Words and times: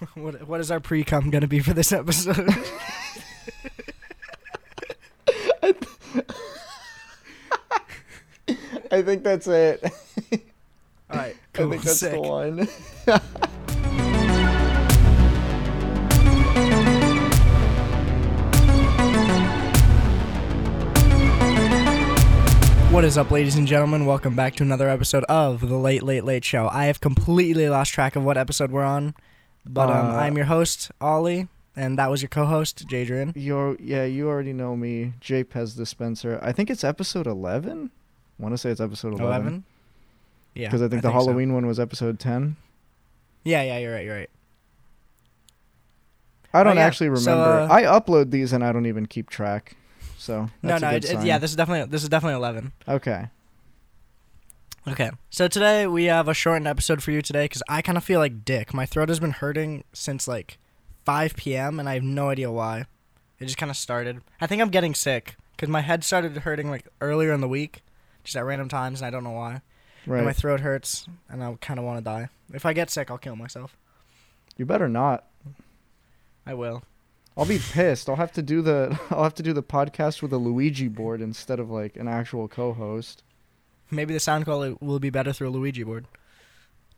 what 0.14 0.46
what 0.46 0.60
is 0.60 0.70
our 0.70 0.80
pre 0.80 1.04
cum 1.04 1.30
gonna 1.30 1.46
be 1.46 1.60
for 1.60 1.74
this 1.74 1.92
episode? 1.92 2.36
I 8.92 9.02
think 9.02 9.22
that's 9.22 9.46
it. 9.46 9.84
All 11.10 11.16
right, 11.16 11.36
I 11.54 11.58
think 11.58 11.82
that's 11.82 12.00
sick. 12.00 12.12
the 12.12 12.20
one. 12.20 12.66
What 22.90 23.04
is 23.04 23.16
up, 23.16 23.30
ladies 23.30 23.54
and 23.54 23.68
gentlemen? 23.68 24.04
Welcome 24.06 24.34
back 24.34 24.56
to 24.56 24.64
another 24.64 24.88
episode 24.88 25.22
of 25.24 25.68
the 25.68 25.76
Late 25.76 26.02
Late 26.02 26.24
Late 26.24 26.44
Show. 26.44 26.68
I 26.72 26.86
have 26.86 27.00
completely 27.00 27.68
lost 27.68 27.92
track 27.92 28.16
of 28.16 28.24
what 28.24 28.36
episode 28.36 28.72
we're 28.72 28.82
on, 28.82 29.14
but 29.72 29.88
um, 29.90 30.06
Uh, 30.10 30.18
I'm 30.18 30.36
your 30.36 30.46
host 30.46 30.90
Ollie, 31.00 31.48
and 31.76 31.98
that 31.98 32.10
was 32.10 32.22
your 32.22 32.28
co-host 32.28 32.86
Jaydrian. 32.88 33.32
You're 33.34 33.76
yeah, 33.80 34.04
you 34.04 34.28
already 34.28 34.52
know 34.52 34.76
me, 34.76 35.14
J 35.20 35.44
Pez 35.44 35.76
Dispenser. 35.76 36.38
I 36.42 36.52
think 36.52 36.70
it's 36.70 36.84
episode 36.84 37.26
eleven. 37.26 37.90
Want 38.38 38.52
to 38.54 38.58
say 38.58 38.70
it's 38.70 38.80
episode 38.80 39.12
eleven 39.14 39.26
Eleven. 39.26 39.64
Yeah, 40.54 40.68
because 40.68 40.82
I 40.82 40.88
think 40.88 41.02
the 41.02 41.08
so. 41.08 41.12
Halloween 41.12 41.52
one 41.54 41.66
was 41.66 41.78
episode 41.78 42.18
ten. 42.18 42.56
Yeah, 43.44 43.62
yeah, 43.62 43.78
you're 43.78 43.92
right. 43.94 44.04
You're 44.04 44.16
right. 44.16 44.30
I 46.52 46.64
don't 46.64 46.76
yeah, 46.76 46.82
actually 46.82 47.14
so, 47.16 47.30
remember. 47.32 47.72
uh, 47.72 47.74
I 47.76 47.82
upload 47.84 48.30
these 48.32 48.52
and 48.52 48.64
I 48.64 48.72
don't 48.72 48.86
even 48.86 49.06
keep 49.06 49.30
track. 49.30 49.76
So 50.18 50.50
No, 50.62 50.68
that's 50.70 50.82
no, 50.82 50.88
a 50.88 50.90
it, 50.90 50.94
good 51.02 51.04
it- 51.04 51.14
sign. 51.14 51.26
yeah. 51.26 51.38
This 51.38 51.50
is 51.50 51.56
definitely 51.56 51.90
this 51.90 52.02
is 52.02 52.08
definitely 52.08 52.34
eleven. 52.36 52.72
okay. 52.88 53.28
Okay, 54.88 55.10
so 55.28 55.46
today 55.46 55.86
we 55.86 56.04
have 56.04 56.26
a 56.26 56.32
shortened 56.32 56.66
episode 56.66 57.02
for 57.02 57.10
you 57.10 57.20
today 57.20 57.44
because 57.44 57.62
I 57.68 57.82
kind 57.82 57.98
of 57.98 58.04
feel 58.04 58.18
like 58.18 58.46
dick. 58.46 58.72
My 58.72 58.86
throat 58.86 59.10
has 59.10 59.20
been 59.20 59.32
hurting 59.32 59.84
since 59.92 60.26
like 60.26 60.56
5 61.04 61.36
p.m. 61.36 61.78
and 61.78 61.86
I 61.88 61.94
have 61.94 62.02
no 62.02 62.30
idea 62.30 62.50
why. 62.50 62.86
It 63.38 63.44
just 63.44 63.58
kind 63.58 63.68
of 63.70 63.76
started. 63.76 64.22
I 64.40 64.46
think 64.46 64.62
I'm 64.62 64.70
getting 64.70 64.94
sick 64.94 65.36
because 65.54 65.68
my 65.68 65.82
head 65.82 66.02
started 66.02 66.34
hurting 66.38 66.70
like 66.70 66.88
earlier 67.02 67.32
in 67.32 67.42
the 67.42 67.48
week, 67.48 67.82
just 68.24 68.36
at 68.36 68.44
random 68.44 68.68
times, 68.68 69.00
and 69.00 69.06
I 69.06 69.10
don't 69.10 69.22
know 69.24 69.32
why. 69.32 69.60
And 70.06 70.24
my 70.24 70.32
throat 70.32 70.60
hurts, 70.60 71.06
and 71.28 71.44
I 71.44 71.54
kind 71.60 71.78
of 71.78 71.84
want 71.84 71.98
to 71.98 72.04
die. 72.04 72.28
If 72.54 72.64
I 72.64 72.72
get 72.72 72.88
sick, 72.88 73.10
I'll 73.10 73.18
kill 73.18 73.36
myself. 73.36 73.76
You 74.56 74.64
better 74.64 74.88
not. 74.88 75.26
I 76.46 76.54
will. 76.54 76.82
I'll 77.36 77.44
be 77.44 77.58
pissed. 77.58 78.08
I'll 78.08 78.16
have 78.16 78.32
to 78.32 78.42
do 78.42 78.62
the 78.62 78.98
I'll 79.10 79.24
have 79.24 79.34
to 79.34 79.42
do 79.42 79.52
the 79.52 79.62
podcast 79.62 80.22
with 80.22 80.32
a 80.32 80.38
Luigi 80.38 80.88
board 80.88 81.20
instead 81.20 81.60
of 81.60 81.70
like 81.70 81.96
an 81.96 82.08
actual 82.08 82.48
co-host. 82.48 83.22
Maybe 83.90 84.14
the 84.14 84.20
sound 84.20 84.44
quality 84.44 84.76
will 84.80 84.98
be 85.00 85.10
better 85.10 85.32
through 85.32 85.48
a 85.48 85.50
Luigi 85.50 85.82
board. 85.82 86.06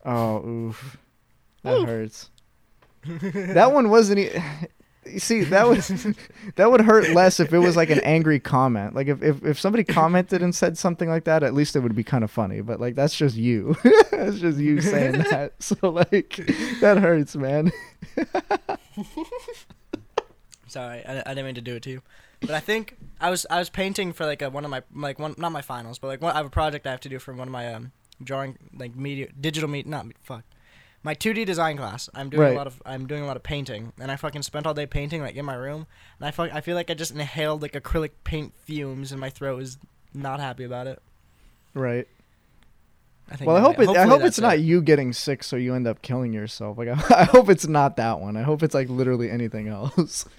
Oh, 0.05 0.45
oof. 0.47 0.99
That 1.63 1.75
Oof. 1.79 1.89
hurts. 1.89 2.31
that 3.05 3.73
one 3.73 3.89
wasn't 3.89 4.19
e- 4.21 4.31
You 5.07 5.19
see, 5.19 5.43
that 5.45 5.67
would 5.69 5.79
that 6.57 6.71
would 6.71 6.81
hurt 6.81 7.11
less 7.11 7.41
if 7.41 7.53
it 7.53 7.59
was 7.59 7.77
like 7.77 7.91
an 7.91 8.01
angry 8.01 8.39
comment. 8.39 8.95
Like 8.95 9.09
if, 9.09 9.23
if 9.23 9.45
if 9.45 9.61
somebody 9.61 9.85
commented 9.85 10.43
and 10.43 10.55
said 10.55 10.77
something 10.79 11.09
like 11.09 11.25
that, 11.25 11.43
at 11.43 11.55
least 11.55 11.75
it 11.77 11.81
would 11.81 11.95
be 11.95 12.05
kind 12.05 12.23
of 12.25 12.31
funny. 12.31 12.61
But 12.61 12.81
like 12.81 12.95
that's 12.95 13.17
just 13.17 13.37
you. 13.37 13.77
that's 14.11 14.39
just 14.39 14.59
you 14.59 14.81
saying 14.81 15.19
that. 15.31 15.55
So 15.61 15.89
like 15.91 16.41
that 16.81 16.99
hurts, 16.99 17.35
man. 17.37 17.73
Sorry, 20.69 21.05
I, 21.05 21.21
I 21.27 21.35
didn't 21.35 21.47
mean 21.47 21.55
to 21.57 21.61
do 21.61 21.77
it 21.77 21.83
to 21.85 21.91
you. 21.91 22.03
But 22.43 22.51
I 22.51 22.61
think 22.61 22.97
I 23.21 23.31
was 23.31 23.47
I 23.49 23.59
was 23.59 23.71
painting 23.71 24.13
for 24.13 24.27
like 24.27 24.43
a, 24.43 24.51
one 24.51 24.65
of 24.65 24.71
my 24.71 24.83
like 24.95 25.19
one 25.19 25.35
not 25.39 25.53
my 25.53 25.63
finals, 25.63 25.99
but 25.99 26.09
like 26.09 26.21
one, 26.21 26.35
I 26.35 26.37
have 26.39 26.47
a 26.47 26.51
project 26.51 26.87
I 26.87 26.91
have 26.91 27.01
to 27.01 27.09
do 27.09 27.19
for 27.19 27.33
one 27.33 27.49
of 27.49 27.53
my 27.53 27.73
um 27.73 27.93
drawing 28.23 28.59
like 28.77 28.95
media 28.95 29.29
digital 29.41 29.69
meet 29.69 29.87
not 29.87 30.07
fuck 30.23 30.45
my 31.05 31.15
2D 31.17 31.45
design 31.45 31.77
class. 31.77 32.09
I'm 32.15 32.31
doing 32.31 32.43
Right. 32.43 32.53
a 32.53 32.57
lot 32.57 32.67
of 32.67 32.81
I'm 32.87 33.07
doing 33.07 33.23
a 33.23 33.27
lot 33.27 33.37
of 33.37 33.43
painting, 33.43 33.93
and 34.01 34.11
I 34.11 34.17
fucking 34.17 34.43
spent 34.43 34.67
all 34.67 34.75
day 34.75 34.87
painting 34.87 35.21
like 35.21 35.35
in 35.35 35.45
my 35.45 35.55
room, 35.55 35.87
and 36.19 36.27
I 36.29 36.31
fuck, 36.31 36.53
I 36.53 36.61
feel 36.61 36.77
like 36.77 36.91
I 36.91 36.95
just 36.95 37.13
inhaled 37.13 37.63
like 37.63 37.73
acrylic 37.73 38.11
paint 38.25 38.53
fumes, 38.65 39.11
and 39.13 39.21
my 39.21 39.31
throat 39.31 39.63
is 39.63 39.79
not 40.15 40.39
happy 40.41 40.65
about 40.65 40.87
it. 40.87 41.01
Right. 41.75 42.07
I 43.31 43.37
think. 43.37 43.49
Well, 43.49 43.57
I 43.57 43.61
hope 43.61 43.79
it, 43.81 43.89
I 43.89 44.05
hope 44.07 44.23
it's 44.23 44.39
not 44.41 44.57
it. 44.57 44.61
you 44.61 44.83
getting 44.83 45.13
sick 45.13 45.43
so 45.43 45.57
you 45.57 45.75
end 45.75 45.87
up 45.87 46.03
killing 46.03 46.33
yourself. 46.33 46.79
Like 46.79 46.89
I, 46.89 46.93
I 47.23 47.25
hope 47.25 47.49
it's 47.49 47.67
not 47.67 47.97
that 47.97 48.21
one. 48.21 48.37
I 48.37 48.43
hope 48.43 48.63
it's 48.63 48.75
like 48.75 48.89
literally 48.89 49.31
anything 49.31 49.69
else. 49.69 50.25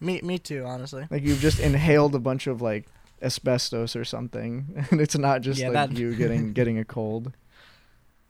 Me 0.00 0.20
me 0.22 0.38
too, 0.38 0.64
honestly. 0.66 1.06
like 1.10 1.22
you've 1.22 1.40
just 1.40 1.60
inhaled 1.60 2.14
a 2.14 2.18
bunch 2.18 2.46
of 2.46 2.62
like 2.62 2.86
asbestos 3.22 3.94
or 3.94 4.04
something 4.04 4.86
and 4.90 5.00
it's 5.00 5.16
not 5.18 5.42
just 5.42 5.60
Yeah, 5.60 5.68
like 5.68 5.90
that- 5.90 5.98
you 5.98 6.14
getting 6.22 6.52
getting 6.52 6.78
a 6.78 6.84
cold. 6.84 7.32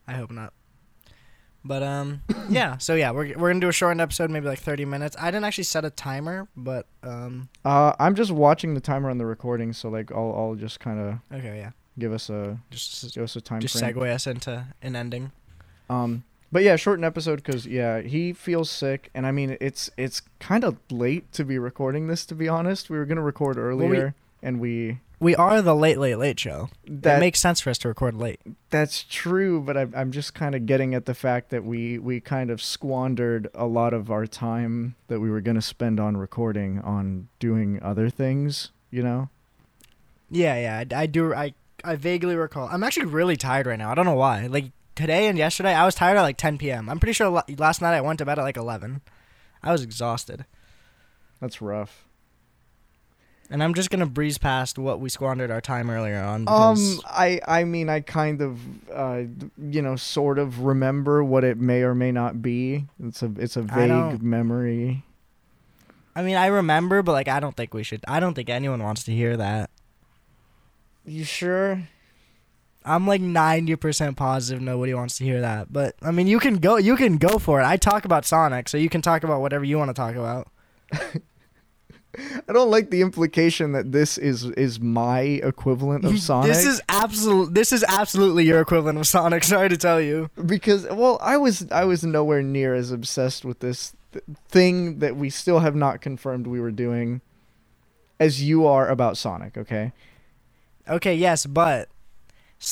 I 0.08 0.14
hope 0.14 0.30
not. 0.32 0.52
But 1.64 1.82
um, 1.82 2.22
yeah. 2.48 2.78
So 2.78 2.94
yeah, 2.94 3.10
we're 3.10 3.36
we're 3.38 3.50
gonna 3.50 3.60
do 3.60 3.68
a 3.68 3.72
shortened 3.72 4.00
episode, 4.00 4.30
maybe 4.30 4.46
like 4.46 4.58
30 4.60 4.84
minutes. 4.86 5.14
I 5.20 5.30
didn't 5.30 5.44
actually 5.44 5.64
set 5.64 5.84
a 5.84 5.90
timer, 5.90 6.48
but 6.56 6.86
um, 7.02 7.48
Uh 7.64 7.92
I'm 8.00 8.14
just 8.14 8.30
watching 8.32 8.74
the 8.74 8.80
timer 8.80 9.10
on 9.10 9.18
the 9.18 9.26
recording 9.26 9.72
so 9.72 9.88
like 9.90 10.10
I'll 10.10 10.34
I'll 10.36 10.54
just 10.54 10.80
kind 10.80 10.98
of 10.98 11.18
okay, 11.38 11.58
yeah. 11.58 11.70
give 11.98 12.12
us 12.12 12.30
a 12.30 12.58
Just 12.70 13.14
give 13.14 13.22
us 13.24 13.36
a 13.36 13.40
time 13.42 13.60
just 13.60 13.78
frame. 13.78 13.94
segue 13.94 14.10
us 14.12 14.26
into 14.26 14.66
an 14.82 14.96
ending. 14.96 15.30
Um 15.90 16.24
but 16.52 16.62
yeah, 16.62 16.76
shortened 16.76 17.04
episode 17.04 17.44
cuz 17.44 17.66
yeah, 17.66 18.00
he 18.00 18.32
feels 18.32 18.70
sick 18.70 19.10
and 19.14 19.26
I 19.26 19.30
mean 19.32 19.56
it's 19.60 19.90
it's 19.96 20.22
kind 20.38 20.64
of 20.64 20.76
late 20.90 21.30
to 21.32 21.44
be 21.44 21.58
recording 21.58 22.06
this 22.08 22.24
to 22.26 22.34
be 22.34 22.48
honest. 22.48 22.90
We 22.90 22.98
were 22.98 23.04
going 23.06 23.16
to 23.16 23.22
record 23.22 23.56
we- 23.56 23.62
earlier 23.62 24.14
and 24.42 24.58
we 24.60 24.98
We 25.20 25.36
are 25.36 25.60
the 25.60 25.74
late, 25.76 25.98
late, 25.98 26.16
late 26.16 26.40
show. 26.40 26.70
that 26.86 27.18
it 27.18 27.20
makes 27.20 27.40
sense 27.40 27.60
for 27.60 27.68
us 27.68 27.76
to 27.78 27.88
record 27.88 28.14
late. 28.14 28.40
That's 28.70 29.02
true, 29.02 29.60
but 29.60 29.76
I'm 29.76 29.92
I'm 29.94 30.12
just 30.12 30.32
kind 30.34 30.54
of 30.54 30.64
getting 30.64 30.94
at 30.94 31.04
the 31.04 31.12
fact 31.14 31.50
that 31.50 31.62
we 31.62 31.98
we 31.98 32.20
kind 32.20 32.48
of 32.50 32.62
squandered 32.62 33.48
a 33.54 33.66
lot 33.66 33.92
of 33.92 34.10
our 34.10 34.26
time 34.26 34.94
that 35.08 35.20
we 35.20 35.28
were 35.30 35.42
going 35.42 35.56
to 35.56 35.62
spend 35.62 36.00
on 36.00 36.16
recording 36.16 36.78
on 36.80 37.28
doing 37.38 37.78
other 37.82 38.08
things, 38.08 38.70
you 38.90 39.02
know? 39.02 39.28
Yeah, 40.30 40.56
yeah. 40.58 40.96
I, 40.96 41.02
I 41.02 41.06
do. 41.06 41.34
I 41.34 41.52
I 41.84 41.96
vaguely 41.96 42.36
recall. 42.36 42.68
I'm 42.72 42.82
actually 42.82 43.06
really 43.06 43.36
tired 43.36 43.66
right 43.66 43.78
now. 43.78 43.90
I 43.90 43.94
don't 43.94 44.04
know 44.06 44.14
why. 44.14 44.46
Like 44.46 44.66
today 45.00 45.26
and 45.26 45.36
yesterday, 45.38 45.74
I 45.74 45.84
was 45.84 45.94
tired 45.94 46.16
at 46.16 46.22
like 46.22 46.36
10 46.36 46.58
p.m. 46.58 46.88
I'm 46.88 47.00
pretty 47.00 47.12
sure 47.14 47.42
last 47.58 47.80
night 47.82 47.94
I 47.96 48.00
went 48.00 48.18
to 48.18 48.24
bed 48.24 48.38
at 48.38 48.42
like 48.42 48.56
11. 48.56 49.00
I 49.62 49.72
was 49.72 49.82
exhausted, 49.82 50.44
That's 51.40 51.60
rough. 51.60 52.04
and 53.50 53.62
I'm 53.62 53.74
just 53.74 53.90
gonna 53.90 54.06
breeze 54.06 54.38
past 54.38 54.78
what 54.78 55.00
we 55.00 55.08
squandered 55.10 55.50
our 55.50 55.60
time 55.60 55.90
earlier 55.90 56.20
on. 56.22 56.44
Because 56.44 56.94
Um 56.98 57.02
I 57.06 57.40
I 57.46 57.64
mean 57.64 57.88
I 57.88 58.00
kind 58.00 58.40
of 58.40 58.58
uh 58.90 59.22
you 59.58 59.82
know 59.82 59.96
sort 59.96 60.38
of 60.38 60.60
remember 60.60 61.22
what 61.24 61.42
it 61.44 61.58
may 61.58 61.82
or 61.82 61.94
may 61.94 62.12
not 62.12 62.40
be. 62.42 62.86
It's 63.02 63.22
a 63.22 63.30
it's 63.38 63.56
a 63.56 63.62
vague 63.62 64.22
memory. 64.22 65.02
I 66.16 66.22
mean, 66.22 66.36
I 66.36 66.46
remember, 66.46 67.02
but 67.02 67.12
like, 67.12 67.28
I 67.28 67.38
don't 67.38 67.56
think 67.56 67.72
we 67.72 67.82
should. 67.84 68.00
I 68.08 68.18
don't 68.18 68.34
think 68.34 68.50
anyone 68.50 68.82
wants 68.82 69.04
to 69.04 69.12
hear 69.12 69.36
that. 69.36 69.70
You 71.06 71.22
sure? 71.24 71.88
I'm 72.84 73.06
like 73.06 73.20
90% 73.20 74.16
positive 74.16 74.62
nobody 74.62 74.94
wants 74.94 75.18
to 75.18 75.24
hear 75.24 75.40
that. 75.42 75.72
But 75.72 75.94
I 76.02 76.10
mean, 76.10 76.26
you 76.26 76.38
can 76.38 76.56
go 76.56 76.76
you 76.76 76.96
can 76.96 77.18
go 77.18 77.38
for 77.38 77.60
it. 77.60 77.64
I 77.64 77.76
talk 77.76 78.04
about 78.04 78.24
Sonic, 78.24 78.68
so 78.68 78.78
you 78.78 78.88
can 78.88 79.02
talk 79.02 79.22
about 79.24 79.40
whatever 79.40 79.64
you 79.64 79.76
want 79.78 79.90
to 79.90 79.94
talk 79.94 80.14
about. 80.14 80.48
I 82.48 82.52
don't 82.52 82.70
like 82.72 82.90
the 82.90 83.02
implication 83.02 83.70
that 83.72 83.92
this 83.92 84.18
is 84.18 84.44
is 84.44 84.80
my 84.80 85.20
equivalent 85.20 86.04
of 86.04 86.18
Sonic. 86.28 86.48
This 86.48 86.66
is 86.66 86.80
absolute 86.88 87.54
this 87.54 87.72
is 87.72 87.84
absolutely 87.86 88.44
your 88.44 88.60
equivalent 88.60 88.98
of 88.98 89.06
Sonic, 89.06 89.44
sorry 89.54 89.68
to 89.68 89.76
tell 89.76 90.00
you. 90.00 90.28
because 90.44 90.86
well 90.90 91.18
i 91.20 91.36
was 91.36 91.70
i 91.70 91.84
was 91.84 92.02
nowhere 92.02 92.42
near 92.42 92.74
as 92.74 92.90
obsessed 92.90 93.44
with 93.44 93.60
this 93.60 93.94
th- 94.12 94.24
thing 94.48 94.98
that 94.98 95.14
we 95.16 95.30
still 95.30 95.60
have 95.60 95.76
not 95.76 96.00
confirmed 96.00 96.48
we 96.48 96.60
were 96.60 96.72
doing 96.72 97.20
as 98.18 98.42
you 98.42 98.66
are 98.66 98.88
about 98.88 99.16
sonic 99.16 99.56
okay 99.56 99.92
Okay, 100.88 101.14
yes, 101.14 101.46
but 101.46 101.88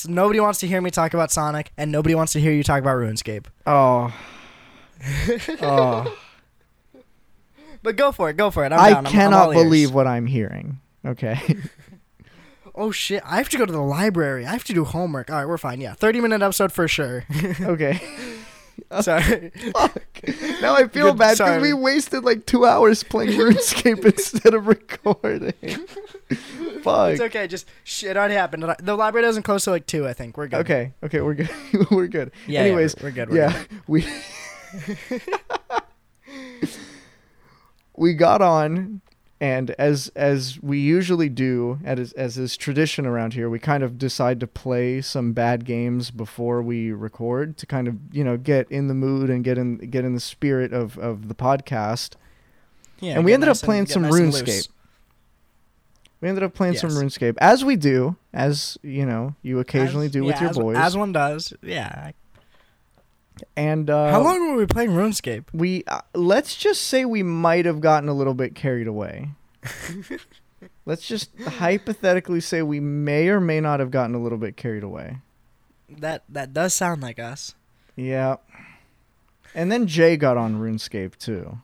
nobody 0.09 0.41
wants 0.41 0.61
to 0.61 0.67
hear 0.67 0.81
me 0.81 0.91
talk 0.91 1.15
about 1.15 1.31
Sonic 1.31 1.73
and 1.77 1.91
nobody 1.91 2.15
wants 2.15 2.33
to 2.35 2.41
hear 2.41 2.53
you 2.53 2.63
talk 2.63 2.81
about 2.81 2.97
RuneScape. 2.97 3.47
oh 3.67 4.13
oh 5.63 6.17
But 7.83 7.97
go 7.97 8.11
for 8.13 8.29
it, 8.31 8.37
go 8.37 8.51
for 8.51 8.65
it. 8.65 8.73
I'm 8.73 8.79
i 8.81 8.89
down. 8.91 8.97
I'm- 8.97 9.07
I'm 9.07 9.13
cannot 9.13 9.47
all 9.49 9.53
ears. 9.55 9.63
believe 9.65 9.95
what 9.95 10.07
i'm 10.07 10.27
hearing 10.27 10.81
okay 11.07 11.39
Oh 12.81 12.93
shit, 12.93 13.25
I 13.27 13.39
have 13.39 13.49
to 13.49 13.59
go 13.59 13.67
to 13.67 13.73
the 13.73 13.81
library. 13.83 14.47
I 14.47 14.53
have 14.53 14.63
to 14.65 14.73
do 14.73 14.85
homework. 14.85 15.31
All 15.31 15.37
right, 15.37 15.49
we're 15.49 15.59
fine. 15.59 15.81
Yeah, 15.81 15.95
30 15.95 16.21
minute 16.21 16.43
episode 16.43 16.71
for 16.71 16.87
sure. 16.87 17.25
okay 17.61 18.01
Sorry. 19.03 19.51
fuck 19.73 20.03
now 20.63 20.75
i 20.75 20.89
feel 20.89 21.09
Good- 21.13 21.19
bad 21.19 21.33
because 21.39 21.61
we 21.61 21.75
wasted 21.75 22.25
like 22.25 22.47
two 22.47 22.65
hours 22.65 23.03
playing 23.03 23.33
runescape 23.39 24.03
instead 24.05 24.55
of 24.55 24.67
recording 24.67 25.53
fuck 26.83 27.11
It's 27.13 27.21
okay. 27.21 27.47
Just 27.49 27.67
shit 27.85 28.17
already 28.17 28.35
happened. 28.35 28.63
The 28.81 28.97
library 28.97 29.27
doesn't 29.27 29.43
close 29.43 29.65
till 29.65 29.73
like 29.75 29.87
two. 29.87 30.07
I 30.09 30.13
think 30.15 30.37
we're 30.39 30.49
good. 30.49 30.61
okay 30.61 30.93
okay 31.03 31.21
we're 31.21 31.35
good 31.35 31.51
we're 31.91 32.07
good 32.07 32.31
Yeah. 32.47 32.61
anyways 32.61 32.95
yeah, 32.97 33.03
we're, 33.03 33.09
we're 33.09 33.15
good. 33.15 33.31
We're 33.31 33.37
yeah, 33.37 33.65
good. 33.69 33.83
we 33.89 34.07
we 37.97 38.15
got 38.15 38.41
on 38.43 39.01
And 39.41 39.71
as 39.73 40.11
as 40.17 40.59
we 40.63 40.81
usually 40.81 41.29
do, 41.29 41.79
as 41.85 42.13
as 42.15 42.37
is 42.39 42.57
tradition 42.57 43.07
around 43.07 43.35
here, 43.35 43.49
we 43.49 43.61
kind 43.61 43.85
of 43.85 43.97
decide 43.97 44.41
to 44.41 44.49
play 44.49 45.01
some 45.01 45.33
bad 45.33 45.65
games 45.65 46.11
before 46.11 46.61
we 46.61 46.91
record 46.91 47.57
to 47.59 47.67
kind 47.67 47.87
of 47.87 47.97
you 48.11 48.25
know 48.25 48.37
get 48.37 48.69
in 48.69 48.89
the 48.89 48.95
mood 48.95 49.31
and 49.31 49.45
get 49.45 49.57
in 49.57 49.77
get 49.77 50.05
in 50.05 50.15
the 50.15 50.21
spirit 50.21 50.73
of 50.73 50.99
of 50.99 51.29
the 51.29 51.37
podcast. 51.37 52.15
Yeah, 53.01 53.15
And 53.15 53.25
we 53.25 53.33
ended 53.33 53.49
up 53.49 53.59
playing 53.59 53.85
get 53.85 53.93
some 53.93 54.03
nice 54.03 54.13
RuneScape. 54.13 54.69
We 56.21 56.29
ended 56.29 56.43
up 56.43 56.53
playing 56.53 56.75
some 56.75 56.91
RuneScape, 56.91 57.37
as 57.39 57.65
we 57.65 57.77
do, 57.77 58.17
as 58.33 58.77
you 58.83 59.07
know, 59.07 59.37
you 59.43 59.61
occasionally 59.61 60.07
As- 60.07 60.13
do 60.13 60.25
with 60.25 60.41
your 60.41 60.51
as, 60.51 60.59
boys. 60.59 60.77
As 60.77 60.97
one 60.97 61.13
does. 61.13 61.55
Yeah. 61.63 62.11
And 63.57 63.89
uh, 63.91 64.11
How 64.11 64.23
long 64.23 64.51
were 64.51 64.57
we 64.57 64.67
playing 64.67 64.91
RuneScape? 64.91 65.45
we 65.53 65.85
uh, 65.87 66.01
let's 66.15 66.55
just 66.57 66.83
say 66.83 67.05
we 67.05 67.23
might 67.23 67.65
have 67.65 67.81
gotten 67.81 68.09
a 68.09 68.15
little 68.15 68.35
bit 68.35 68.55
carried 68.55 68.87
away. 68.87 69.31
let's 70.87 71.07
just 71.07 71.31
hypothetically 71.41 72.41
say 72.41 72.63
we 72.63 72.81
may 72.81 73.29
or 73.29 73.41
may 73.41 73.61
not 73.61 73.81
have 73.81 73.91
gotten 73.91 74.15
a 74.15 74.23
little 74.23 74.39
bit 74.39 74.57
carried 74.57 74.83
away. 74.83 75.19
That 75.89 76.25
that 76.29 76.53
does 76.53 76.75
sound 76.75 77.03
like 77.03 77.19
us. 77.19 77.55
Yeah. 77.97 78.37
And 79.55 79.73
then 79.73 79.87
Jay 79.87 80.17
got 80.17 80.37
on 80.37 80.61
RuneScape 80.61 81.17
too. 81.17 81.59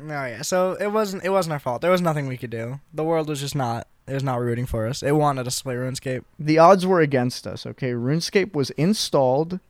Oh 0.00 0.04
yeah. 0.06 0.42
So 0.42 0.74
it 0.74 0.92
wasn't 0.92 1.24
it 1.24 1.30
wasn't 1.30 1.54
our 1.54 1.58
fault. 1.58 1.80
There 1.82 1.90
was 1.90 2.02
nothing 2.02 2.28
we 2.28 2.36
could 2.36 2.50
do. 2.50 2.80
The 2.92 3.04
world 3.04 3.28
was 3.28 3.40
just 3.40 3.54
not 3.54 3.88
it 4.06 4.14
was 4.14 4.22
not 4.24 4.40
rooting 4.40 4.66
for 4.66 4.86
us. 4.86 5.02
It 5.02 5.12
wanted 5.12 5.46
us 5.46 5.58
to 5.58 5.64
play 5.64 5.74
RuneScape. 5.74 6.24
The 6.38 6.58
odds 6.58 6.86
were 6.86 7.00
against 7.00 7.46
us, 7.46 7.66
okay? 7.66 7.92
RuneScape 7.92 8.54
was 8.54 8.70
installed. 8.70 9.60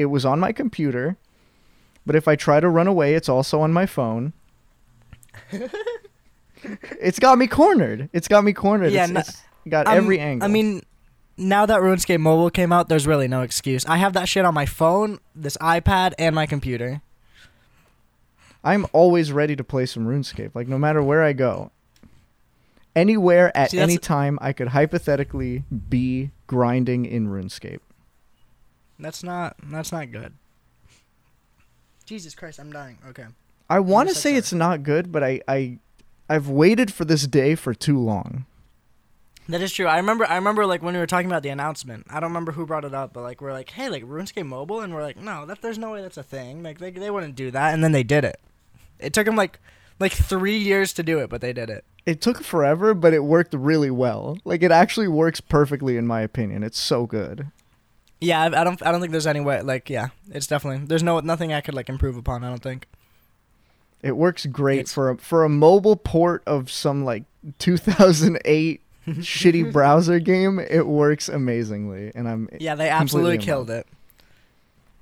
It 0.00 0.06
was 0.06 0.24
on 0.24 0.40
my 0.40 0.52
computer. 0.52 1.18
But 2.06 2.16
if 2.16 2.26
I 2.26 2.34
try 2.34 2.58
to 2.60 2.68
run 2.70 2.86
away, 2.86 3.14
it's 3.14 3.28
also 3.28 3.60
on 3.60 3.70
my 3.72 3.84
phone. 3.84 4.32
it's 7.00 7.18
got 7.18 7.36
me 7.36 7.46
cornered. 7.46 8.08
It's 8.14 8.28
got 8.28 8.42
me 8.42 8.54
cornered. 8.54 8.92
Yeah, 8.92 9.04
It's, 9.04 9.12
no- 9.12 9.20
it's 9.20 9.42
got 9.68 9.86
Um, 9.86 9.96
every 9.98 10.18
angle. 10.18 10.48
I 10.48 10.50
mean, 10.50 10.82
now 11.36 11.66
that 11.66 11.80
RuneScape 11.80 12.18
Mobile 12.18 12.48
came 12.50 12.72
out, 12.72 12.88
there's 12.88 13.06
really 13.06 13.28
no 13.28 13.42
excuse. 13.42 13.84
I 13.84 13.98
have 13.98 14.14
that 14.14 14.26
shit 14.26 14.46
on 14.46 14.54
my 14.54 14.64
phone, 14.64 15.18
this 15.34 15.58
iPad, 15.58 16.14
and 16.18 16.34
my 16.34 16.46
computer. 16.46 17.02
I'm 18.64 18.86
always 18.94 19.30
ready 19.32 19.54
to 19.54 19.64
play 19.64 19.84
some 19.84 20.06
RuneScape. 20.06 20.52
Like 20.54 20.66
no 20.68 20.78
matter 20.78 21.02
where 21.02 21.22
I 21.22 21.34
go, 21.34 21.70
anywhere 22.96 23.54
at 23.54 23.72
See, 23.72 23.78
any 23.78 23.98
time, 23.98 24.38
I 24.40 24.54
could 24.54 24.68
hypothetically 24.68 25.64
be 25.90 26.30
grinding 26.46 27.04
in 27.04 27.28
RuneScape. 27.28 27.80
That's 29.00 29.22
not 29.22 29.56
that's 29.64 29.92
not 29.92 30.10
good. 30.12 30.34
Jesus 32.04 32.34
Christ, 32.34 32.58
I'm 32.58 32.72
dying. 32.72 32.98
Okay. 33.08 33.26
I 33.68 33.78
want 33.78 34.08
to 34.08 34.14
say 34.16 34.32
so. 34.32 34.38
it's 34.38 34.52
not 34.52 34.82
good, 34.82 35.12
but 35.12 35.22
I, 35.22 35.40
I, 35.46 35.78
I've 36.28 36.48
waited 36.48 36.92
for 36.92 37.04
this 37.04 37.24
day 37.28 37.54
for 37.54 37.72
too 37.72 38.00
long. 38.00 38.46
That 39.48 39.62
is 39.62 39.72
true. 39.72 39.86
I 39.86 39.96
remember. 39.96 40.26
I 40.26 40.34
remember 40.34 40.66
like 40.66 40.82
when 40.82 40.94
we 40.94 41.00
were 41.00 41.06
talking 41.06 41.28
about 41.28 41.44
the 41.44 41.48
announcement. 41.50 42.06
I 42.10 42.20
don't 42.20 42.30
remember 42.30 42.52
who 42.52 42.66
brought 42.66 42.84
it 42.84 42.94
up, 42.94 43.12
but 43.12 43.22
like 43.22 43.40
we're 43.40 43.52
like, 43.52 43.70
hey, 43.70 43.88
like 43.88 44.04
RuneScape 44.04 44.46
Mobile, 44.46 44.80
and 44.80 44.92
we're 44.92 45.02
like, 45.02 45.16
no, 45.16 45.46
that 45.46 45.62
there's 45.62 45.78
no 45.78 45.92
way 45.92 46.02
that's 46.02 46.16
a 46.16 46.22
thing. 46.22 46.62
Like 46.62 46.78
they 46.78 46.90
they 46.90 47.10
wouldn't 47.10 47.36
do 47.36 47.50
that, 47.52 47.74
and 47.74 47.82
then 47.82 47.92
they 47.92 48.02
did 48.02 48.24
it. 48.24 48.40
It 48.98 49.12
took 49.12 49.26
them 49.26 49.36
like 49.36 49.58
like 50.00 50.12
three 50.12 50.58
years 50.58 50.92
to 50.94 51.02
do 51.02 51.18
it, 51.18 51.30
but 51.30 51.40
they 51.40 51.52
did 51.52 51.70
it. 51.70 51.84
It 52.06 52.20
took 52.20 52.42
forever, 52.42 52.94
but 52.94 53.12
it 53.12 53.24
worked 53.24 53.54
really 53.54 53.90
well. 53.90 54.38
Like 54.44 54.62
it 54.62 54.70
actually 54.70 55.08
works 55.08 55.40
perfectly, 55.40 55.96
in 55.96 56.06
my 56.06 56.22
opinion. 56.22 56.62
It's 56.62 56.78
so 56.78 57.06
good. 57.06 57.48
Yeah, 58.20 58.42
I, 58.42 58.46
I 58.60 58.64
don't 58.64 58.84
I 58.86 58.92
don't 58.92 59.00
think 59.00 59.12
there's 59.12 59.26
any 59.26 59.40
way. 59.40 59.62
Like 59.62 59.88
yeah, 59.90 60.08
it's 60.30 60.46
definitely 60.46 60.84
there's 60.86 61.02
no 61.02 61.20
nothing 61.20 61.52
I 61.52 61.60
could 61.60 61.74
like 61.74 61.88
improve 61.88 62.16
upon. 62.16 62.44
I 62.44 62.48
don't 62.48 62.62
think. 62.62 62.86
It 64.02 64.16
works 64.16 64.46
great 64.46 64.80
It's- 64.80 64.92
for 64.94 65.10
a, 65.10 65.16
for 65.18 65.44
a 65.44 65.48
mobile 65.48 65.96
port 65.96 66.42
of 66.46 66.70
some 66.70 67.04
like 67.04 67.24
2008 67.58 68.80
shitty 69.08 69.72
browser 69.72 70.18
game. 70.18 70.58
It 70.58 70.86
works 70.86 71.28
amazingly, 71.28 72.12
and 72.14 72.28
I'm 72.28 72.48
Yeah, 72.58 72.74
they 72.74 72.88
absolutely 72.88 73.36
completely 73.38 73.52
in 73.52 73.58
love. 73.58 73.66
killed 73.68 73.78
it. 73.78 73.86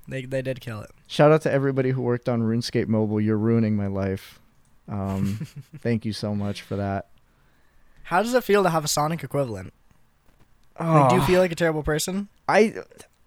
They 0.07 0.25
they 0.25 0.41
did 0.41 0.59
kill 0.61 0.81
it. 0.81 0.91
Shout 1.07 1.31
out 1.31 1.41
to 1.43 1.51
everybody 1.51 1.91
who 1.91 2.01
worked 2.01 2.27
on 2.29 2.41
RuneScape 2.41 2.87
Mobile. 2.87 3.19
You're 3.21 3.37
ruining 3.37 3.75
my 3.75 3.87
life. 3.87 4.39
Um, 4.87 5.45
thank 5.79 6.03
you 6.05 6.13
so 6.13 6.33
much 6.35 6.61
for 6.61 6.75
that. 6.75 7.07
How 8.03 8.21
does 8.23 8.33
it 8.33 8.43
feel 8.43 8.63
to 8.63 8.69
have 8.69 8.83
a 8.83 8.87
Sonic 8.87 9.23
equivalent? 9.23 9.71
Like, 10.79 11.09
do 11.09 11.15
you 11.17 11.21
Oh, 11.21 11.25
feel 11.25 11.41
like 11.41 11.51
a 11.51 11.55
terrible 11.55 11.83
person? 11.83 12.27
I 12.47 12.73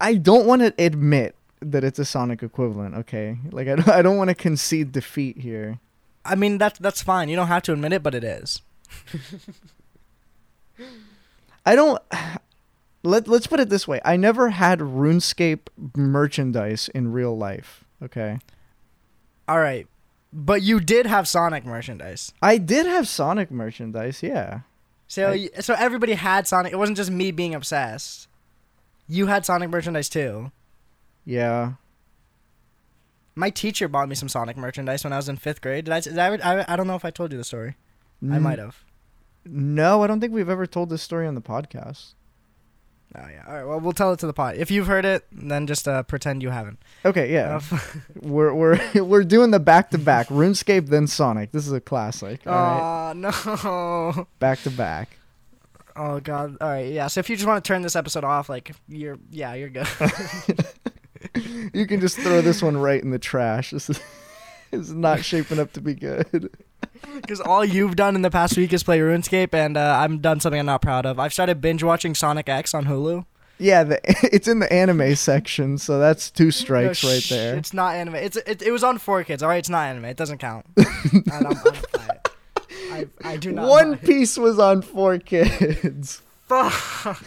I 0.03 0.15
don't 0.17 0.47
want 0.47 0.61
to 0.63 0.75
admit 0.85 1.35
that 1.61 1.85
it's 1.85 1.99
a 1.99 2.05
Sonic 2.05 2.43
equivalent. 2.43 2.95
Okay, 2.97 3.39
like 3.53 3.69
I 3.69 3.77
don't, 3.77 3.89
I 3.89 4.03
don't 4.03 4.17
want 4.19 4.29
to 4.29 4.35
concede 4.35 4.93
defeat 4.93 5.39
here. 5.39 5.79
I 6.25 6.35
mean, 6.35 6.59
that's 6.59 6.79
that's 6.79 7.01
fine. 7.03 7.29
You 7.29 7.37
don't 7.37 7.47
have 7.49 7.63
to 7.63 7.73
admit 7.73 7.93
it, 7.95 8.03
but 8.03 8.15
it 8.15 8.25
is. 8.25 8.61
I 11.67 11.75
don't. 11.75 12.01
Let 13.05 13.27
Let's 13.27 13.49
put 13.49 13.59
it 13.59 13.69
this 13.69 13.89
way. 13.89 14.01
I 14.05 14.17
never 14.17 14.51
had 14.51 14.79
RuneScape 14.79 15.61
merchandise 15.97 16.89
in 16.95 17.11
real 17.13 17.37
life. 17.37 17.83
Okay, 18.01 18.39
All 19.49 19.59
right, 19.59 19.87
but 20.33 20.63
you 20.63 20.79
did 20.81 21.07
have 21.07 21.27
Sonic 21.29 21.65
merchandise. 21.65 22.33
I 22.43 22.59
did 22.59 22.87
have 22.87 23.07
Sonic 23.09 23.51
merchandise. 23.51 24.23
Yeah. 24.23 24.61
So 25.09 25.31
I- 25.31 25.51
so 25.61 25.75
everybody 25.75 26.13
had 26.15 26.47
Sonic. 26.47 26.73
It 26.73 26.77
wasn't 26.77 26.97
just 26.97 27.11
me 27.11 27.31
being 27.33 27.55
obsessed. 27.57 28.29
You 29.13 29.27
had 29.27 29.45
Sonic 29.45 29.69
merchandise 29.69 30.09
too. 30.09 30.51
Yeah. 31.27 31.73
My 33.35 33.51
teacher 33.51 33.87
bought 33.89 34.09
me 34.09 34.15
some 34.15 34.29
Sonic 34.29 34.57
merchandise 34.57 35.05
when 35.05 35.13
I 35.13 35.17
was 35.17 35.29
in 35.29 35.37
fifth 35.37 35.61
grade. 35.61 35.85
Did 35.85 35.93
I? 35.93 36.01
Did 36.01 36.19
I, 36.19 36.35
I, 36.61 36.65
I 36.73 36.77
don't 36.77 36.87
know 36.87 36.97
if 36.97 37.05
I 37.05 37.11
told 37.11 37.31
you 37.33 37.39
the 37.39 37.45
story. 37.45 37.77
I 38.31 38.39
might 38.39 38.59
have. 38.59 38.85
No, 39.45 40.03
I 40.03 40.07
don't 40.07 40.21
think 40.21 40.33
we've 40.33 40.49
ever 40.49 40.67
told 40.67 40.89
this 40.89 41.03
story 41.03 41.27
on 41.27 41.35
the 41.35 41.41
podcast. 41.43 42.15
Oh 43.15 43.27
yeah. 43.31 43.45
All 43.47 43.55
right. 43.55 43.65
Well, 43.65 43.81
we'll 43.81 43.93
tell 43.93 44.13
it 44.13 44.19
to 44.21 44.27
the 44.27 44.33
pod. 44.33 44.57
If 44.57 44.71
you've 44.71 44.87
heard 44.87 45.05
it, 45.05 45.27
then 45.31 45.67
just 45.67 45.87
uh, 45.89 46.03
pretend 46.05 46.43
you 46.43 46.49
haven't. 46.51 46.79
Okay, 47.05 47.31
yeah. 47.33 47.61
Uh, 47.71 47.79
We're 48.23 48.55
we're 48.55 48.81
we're 49.05 49.25
doing 49.25 49.51
the 49.51 49.61
back 49.61 49.91
to 49.91 49.99
back 49.99 50.29
RuneScape 50.29 50.89
then 50.89 51.07
Sonic. 51.07 51.53
This 51.53 51.67
is 51.67 51.73
a 51.73 51.81
classic. 51.81 52.41
All 52.47 52.53
right, 52.55 53.11
Oh 53.11 54.15
no. 54.15 54.27
back 54.39 54.61
to 54.63 54.71
back. 54.71 55.19
Oh 55.97 56.21
god. 56.21 56.57
All 56.61 56.69
right. 56.69 56.93
Yeah. 56.93 57.07
So 57.09 57.21
if 57.21 57.29
you 57.29 57.37
just 57.37 57.47
want 57.47 57.63
to 57.63 57.69
turn 57.69 57.83
this 57.83 57.97
episode 57.97 58.25
off, 58.25 58.49
like 58.49 58.73
you're, 58.89 59.19
yeah, 59.31 59.55
you're 59.55 59.71
good. 59.71 59.87
You 61.73 61.87
can 61.87 62.01
just 62.01 62.19
throw 62.19 62.41
this 62.41 62.63
one 62.63 62.77
right 62.77 63.03
in 63.03 63.11
the 63.11 63.19
trash. 63.19 63.71
This 63.71 63.89
is, 63.89 64.01
this 64.71 64.89
is 64.89 64.93
not 64.93 65.25
shaping 65.25 65.59
up 65.59 65.73
to 65.73 65.81
be 65.81 65.95
good. 65.95 66.51
Because 67.17 67.41
all 67.41 67.65
you've 67.65 67.97
done 67.97 68.15
in 68.15 68.23
the 68.23 68.31
past 68.31 68.57
week 68.57 68.73
is 68.73 68.85
play 68.85 69.01
RuneScape, 69.01 69.53
and 69.55 69.77
uh, 69.77 69.97
I've 69.99 70.23
done 70.23 70.39
something 70.39 70.61
I'm 70.61 70.67
not 70.67 70.83
proud 70.83 71.05
of. 71.05 71.19
I've 71.19 71.33
started 71.33 71.61
binge 71.61 71.83
watching 71.83 72.15
Sonic 72.15 72.49
X 72.49 72.75
on 72.75 72.85
Hulu. 72.85 73.25
Yeah, 73.59 73.83
the, 73.83 74.01
it's 74.33 74.47
in 74.47 74.61
the 74.61 74.73
anime 74.73 75.17
section, 75.17 75.79
so 75.79 75.99
that's 75.99 76.31
two 76.31 76.53
strikes 76.53 77.03
No, 77.03 77.11
right 77.11 77.27
there. 77.29 77.57
It's 77.57 77.75
not 77.75 77.95
anime. 77.97 78.17
It's 78.17 78.37
it, 78.37 78.63
it 78.63 78.71
was 78.71 78.85
on 78.85 78.99
four 78.99 79.25
kids. 79.25 79.43
All 79.43 79.49
right, 79.49 79.59
it's 79.59 79.69
not 79.69 79.87
anime. 79.87 80.05
It 80.07 80.17
doesn't 80.17 80.39
count. 80.39 80.65
I, 80.79 81.43
don't, 81.43 81.67
I, 81.67 82.07
don't. 82.07 82.22
I, 82.93 83.07
I 83.25 83.37
do 83.37 83.53
not. 83.53 83.69
One 83.69 83.95
it. 83.95 84.03
Piece 84.03 84.37
was 84.37 84.59
on 84.59 84.83
four 84.83 85.19
kids. 85.19 86.21
Fuck. 86.43 87.25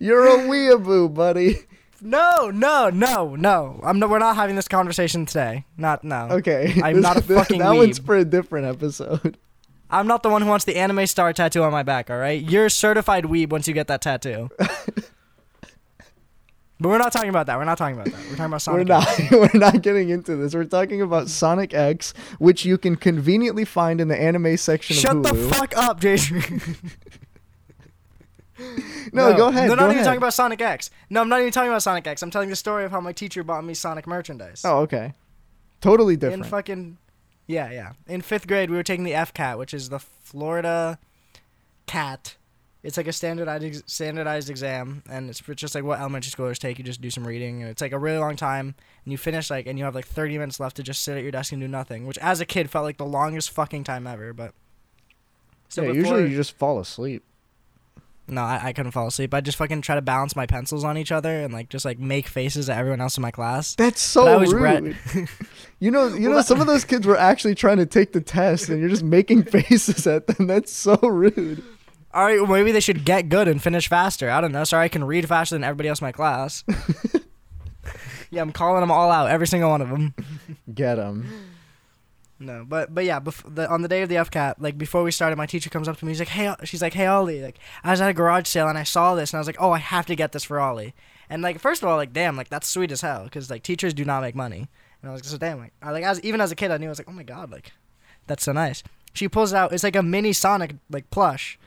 You're 0.00 0.26
a 0.26 0.38
weeaboo, 0.48 1.12
buddy. 1.12 1.58
No, 2.00 2.50
no, 2.50 2.88
no, 2.88 3.36
no. 3.36 3.80
I'm 3.84 3.98
no. 3.98 4.08
We're 4.08 4.18
not 4.18 4.36
having 4.36 4.56
this 4.56 4.68
conversation 4.68 5.26
today. 5.26 5.66
Not 5.76 6.02
no. 6.02 6.28
Okay, 6.30 6.80
I'm 6.82 7.00
not 7.00 7.18
a 7.18 7.22
fucking 7.22 7.58
That 7.58 7.74
one's 7.74 7.98
for 7.98 8.16
a 8.16 8.24
different 8.24 8.66
episode. 8.66 9.36
I'm 9.90 10.06
not 10.06 10.22
the 10.22 10.30
one 10.30 10.40
who 10.40 10.48
wants 10.48 10.64
the 10.64 10.76
anime 10.76 11.06
star 11.06 11.32
tattoo 11.32 11.62
on 11.62 11.72
my 11.72 11.82
back. 11.82 12.10
All 12.10 12.16
right, 12.16 12.40
you're 12.40 12.66
a 12.66 12.70
certified 12.70 13.24
weeb 13.24 13.50
once 13.50 13.68
you 13.68 13.74
get 13.74 13.88
that 13.88 14.00
tattoo. 14.00 14.48
But 16.80 16.88
we're 16.88 16.98
not 16.98 17.12
talking 17.12 17.28
about 17.28 17.46
that. 17.46 17.58
We're 17.58 17.64
not 17.64 17.78
talking 17.78 17.94
about 17.94 18.06
that. 18.06 18.20
We're 18.22 18.36
talking 18.36 18.44
about 18.46 18.62
Sonic. 18.62 18.88
We're 18.88 18.94
X. 18.96 19.30
not. 19.30 19.30
We're 19.54 19.60
not 19.60 19.82
getting 19.82 20.08
into 20.08 20.36
this. 20.36 20.54
We're 20.54 20.64
talking 20.64 21.02
about 21.02 21.28
Sonic 21.28 21.74
X, 21.74 22.14
which 22.38 22.64
you 22.64 22.78
can 22.78 22.96
conveniently 22.96 23.64
find 23.64 24.00
in 24.00 24.08
the 24.08 24.20
anime 24.20 24.56
section 24.56 24.96
Shut 24.96 25.16
of 25.16 25.22
the 25.22 25.34
fuck 25.34 25.76
up, 25.76 26.00
Jason. 26.00 26.42
no, 29.12 29.36
go 29.36 29.48
ahead. 29.48 29.68
No, 29.68 29.74
go 29.74 29.74
not 29.74 29.84
even 29.84 29.90
ahead. 29.90 30.04
talking 30.04 30.18
about 30.18 30.34
Sonic 30.34 30.60
X. 30.60 30.90
No, 31.08 31.20
I'm 31.20 31.28
not 31.28 31.40
even 31.40 31.52
talking 31.52 31.70
about 31.70 31.82
Sonic 31.82 32.06
X. 32.06 32.22
I'm 32.22 32.30
telling 32.30 32.50
the 32.50 32.56
story 32.56 32.84
of 32.84 32.90
how 32.90 33.00
my 33.00 33.12
teacher 33.12 33.42
bought 33.42 33.64
me 33.64 33.74
Sonic 33.74 34.06
merchandise. 34.06 34.62
Oh, 34.64 34.80
okay. 34.80 35.14
Totally 35.80 36.16
different. 36.16 36.44
in 36.44 36.50
fucking 36.50 36.98
yeah, 37.50 37.70
yeah. 37.72 37.92
In 38.06 38.20
fifth 38.20 38.46
grade, 38.46 38.70
we 38.70 38.76
were 38.76 38.84
taking 38.84 39.04
the 39.04 39.12
FCAT, 39.12 39.58
which 39.58 39.74
is 39.74 39.88
the 39.88 39.98
Florida 39.98 40.98
CAT. 41.86 42.36
It's 42.82 42.96
like 42.96 43.06
a 43.08 43.12
standardized 43.12 43.88
standardized 43.90 44.48
exam, 44.48 45.02
and 45.10 45.28
it's 45.28 45.40
just 45.54 45.74
like 45.74 45.84
what 45.84 45.98
elementary 46.00 46.30
schoolers 46.30 46.58
take. 46.58 46.78
You 46.78 46.84
just 46.84 47.00
do 47.02 47.10
some 47.10 47.26
reading, 47.26 47.60
and 47.60 47.70
it's 47.70 47.82
like 47.82 47.92
a 47.92 47.98
really 47.98 48.16
long 48.18 48.36
time, 48.36 48.74
and 49.04 49.12
you 49.12 49.18
finish 49.18 49.50
like, 49.50 49.66
and 49.66 49.78
you 49.78 49.84
have 49.84 49.94
like 49.94 50.06
30 50.06 50.38
minutes 50.38 50.58
left 50.60 50.76
to 50.76 50.82
just 50.82 51.02
sit 51.02 51.16
at 51.16 51.22
your 51.22 51.30
desk 51.32 51.52
and 51.52 51.60
do 51.60 51.68
nothing, 51.68 52.06
which 52.06 52.16
as 52.18 52.40
a 52.40 52.46
kid 52.46 52.70
felt 52.70 52.84
like 52.84 52.96
the 52.96 53.04
longest 53.04 53.50
fucking 53.50 53.84
time 53.84 54.06
ever. 54.06 54.32
But 54.32 54.54
so 55.68 55.82
yeah, 55.82 55.88
before- 55.88 55.98
usually 56.00 56.30
you 56.30 56.36
just 56.36 56.52
fall 56.56 56.80
asleep. 56.80 57.22
no, 58.26 58.40
I, 58.42 58.60
I 58.68 58.72
couldn't 58.72 58.92
fall 58.92 59.08
asleep. 59.08 59.34
I 59.34 59.40
just 59.42 59.58
fucking 59.58 59.82
try 59.82 59.96
to 59.96 60.00
balance 60.02 60.34
my 60.34 60.46
pencils 60.46 60.82
on 60.84 60.96
each 60.96 61.12
other 61.12 61.42
and 61.42 61.52
like 61.52 61.68
just 61.68 61.84
like 61.84 61.98
make 61.98 62.28
faces 62.28 62.70
at 62.70 62.78
everyone 62.78 63.00
else 63.02 63.18
in 63.18 63.22
my 63.22 63.30
class. 63.30 63.74
That's 63.74 64.00
so 64.00 64.40
rude. 64.40 64.96
You 65.82 65.90
know, 65.90 66.08
you 66.08 66.28
Well, 66.28 66.36
know, 66.38 66.42
some 66.42 66.60
of 66.60 66.66
those 66.66 66.84
kids 66.84 67.06
were 67.06 67.16
actually 67.16 67.54
trying 67.54 67.78
to 67.78 67.86
take 67.86 68.12
the 68.12 68.20
test, 68.20 68.68
and 68.68 68.78
you're 68.80 68.90
just 68.90 69.02
making 69.02 69.42
faces 69.50 70.06
at 70.06 70.26
them. 70.26 70.46
That's 70.46 70.70
so 70.70 70.94
rude. 71.02 71.62
All 72.12 72.24
right, 72.24 72.40
well, 72.40 72.50
maybe 72.50 72.72
they 72.72 72.80
should 72.80 73.04
get 73.04 73.28
good 73.28 73.46
and 73.46 73.62
finish 73.62 73.88
faster. 73.88 74.30
I 74.30 74.40
don't 74.40 74.52
know. 74.52 74.64
Sorry, 74.64 74.84
I 74.84 74.88
can 74.88 75.04
read 75.04 75.28
faster 75.28 75.54
than 75.54 75.62
everybody 75.62 75.88
else 75.88 76.00
in 76.00 76.06
my 76.06 76.12
class. 76.12 76.64
yeah, 78.30 78.42
I'm 78.42 78.52
calling 78.52 78.80
them 78.80 78.90
all 78.90 79.10
out, 79.10 79.30
every 79.30 79.46
single 79.46 79.70
one 79.70 79.80
of 79.80 79.88
them. 79.88 80.14
Get 80.74 80.96
them. 80.96 81.50
No, 82.42 82.64
but 82.66 82.94
but 82.94 83.04
yeah, 83.04 83.20
bef- 83.20 83.54
the, 83.54 83.68
on 83.68 83.82
the 83.82 83.88
day 83.88 84.00
of 84.00 84.08
the 84.08 84.14
FCAT, 84.14 84.54
like 84.58 84.78
before 84.78 85.02
we 85.02 85.10
started, 85.10 85.36
my 85.36 85.44
teacher 85.44 85.68
comes 85.68 85.86
up 85.86 85.98
to 85.98 86.06
me. 86.06 86.12
He's 86.12 86.20
like, 86.20 86.28
"Hey," 86.28 86.46
uh, 86.46 86.56
she's 86.64 86.80
like, 86.80 86.94
"Hey, 86.94 87.06
Ollie, 87.06 87.42
like 87.42 87.58
I 87.84 87.90
was 87.90 88.00
at 88.00 88.08
a 88.08 88.14
garage 88.14 88.48
sale 88.48 88.66
and 88.66 88.78
I 88.78 88.82
saw 88.82 89.14
this 89.14 89.32
and 89.32 89.38
I 89.38 89.40
was 89.40 89.46
like, 89.46 89.60
oh, 89.60 89.72
I 89.72 89.78
have 89.78 90.06
to 90.06 90.16
get 90.16 90.32
this 90.32 90.44
for 90.44 90.58
Ollie." 90.58 90.94
And 91.28 91.42
like, 91.42 91.60
first 91.60 91.82
of 91.82 91.88
all, 91.88 91.96
like, 91.96 92.14
damn, 92.14 92.36
like 92.36 92.48
that's 92.48 92.66
sweet 92.66 92.92
as 92.92 93.02
hell 93.02 93.24
because 93.24 93.50
like 93.50 93.62
teachers 93.62 93.92
do 93.92 94.06
not 94.06 94.22
make 94.22 94.34
money. 94.34 94.68
And 95.02 95.10
I 95.10 95.12
was 95.12 95.20
like, 95.20 95.28
so 95.28 95.36
damn, 95.36 95.58
like, 95.58 95.74
I 95.82 95.90
like 95.90 96.02
as 96.02 96.18
even 96.22 96.40
as 96.40 96.50
a 96.50 96.56
kid, 96.56 96.70
I 96.70 96.78
knew 96.78 96.86
I 96.86 96.88
was 96.88 96.98
like, 96.98 97.10
oh 97.10 97.12
my 97.12 97.24
god, 97.24 97.52
like 97.52 97.72
that's 98.26 98.42
so 98.42 98.52
nice. 98.52 98.82
She 99.12 99.28
pulls 99.28 99.52
it 99.52 99.56
out. 99.56 99.74
It's 99.74 99.84
like 99.84 99.96
a 99.96 100.02
mini 100.02 100.32
Sonic 100.32 100.76
like 100.88 101.10
plush. 101.10 101.58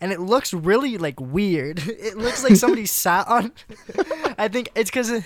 And 0.00 0.12
it 0.12 0.20
looks 0.20 0.54
really 0.54 0.96
like 0.98 1.20
weird. 1.20 1.82
It 1.86 2.16
looks 2.16 2.42
like 2.42 2.56
somebody 2.56 2.86
sat 3.04 3.28
on. 3.28 3.52
I 4.38 4.48
think 4.48 4.70
it's 4.74 4.90
because 4.90 5.22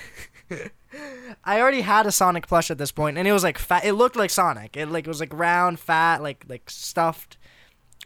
I 1.45 1.61
already 1.61 1.83
had 1.83 2.07
a 2.07 2.12
Sonic 2.12 2.47
plush 2.47 2.71
at 2.71 2.78
this 2.78 2.93
point, 2.93 3.19
and 3.19 3.26
it 3.26 3.33
was 3.33 3.45
like 3.45 3.59
fat. 3.59 3.85
It 3.85 3.93
looked 3.93 4.16
like 4.16 4.31
Sonic. 4.31 4.76
It 4.76 4.87
like 4.87 5.07
was 5.07 5.21
like 5.21 5.33
round, 5.33 5.78
fat, 5.78 6.23
like 6.23 6.45
like 6.49 6.69
stuffed. 6.71 7.37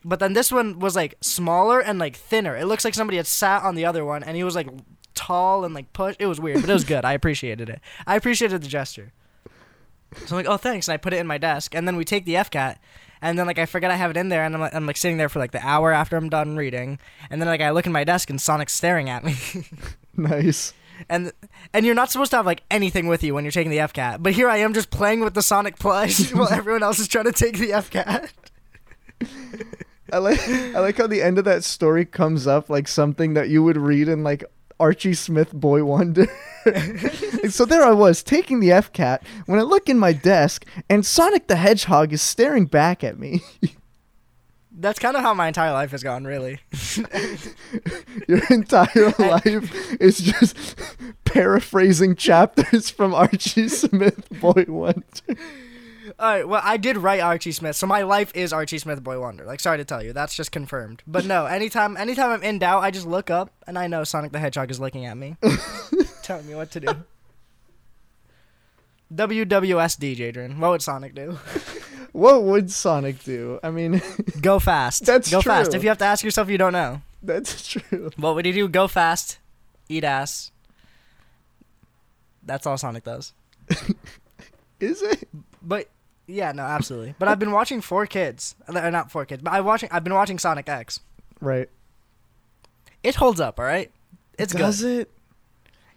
But 0.05 0.21
then 0.21 0.33
this 0.33 0.53
one 0.53 0.79
was 0.79 0.95
like 0.95 1.17
smaller 1.21 1.81
and 1.81 1.99
like 1.99 2.17
thinner. 2.17 2.57
It 2.57 2.67
looks 2.67 2.85
like 2.85 2.95
somebody 2.95 3.17
had 3.17 3.27
sat 3.27 3.63
on 3.63 3.75
the 3.75 3.85
other 3.85 4.05
one, 4.05 4.23
and 4.23 4.37
he 4.37 4.45
was 4.45 4.55
like 4.55 4.69
tall 5.15 5.65
and 5.65 5.75
like 5.75 5.93
push. 5.93 6.17
It 6.19 6.27
was 6.27 6.41
weird, 6.41 6.61
but 6.61 6.71
it 6.71 6.75
was 6.75 6.85
good. 6.85 7.05
I 7.05 7.13
appreciated 7.13 7.69
it. 7.69 7.81
I 8.07 8.17
appreciated 8.17 8.63
the 8.63 8.69
gesture. 8.69 9.13
So 10.27 10.37
I'm 10.37 10.45
like, 10.45 10.53
oh 10.53 10.57
thanks, 10.57 10.89
and 10.89 10.95
I 10.95 10.97
put 10.97 11.13
it 11.13 11.19
in 11.19 11.27
my 11.27 11.39
desk, 11.39 11.75
and 11.75 11.87
then 11.87 11.97
we 11.97 12.05
take 12.05 12.25
the 12.25 12.35
FCAT, 12.35 12.77
and 13.23 13.39
then 13.39 13.47
like 13.47 13.59
I 13.59 13.67
forget 13.67 13.91
I 13.91 13.97
have 13.97 14.11
it 14.11 14.17
in 14.17 14.29
there, 14.29 14.45
and 14.45 14.55
I'm 14.55 14.61
like, 14.61 14.75
I'm 14.75 14.87
like 14.87 14.97
sitting 14.97 15.17
there 15.19 15.29
for 15.29 15.39
like 15.39 15.53
the 15.53 15.67
hour 15.67 15.93
after 15.93 16.17
I'm 16.17 16.29
done 16.29 16.57
reading, 16.57 16.99
and 17.31 17.41
then 17.41 17.49
like 17.49 17.61
I 17.61 17.71
look 17.71 17.87
in 17.87 17.93
my 17.93 18.05
desk 18.05 18.31
and 18.31 18.41
Sonic's 18.41 18.73
staring 18.75 19.09
at 19.11 19.25
me. 19.25 19.35
Nice. 20.17 20.73
and 21.09 21.33
and 21.73 21.87
you're 21.87 21.95
not 21.95 22.11
supposed 22.11 22.33
to 22.33 22.39
have 22.39 22.47
like 22.47 22.65
anything 22.73 23.07
with 23.07 23.23
you 23.23 23.35
when 23.35 23.45
you're 23.45 23.53
taking 23.53 23.71
the 23.71 23.79
FCAT. 23.79 24.21
But 24.21 24.33
here 24.33 24.49
I 24.49 24.57
am 24.57 24.75
just 24.75 24.91
playing 24.91 25.21
with 25.21 25.35
the 25.35 25.43
Sonic 25.43 25.79
plush 25.79 26.33
while 26.35 26.49
everyone 26.49 26.83
else 26.83 26.99
is 26.99 27.07
trying 27.07 27.27
to 27.27 27.33
take 27.33 27.57
the 27.57 27.71
FCAT. 27.71 28.31
I 30.13 30.19
like 30.19 30.41
I 30.49 30.81
like 30.81 30.97
how 30.97 31.07
the 31.07 31.23
end 31.23 31.39
of 31.39 31.45
that 31.45 31.63
story 31.65 32.05
comes 32.05 32.47
up 32.47 32.69
like 32.71 32.89
something 32.89 33.35
that 33.35 33.49
you 33.49 33.63
would 33.63 33.77
read 33.77 34.09
in 34.09 34.25
like 34.25 34.43
Archie 34.81 35.15
Smith 35.15 35.53
Boy 35.53 35.85
Wonder. 35.85 36.27
So 37.49 37.65
there 37.65 37.83
I 37.83 37.93
was 37.93 38.23
taking 38.23 38.61
the 38.61 38.69
FCAT 38.69 39.23
when 39.47 39.59
I 39.59 39.63
look 39.63 39.89
in 39.89 39.99
my 39.99 40.13
desk 40.13 40.67
and 40.91 41.07
Sonic 41.07 41.47
the 41.47 41.57
Hedgehog 41.57 42.13
is 42.13 42.21
staring 42.21 42.67
back 42.67 43.03
at 43.03 43.19
me. 43.19 43.41
That's 44.71 44.99
kind 44.99 45.17
of 45.17 45.23
how 45.23 45.35
my 45.35 45.49
entire 45.49 45.73
life 45.73 45.91
has 45.91 46.03
gone, 46.03 46.25
really. 46.25 46.61
Your 48.29 48.43
entire 48.51 49.13
life 49.19 50.01
is 50.01 50.19
just 50.19 50.79
paraphrasing 51.25 52.15
chapters 52.17 52.91
from 52.91 53.15
Archie 53.15 53.69
Smith 53.69 54.29
Boy 54.41 54.67
Wonder. 54.69 55.03
All 56.21 56.27
right, 56.29 56.49
well, 56.49 56.61
I 56.65 56.79
did 56.79 56.97
write 56.97 57.21
Archie 57.21 57.53
Smith, 57.53 57.77
so 57.77 57.87
my 57.87 58.03
life 58.03 58.33
is 58.35 58.53
Archie 58.53 58.79
Smith 58.79 59.05
Boy 59.05 59.21
Wonder. 59.21 59.45
Like, 59.45 59.61
sorry 59.61 59.79
to 59.79 59.85
tell 59.85 60.03
you, 60.03 60.13
that's 60.13 60.35
just 60.35 60.51
confirmed. 60.51 61.01
But 61.07 61.25
no, 61.27 61.47
anytime, 61.59 61.97
anytime 61.97 62.31
I'm 62.31 62.43
in 62.43 62.59
doubt, 62.59 62.83
I 62.83 62.91
just 62.91 63.07
look 63.07 63.31
up 63.31 63.53
and 63.69 63.79
I 63.79 63.87
know 63.87 64.03
Sonic 64.03 64.33
the 64.33 64.41
Hedgehog 64.41 64.69
is 64.71 64.81
looking 64.81 65.07
at 65.07 65.17
me, 65.17 65.37
telling 66.23 66.47
me 66.49 66.57
what 66.57 66.73
to 66.73 66.81
do. 66.81 66.89
WWSD, 69.15 70.17
Jaydrian. 70.17 70.59
What 70.59 70.71
would 70.71 70.83
Sonic 70.83 71.15
do? 71.15 71.39
What 72.13 72.43
would 72.45 72.71
Sonic 72.71 73.23
do? 73.23 73.61
I 73.63 73.71
mean, 73.71 74.01
Go 74.41 74.59
fast. 74.59 75.05
That's 75.05 75.31
Go 75.31 75.43
fast. 75.43 75.75
If 75.75 75.83
you 75.83 75.91
have 75.91 75.99
to 75.99 76.07
ask 76.07 76.25
yourself, 76.25 76.49
you 76.49 76.57
don't 76.59 76.73
know. 76.73 77.03
that's 77.23 77.69
true. 77.69 78.11
What 78.17 78.35
would 78.35 78.47
he 78.47 78.51
do? 78.51 78.67
Go 78.67 78.89
fast, 78.89 79.39
eat 79.91 80.03
ass. 80.05 80.51
That's 82.43 82.67
all 82.67 82.79
Sonic 82.79 83.05
does. 83.05 83.35
Is 84.81 85.03
it? 85.03 85.29
But 85.63 85.89
yeah, 86.29 86.53
no, 86.53 86.63
absolutely. 86.63 87.15
But 87.19 87.27
I've 87.29 87.39
been 87.41 87.51
watching 87.53 87.81
Four 87.81 88.07
Kids, 88.07 88.55
or 88.69 88.91
not 88.93 89.11
Four 89.11 89.25
Kids, 89.27 89.43
but 89.43 89.53
I 89.53 89.61
watching. 89.61 89.89
I've 89.91 90.05
been 90.05 90.15
watching 90.15 90.39
Sonic 90.39 90.69
X. 90.69 91.01
Right. 91.41 91.69
It 93.03 93.17
holds 93.17 93.41
up, 93.41 93.59
all 93.59 93.65
right. 93.65 93.91
It's 94.39 94.53
Does 94.53 94.83
good. 94.83 95.01
it? 95.01 95.11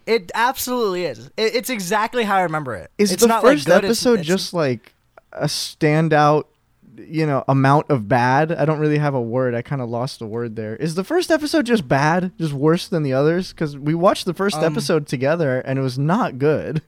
It 0.04 0.32
absolutely 0.34 1.04
is. 1.04 1.26
It, 1.36 1.54
it's 1.54 1.70
exactly 1.70 2.24
how 2.24 2.36
I 2.36 2.42
remember 2.42 2.74
it. 2.74 2.90
Is 2.98 3.12
it's 3.12 3.22
the 3.22 3.28
first 3.28 3.68
like 3.68 3.78
it's- 3.78 3.84
episode 3.84 4.12
it's- 4.14 4.26
just 4.26 4.52
like 4.52 4.94
a 5.32 5.44
standout, 5.46 6.44
you 6.96 7.24
know, 7.26 7.44
amount 7.48 7.88
of 7.90 8.08
bad? 8.08 8.50
I 8.52 8.64
don't 8.64 8.80
really 8.80 8.98
have 8.98 9.14
a 9.14 9.20
word. 9.20 9.54
I 9.54 9.62
kind 9.62 9.80
of 9.80 9.88
lost 9.88 10.18
the 10.18 10.26
word 10.26 10.56
there. 10.56 10.74
Is 10.76 10.94
the 10.96 11.04
first 11.04 11.30
episode 11.30 11.66
just 11.66 11.86
bad, 11.86 12.32
just 12.38 12.52
worse 12.52 12.88
than 12.88 13.02
the 13.04 13.12
others? 13.12 13.52
Because 13.52 13.76
we 13.78 13.94
watched 13.94 14.24
the 14.26 14.34
first 14.34 14.56
Um, 14.56 14.64
episode 14.64 15.06
together 15.06 15.60
and 15.60 15.78
it 15.78 15.82
was 15.82 15.98
not 15.98 16.38
good. 16.38 16.82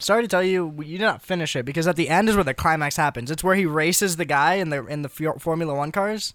Sorry 0.00 0.22
to 0.22 0.28
tell 0.28 0.42
you, 0.42 0.74
you 0.84 0.98
did 0.98 1.04
not 1.04 1.22
finish 1.22 1.56
it 1.56 1.64
because 1.64 1.86
at 1.86 1.96
the 1.96 2.08
end 2.08 2.28
is 2.28 2.34
where 2.34 2.44
the 2.44 2.54
climax 2.54 2.96
happens. 2.96 3.30
It's 3.30 3.42
where 3.42 3.54
he 3.54 3.64
races 3.66 4.16
the 4.16 4.24
guy 4.26 4.54
in 4.54 4.68
the 4.70 4.84
in 4.86 5.02
the 5.02 5.08
Formula 5.08 5.74
One 5.74 5.92
cars. 5.92 6.34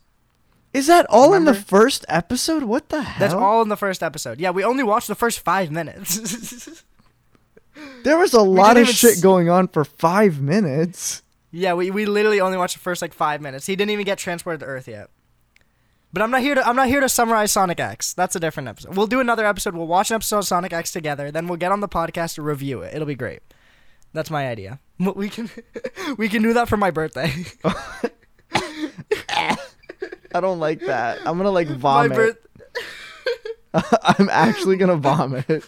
Is 0.74 0.88
that 0.88 1.06
all 1.08 1.36
in 1.36 1.46
the 1.46 1.54
first 1.54 2.04
episode? 2.10 2.64
What 2.64 2.90
the 2.90 3.04
hell? 3.04 3.20
That's 3.20 3.34
all 3.36 3.62
in 3.62 3.70
the 3.70 3.78
first 3.78 4.02
episode. 4.02 4.40
Yeah, 4.40 4.50
we 4.50 4.64
only 4.64 4.84
watched 4.84 5.08
the 5.08 5.16
first 5.16 5.40
five 5.42 5.72
minutes. 5.72 6.84
There 8.04 8.18
was 8.20 8.34
a 8.34 8.42
lot 8.42 8.78
of 8.78 8.88
shit 8.88 9.14
s- 9.14 9.22
going 9.22 9.50
on 9.50 9.68
for 9.68 9.84
five 9.84 10.40
minutes. 10.40 11.24
Yeah, 11.52 11.74
we, 11.74 11.90
we 11.90 12.06
literally 12.06 12.40
only 12.40 12.58
watched 12.58 12.76
the 12.76 12.82
first 12.82 13.02
like 13.02 13.14
five 13.14 13.42
minutes. 13.42 13.66
He 13.66 13.76
didn't 13.76 13.90
even 13.92 14.06
get 14.06 14.20
transported 14.20 14.60
to 14.60 14.66
Earth 14.68 14.88
yet. 14.88 15.10
But 16.14 16.22
I'm 16.22 16.30
not 16.30 16.42
here 16.42 16.54
to 16.54 16.66
I'm 16.68 16.76
not 16.76 16.88
here 16.88 17.00
to 17.02 17.10
summarize 17.10 17.52
Sonic 17.52 17.80
X. 17.80 18.14
That's 18.14 18.36
a 18.36 18.40
different 18.40 18.70
episode. 18.70 18.96
We'll 18.96 19.08
do 19.08 19.20
another 19.20 19.46
episode. 19.48 19.74
We'll 19.76 19.88
watch 19.88 20.12
an 20.12 20.16
episode 20.16 20.38
of 20.40 20.46
Sonic 20.46 20.72
X 20.72 20.92
together. 20.92 21.32
Then 21.32 21.48
we'll 21.48 21.58
get 21.58 21.72
on 21.72 21.80
the 21.80 21.90
podcast 21.90 22.36
to 22.36 22.44
review 22.44 22.82
it. 22.82 22.94
It'll 22.94 23.08
be 23.08 23.16
great. 23.16 23.42
That's 24.14 24.30
my 24.30 24.48
idea. 24.48 24.80
We 25.16 25.28
can 25.28 25.50
we 26.18 26.30
can 26.30 26.44
do 26.44 26.54
that 26.54 26.70
for 26.70 26.78
my 26.78 26.92
birthday. 26.92 27.34
I 28.54 30.40
don't 30.40 30.60
like 30.60 30.82
that. 30.82 31.20
I'm 31.26 31.38
gonna 31.38 31.50
like 31.50 31.68
my 31.68 31.76
vomit. 31.76 32.14
birth 32.16 32.38
I'm 34.04 34.30
actually 34.30 34.78
gonna 34.78 34.96
vomit. 34.98 35.64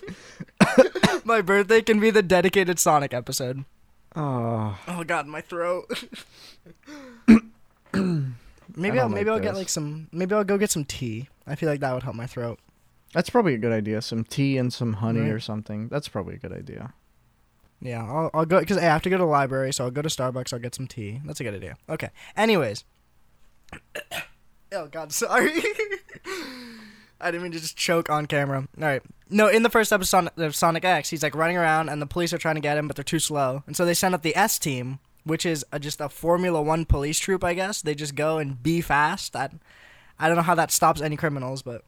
my 1.26 1.42
birthday 1.42 1.82
can 1.82 2.00
be 2.00 2.12
the 2.12 2.22
dedicated 2.22 2.80
Sonic 2.80 3.14
episode. 3.16 3.66
Oh, 4.16 4.78
Oh 4.88 5.04
god, 5.04 5.26
my 5.28 5.42
throat. 5.42 5.92
Maybe 8.76 9.00
I'll 9.00 9.10
maybe 9.10 9.30
like 9.30 9.38
I'll 9.40 9.44
get 9.44 9.56
like 9.56 9.70
some 9.70 10.08
maybe 10.12 10.36
I'll 10.36 10.44
go 10.44 10.58
get 10.58 10.72
some 10.72 10.86
tea. 10.86 11.30
I 11.48 11.56
feel 11.56 11.70
like 11.70 11.80
that 11.80 11.94
would 11.94 12.04
help 12.04 12.16
my 12.16 12.28
throat. 12.28 12.60
that's 13.14 13.30
probably 13.30 13.54
a 13.54 13.58
good 13.58 13.72
idea. 13.72 14.02
Some 14.02 14.24
tea 14.24 14.58
and 14.58 14.74
some 14.74 14.94
honey 14.94 15.22
Right. 15.22 15.32
or 15.32 15.40
something. 15.40 15.88
That's 15.90 16.08
probably 16.08 16.36
a 16.36 16.38
good 16.40 16.52
idea. 16.54 16.94
Yeah, 17.82 18.04
I'll, 18.04 18.32
I'll 18.34 18.46
go 18.46 18.60
because 18.60 18.78
I 18.78 18.82
have 18.82 19.02
to 19.04 19.10
go 19.10 19.18
to 19.18 19.24
the 19.24 19.30
library, 19.30 19.72
so 19.74 19.84
I'll 19.86 19.92
go 19.92 20.02
to 20.02 20.10
Starbucks. 20.10 20.52
I'll 20.54 20.60
get 20.60 20.74
some 20.76 20.88
tea. 20.88 21.22
That's 21.26 21.40
a 21.40 21.44
good 21.44 21.54
idea. 21.54 21.76
Okay. 21.90 22.10
Anyways. 22.36 22.84
oh 24.74 24.88
God, 24.88 25.12
sorry. 25.22 25.52
I 27.22 27.32
didn't 27.32 27.44
mean 27.44 27.52
to 27.54 27.60
just 27.60 27.78
choke 27.78 28.10
on 28.10 28.26
camera. 28.26 28.68
All 28.78 28.84
right. 28.84 29.02
No, 29.30 29.48
in 29.48 29.64
the 29.64 29.70
first 29.70 29.92
episode 29.94 30.30
of 30.38 30.56
Sonic 30.56 30.84
X, 30.86 31.10
he's 31.10 31.24
like 31.24 31.36
running 31.36 31.58
around, 31.58 31.90
and 31.90 32.02
the 32.02 32.06
police 32.06 32.34
are 32.34 32.38
trying 32.38 32.56
to 32.56 32.62
get 32.62 32.78
him, 32.78 32.88
but 32.88 32.96
they're 32.96 33.04
too 33.04 33.20
slow, 33.20 33.64
and 33.68 33.76
so 33.76 33.86
they 33.86 33.94
send 33.94 34.14
up 34.14 34.22
the 34.22 34.36
S 34.36 34.60
team, 34.60 35.00
which 35.26 35.46
is 35.46 35.66
a, 35.74 35.80
just 35.80 36.00
a 36.00 36.08
Formula 36.08 36.62
One 36.62 36.86
police 36.86 37.20
troop, 37.20 37.44
I 37.44 37.54
guess. 37.54 37.82
They 37.82 37.94
just 37.96 38.16
go 38.16 38.38
and 38.38 38.62
be 38.64 38.80
fast. 38.80 39.34
That 39.34 39.52
I 40.18 40.28
don't 40.28 40.38
know 40.38 40.44
how 40.44 40.56
that 40.56 40.72
stops 40.72 41.02
any 41.02 41.18
criminals, 41.18 41.62
but 41.62 41.84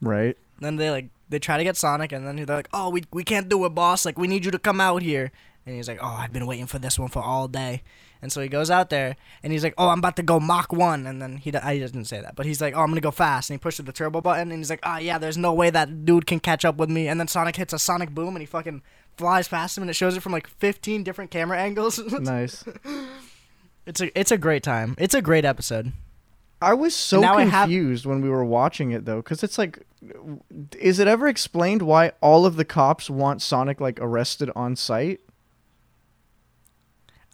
Right. 0.00 0.36
then 0.60 0.76
they 0.76 0.90
like 0.90 1.06
they 1.28 1.38
try 1.38 1.58
to 1.58 1.64
get 1.64 1.76
Sonic, 1.76 2.12
and 2.12 2.26
then 2.26 2.36
they're 2.36 2.56
like, 2.56 2.68
"Oh, 2.72 2.90
we 2.90 3.04
we 3.12 3.24
can't 3.24 3.48
do 3.48 3.64
it, 3.64 3.70
boss. 3.70 4.04
Like 4.04 4.18
we 4.18 4.26
need 4.28 4.44
you 4.44 4.50
to 4.50 4.58
come 4.58 4.80
out 4.80 5.02
here." 5.02 5.30
And 5.64 5.74
he's 5.74 5.88
like, 5.88 5.98
"Oh, 6.00 6.16
I've 6.18 6.32
been 6.32 6.46
waiting 6.46 6.66
for 6.66 6.78
this 6.78 6.98
one 6.98 7.08
for 7.08 7.22
all 7.22 7.48
day." 7.48 7.82
And 8.22 8.32
so 8.32 8.40
he 8.40 8.48
goes 8.48 8.70
out 8.70 8.88
there, 8.88 9.16
and 9.42 9.52
he's 9.52 9.62
like, 9.64 9.74
"Oh, 9.76 9.88
I'm 9.88 9.98
about 9.98 10.16
to 10.16 10.22
go 10.22 10.38
Mach 10.40 10.72
one." 10.72 11.06
And 11.06 11.20
then 11.20 11.36
he 11.38 11.54
I 11.54 11.78
doesn't 11.78 12.04
say 12.06 12.20
that, 12.20 12.36
but 12.36 12.46
he's 12.46 12.60
like, 12.60 12.74
"Oh, 12.74 12.80
I'm 12.80 12.88
gonna 12.88 13.00
go 13.00 13.10
fast." 13.10 13.50
And 13.50 13.54
he 13.56 13.58
pushes 13.58 13.84
the 13.84 13.92
turbo 13.92 14.20
button, 14.20 14.50
and 14.52 14.58
he's 14.60 14.70
like, 14.70 14.80
"Ah, 14.84 14.98
yeah, 14.98 15.18
there's 15.18 15.36
no 15.36 15.52
way 15.52 15.70
that 15.70 16.04
dude 16.04 16.26
can 16.26 16.40
catch 16.40 16.64
up 16.64 16.76
with 16.76 16.88
me." 16.90 17.08
And 17.08 17.18
then 17.20 17.28
Sonic 17.28 17.56
hits 17.56 17.72
a 17.72 17.78
Sonic 17.78 18.10
boom, 18.10 18.36
and 18.36 18.40
he 18.40 18.46
fucking 18.46 18.82
flies 19.16 19.48
past 19.48 19.76
him, 19.76 19.82
and 19.82 19.90
it 19.90 19.94
shows 19.94 20.16
it 20.16 20.20
from 20.22 20.32
like 20.32 20.46
15 20.46 21.02
different 21.04 21.30
camera 21.30 21.58
angles. 21.60 21.98
Nice. 21.98 22.64
it's 23.86 24.00
a 24.00 24.18
it's 24.18 24.30
a 24.30 24.38
great 24.38 24.62
time. 24.62 24.94
It's 24.98 25.14
a 25.14 25.22
great 25.22 25.44
episode. 25.44 25.92
I 26.62 26.72
was 26.72 26.94
so 26.94 27.22
I 27.22 27.44
have- 27.44 27.64
confused 27.68 28.06
when 28.06 28.22
we 28.22 28.30
were 28.30 28.44
watching 28.44 28.90
it 28.90 29.04
though, 29.04 29.16
because 29.18 29.42
it's 29.42 29.58
like, 29.58 29.78
is 30.78 30.98
it 30.98 31.06
ever 31.06 31.28
explained 31.28 31.82
why 31.82 32.12
all 32.22 32.46
of 32.46 32.56
the 32.56 32.64
cops 32.64 33.10
want 33.10 33.42
Sonic 33.42 33.80
like 33.80 33.98
arrested 34.00 34.50
on 34.56 34.74
site? 34.74 35.20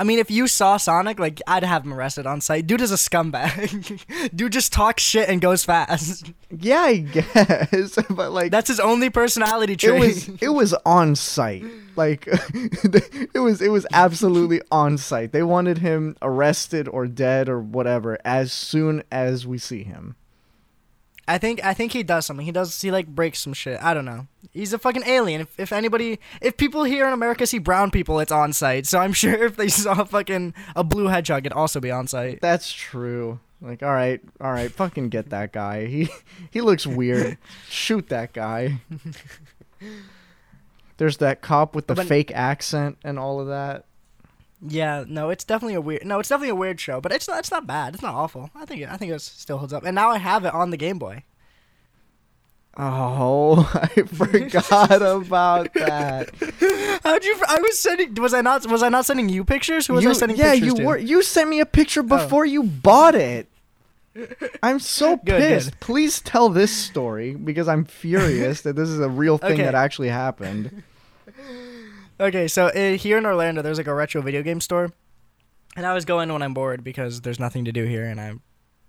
I 0.03 0.05
mean, 0.05 0.19
if 0.19 0.33
you 0.33 0.49
saw 0.49 0.79
Sonic, 0.79 1.21
like 1.21 1.41
I'd 1.47 1.63
have 1.63 1.85
him 1.85 1.95
arrested 1.95 2.27
on 2.27 2.41
site. 2.41 2.67
Dude 2.67 2.81
is 2.81 2.91
a 2.91 2.97
scumbag. 2.97 4.03
Dude 4.37 4.51
just 4.51 4.73
talks 4.73 5.01
shit 5.01 5.29
and 5.29 5.41
goes 5.41 5.63
fast. 5.63 6.33
Yeah, 6.51 6.81
I 6.81 6.97
guess, 6.97 7.97
but 8.11 8.33
like 8.33 8.51
That's 8.51 8.67
his 8.67 8.81
only 8.81 9.11
personality 9.11 9.75
it 9.75 9.79
trait. 9.79 10.01
was 10.01 10.29
it 10.43 10.49
was 10.49 10.75
on 10.85 11.15
site. 11.15 11.63
Like 11.95 12.25
it 12.27 13.39
was 13.39 13.63
it 13.63 13.69
was 13.69 13.87
absolutely 13.93 14.61
on 14.73 14.99
site. 14.99 15.31
They 15.31 15.45
wanted 15.45 15.79
him 15.79 16.17
arrested 16.21 16.89
or 16.89 17.07
dead 17.07 17.49
or 17.49 17.61
whatever 17.61 18.19
as 18.25 18.53
soon 18.53 19.05
as 19.13 19.47
we 19.47 19.57
see 19.57 19.85
him. 19.85 20.17
I 21.29 21.39
think 21.39 21.65
I 21.65 21.75
think 21.75 21.93
he 21.93 22.03
does 22.03 22.27
something. 22.27 22.45
He 22.45 22.51
does 22.51 22.83
he 22.83 22.91
like 22.91 23.07
breaks 23.07 23.39
some 23.39 23.53
shit. 23.53 23.81
I 23.81 23.95
don't 23.95 24.05
know. 24.05 24.27
He's 24.53 24.73
a 24.75 24.79
fucking 24.79 25.05
alien. 25.07 25.41
If, 25.41 25.59
if 25.59 25.73
anybody 25.73 26.19
if 26.41 26.57
people 26.59 26.85
here 26.85 27.07
in 27.07 27.13
America 27.13 27.47
see 27.47 27.59
brown 27.59 27.91
people, 27.91 28.21
it's 28.21 28.33
on 28.33 28.53
site. 28.53 28.87
So 28.87 28.99
I'm 28.99 29.13
sure 29.15 29.33
if 29.45 29.57
they 29.57 29.69
saw 29.69 30.05
fucking 30.05 30.55
a 30.77 30.85
blue 30.85 31.07
hedgehog, 31.07 31.47
it'd 31.47 31.57
also 31.57 31.81
be 31.81 31.91
on 31.91 32.07
site. 32.07 32.41
That's 32.41 32.73
true. 32.73 33.41
Like 33.63 33.83
all 33.83 33.93
right, 33.93 34.21
all 34.41 34.53
right, 34.53 34.71
fucking 34.71 35.09
get 35.09 35.31
that 35.31 35.53
guy. 35.53 35.87
He 35.87 36.09
he 36.51 36.61
looks 36.61 36.87
weird. 36.87 37.39
Shoot 37.69 38.09
that 38.09 38.33
guy. 38.33 38.81
There's 40.99 41.17
that 41.19 41.41
cop 41.41 41.75
with 41.75 41.87
the 41.87 41.95
But- 41.95 42.07
fake 42.07 42.31
accent 42.35 42.99
and 43.05 43.19
all 43.19 43.41
of 43.41 43.49
that. 43.49 43.87
Yeah, 44.65 45.05
no, 45.09 45.31
it's 45.31 45.43
definitely 45.43 45.75
a 45.75 45.81
weird. 45.81 46.05
No, 46.05 46.21
it's 46.21 46.29
definitely 46.29 46.51
a 46.51 46.55
weird 46.55 46.79
show, 46.79 47.01
but 47.01 47.11
it's 47.11 47.27
not. 47.27 47.41
It's 47.41 47.51
not 47.51 47.67
bad. 47.67 47.95
It's 47.95 48.03
not 48.03 48.15
awful. 48.15 48.49
I 48.55 48.65
think. 48.65 48.89
I 48.89 48.97
think 48.97 49.11
it 49.11 49.21
still 49.21 49.59
holds 49.59 49.73
up. 49.73 49.83
And 49.85 49.95
now 49.95 50.11
I 50.11 50.19
have 50.19 50.45
it 50.45 50.55
on 50.55 50.71
the 50.71 50.77
Game 50.77 51.01
Boy. 51.01 51.25
Oh, 52.77 53.71
I 53.75 54.03
forgot 54.07 55.03
about 55.03 55.75
that. 55.75 56.31
How'd 57.05 57.25
you? 57.25 57.37
I 57.49 57.59
was 57.61 57.79
sending. 57.79 58.15
Was 58.15 58.33
I 58.35 58.41
not? 58.41 58.67
Was 58.67 58.83
I 58.83 58.89
not 58.89 59.05
sending 59.07 59.29
you 59.29 59.45
pictures? 59.45 59.87
Who 59.87 59.95
was 59.95 60.05
You- 60.05 60.11
I 60.11 60.13
sending 60.15 60.39
yeah, 60.39 60.53
pictures 60.53 60.67
you 60.69 60.75
to? 60.77 60.85
were. 60.85 60.97
You 60.99 61.23
sent 61.23 61.51
me 61.51 61.61
a 61.61 61.67
picture 61.67 62.03
before 62.03 62.47
you 62.47 62.63
bought 62.63 63.15
it. 63.15 63.49
I'm 64.63 64.79
so 64.79 65.17
Good, 65.25 65.41
pissed. 65.41 65.71
good. 65.73 65.81
Please 65.81 66.21
tell 66.21 66.49
this 66.49 66.75
story 66.75 67.35
because 67.35 67.69
I'm 67.69 67.85
furious 67.85 68.61
that 68.63 68.77
this 68.77 68.89
is 68.89 69.01
a 69.01 69.09
real 69.09 69.39
thing 69.39 69.53
Okay. 69.53 69.63
that 69.65 69.75
actually 69.75 70.09
happened. 70.09 70.83
Okay, 72.21 72.47
so 72.47 72.67
uh, 72.67 72.97
here 72.97 73.19
in 73.19 73.27
Orlando, 73.27 73.63
there's 73.63 73.79
like 73.79 73.87
a 73.87 73.95
retro 73.95 74.21
video 74.23 74.43
game 74.43 74.61
store, 74.61 74.93
and 75.77 75.85
I 75.85 75.89
always 75.89 76.05
go 76.05 76.21
in 76.21 76.33
when 76.33 76.43
I'm 76.43 76.55
bored 76.55 76.85
because 76.85 77.23
there's 77.23 77.41
nothing 77.41 77.65
to 77.65 77.73
do 77.73 77.85
here, 77.85 78.05
and 78.05 78.21
I 78.21 78.35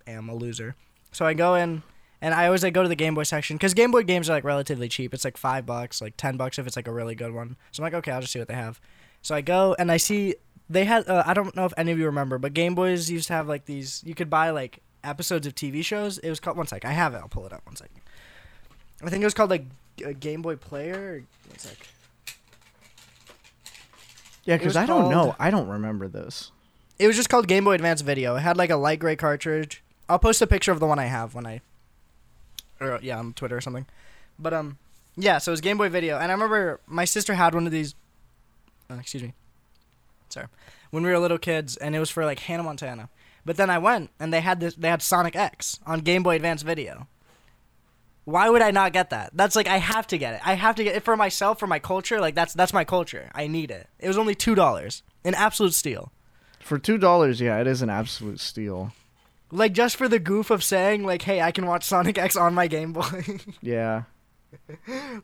am 0.07 0.29
a 0.29 0.35
loser. 0.35 0.75
So 1.13 1.25
I 1.25 1.33
go 1.33 1.55
in, 1.55 1.83
and 2.23 2.33
I 2.33 2.45
always 2.45 2.63
like 2.63 2.73
go 2.73 2.81
to 2.81 2.89
the 2.89 2.95
Game 2.95 3.15
Boy 3.15 3.23
section 3.23 3.57
because 3.57 3.73
Game 3.73 3.91
Boy 3.91 4.03
games 4.03 4.29
are 4.29 4.33
like 4.33 4.45
relatively 4.45 4.87
cheap. 4.87 5.13
It's 5.13 5.25
like 5.25 5.35
five 5.35 5.65
bucks, 5.65 6.01
like 6.01 6.15
ten 6.15 6.37
bucks 6.37 6.57
if 6.57 6.65
it's 6.65 6.77
like 6.77 6.87
a 6.87 6.91
really 6.91 7.15
good 7.15 7.33
one. 7.33 7.57
So 7.71 7.83
I'm 7.83 7.85
like, 7.85 7.93
okay, 7.95 8.11
I'll 8.11 8.21
just 8.21 8.31
see 8.31 8.39
what 8.39 8.47
they 8.47 8.53
have. 8.53 8.79
So 9.21 9.35
I 9.35 9.41
go 9.41 9.75
and 9.77 9.91
I 9.91 9.97
see 9.97 10.35
they 10.69 10.85
had. 10.85 11.07
Uh, 11.07 11.23
I 11.25 11.33
don't 11.33 11.53
know 11.53 11.65
if 11.65 11.73
any 11.75 11.91
of 11.91 11.99
you 11.99 12.05
remember, 12.05 12.37
but 12.37 12.53
Game 12.53 12.75
Boys 12.75 13.11
used 13.11 13.27
to 13.27 13.33
have 13.33 13.49
like 13.49 13.65
these. 13.65 14.01
You 14.05 14.15
could 14.15 14.29
buy 14.29 14.51
like 14.51 14.79
episodes 15.03 15.45
of 15.45 15.53
TV 15.53 15.83
shows. 15.83 16.17
It 16.19 16.29
was 16.29 16.39
called 16.39 16.55
one 16.55 16.65
sec. 16.65 16.85
I 16.85 16.93
have 16.93 17.13
it. 17.13 17.17
I'll 17.17 17.27
pull 17.27 17.45
it 17.45 17.51
up 17.51 17.65
one 17.65 17.75
second. 17.75 17.99
I 19.03 19.09
think 19.09 19.21
it 19.21 19.25
was 19.25 19.33
called 19.33 19.49
like 19.49 19.65
a 20.05 20.13
Game 20.13 20.41
Boy 20.41 20.55
Player. 20.55 21.25
One 21.49 21.57
sec. 21.59 21.75
Yeah, 24.45 24.55
because 24.55 24.77
I 24.77 24.85
don't 24.85 25.09
know. 25.09 25.35
I 25.39 25.51
don't 25.51 25.67
remember 25.67 26.07
this. 26.07 26.51
It 26.99 27.07
was 27.07 27.17
just 27.17 27.27
called 27.27 27.47
Game 27.49 27.65
Boy 27.65 27.73
Advance 27.73 27.99
Video. 27.99 28.37
It 28.37 28.41
had 28.41 28.55
like 28.55 28.69
a 28.69 28.77
light 28.77 28.99
gray 28.99 29.17
cartridge. 29.17 29.83
I'll 30.07 30.19
post 30.19 30.41
a 30.41 30.47
picture 30.47 30.71
of 30.71 30.79
the 30.79 30.87
one 30.87 30.99
I 30.99 31.05
have 31.05 31.33
when 31.33 31.45
I, 31.45 31.61
or 32.79 32.99
yeah, 33.01 33.19
on 33.19 33.33
Twitter 33.33 33.57
or 33.57 33.61
something. 33.61 33.85
But 34.39 34.53
um, 34.53 34.77
yeah. 35.15 35.37
So 35.37 35.51
it 35.51 35.53
was 35.53 35.61
Game 35.61 35.77
Boy 35.77 35.89
Video, 35.89 36.17
and 36.17 36.31
I 36.31 36.33
remember 36.33 36.79
my 36.87 37.05
sister 37.05 37.33
had 37.33 37.53
one 37.53 37.65
of 37.65 37.71
these. 37.71 37.95
Uh, 38.89 38.95
excuse 38.95 39.23
me. 39.23 39.33
Sorry, 40.29 40.47
when 40.91 41.03
we 41.03 41.09
were 41.09 41.19
little 41.19 41.37
kids, 41.37 41.77
and 41.77 41.95
it 41.95 41.99
was 41.99 42.09
for 42.09 42.25
like 42.25 42.39
Hannah 42.39 42.63
Montana. 42.63 43.09
But 43.45 43.57
then 43.57 43.69
I 43.69 43.77
went, 43.77 44.09
and 44.19 44.33
they 44.33 44.41
had 44.41 44.59
this. 44.59 44.75
They 44.75 44.89
had 44.89 45.01
Sonic 45.01 45.35
X 45.35 45.79
on 45.85 45.99
Game 45.99 46.23
Boy 46.23 46.35
Advance 46.35 46.61
Video. 46.61 47.07
Why 48.25 48.49
would 48.49 48.61
I 48.61 48.71
not 48.71 48.93
get 48.93 49.09
that? 49.09 49.31
That's 49.33 49.55
like 49.55 49.67
I 49.67 49.77
have 49.77 50.07
to 50.07 50.17
get 50.17 50.35
it. 50.35 50.41
I 50.45 50.53
have 50.53 50.75
to 50.75 50.83
get 50.83 50.95
it 50.95 51.03
for 51.03 51.17
myself, 51.17 51.59
for 51.59 51.67
my 51.67 51.79
culture. 51.79 52.21
Like 52.21 52.35
that's 52.35 52.53
that's 52.53 52.73
my 52.73 52.85
culture. 52.85 53.29
I 53.35 53.47
need 53.47 53.69
it. 53.69 53.87
It 53.99 54.07
was 54.07 54.17
only 54.17 54.33
two 54.33 54.55
dollars, 54.55 55.03
an 55.25 55.35
absolute 55.35 55.73
steal. 55.73 56.11
For 56.59 56.79
two 56.79 56.97
dollars, 56.97 57.41
yeah, 57.41 57.59
it 57.59 57.67
is 57.67 57.81
an 57.81 57.89
absolute 57.89 58.39
steal. 58.39 58.93
Like 59.53 59.73
just 59.73 59.95
for 59.97 60.07
the 60.09 60.19
goof 60.19 60.49
of 60.49 60.63
saying 60.63 61.05
like, 61.05 61.21
"Hey, 61.21 61.41
I 61.41 61.51
can 61.51 61.65
watch 61.67 61.83
Sonic 61.83 62.17
X 62.17 62.35
on 62.35 62.53
my 62.53 62.67
Game 62.67 62.93
Boy." 62.93 63.23
Yeah. 63.61 64.03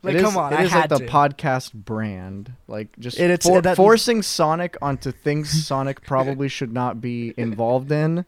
like, 0.02 0.14
it 0.14 0.16
is, 0.16 0.22
come 0.22 0.36
on, 0.36 0.52
it 0.52 0.58
I 0.58 0.62
is 0.64 0.72
like 0.72 0.88
the 0.88 0.98
to. 0.98 1.06
podcast 1.06 1.72
brand. 1.72 2.52
Like 2.68 2.88
just 2.98 3.18
It- 3.18 3.30
it's- 3.30 3.48
for- 3.48 3.60
that- 3.60 3.76
forcing 3.76 4.22
Sonic 4.22 4.76
onto 4.82 5.12
things 5.24 5.66
Sonic 5.66 6.02
probably 6.02 6.48
should 6.48 6.72
not 6.72 7.00
be 7.00 7.34
involved 7.36 7.90
in 7.92 8.24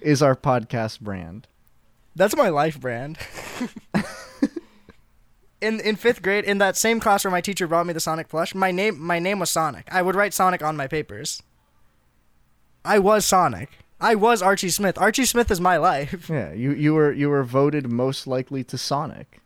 is 0.00 0.22
our 0.22 0.34
podcast 0.36 1.00
brand. 1.00 1.46
That's 2.16 2.36
my 2.36 2.48
life 2.50 2.78
brand. 2.80 3.18
in 5.60 5.80
in 5.80 5.96
fifth 5.96 6.22
grade, 6.22 6.44
in 6.44 6.58
that 6.58 6.76
same 6.76 7.00
class 7.00 7.24
where 7.24 7.30
my 7.30 7.40
teacher 7.40 7.66
brought 7.66 7.86
me 7.86 7.92
the 7.92 8.00
Sonic 8.00 8.28
plush, 8.28 8.54
my 8.54 8.70
name 8.70 9.00
my 9.00 9.18
name 9.18 9.38
was 9.38 9.50
Sonic. 9.50 9.86
I 9.90 10.02
would 10.02 10.14
write 10.14 10.34
Sonic 10.34 10.62
on 10.62 10.76
my 10.76 10.86
papers. 10.88 11.42
I 12.84 12.98
was 12.98 13.24
Sonic. 13.24 13.70
I 14.02 14.16
was 14.16 14.42
Archie 14.42 14.68
Smith. 14.68 14.98
Archie 14.98 15.24
Smith 15.24 15.48
is 15.48 15.60
my 15.60 15.76
life. 15.76 16.28
Yeah, 16.28 16.52
you 16.52 16.72
you 16.72 16.92
were 16.92 17.12
you 17.12 17.30
were 17.30 17.44
voted 17.44 17.90
most 17.90 18.26
likely 18.26 18.64
to 18.64 18.76
Sonic. 18.76 19.40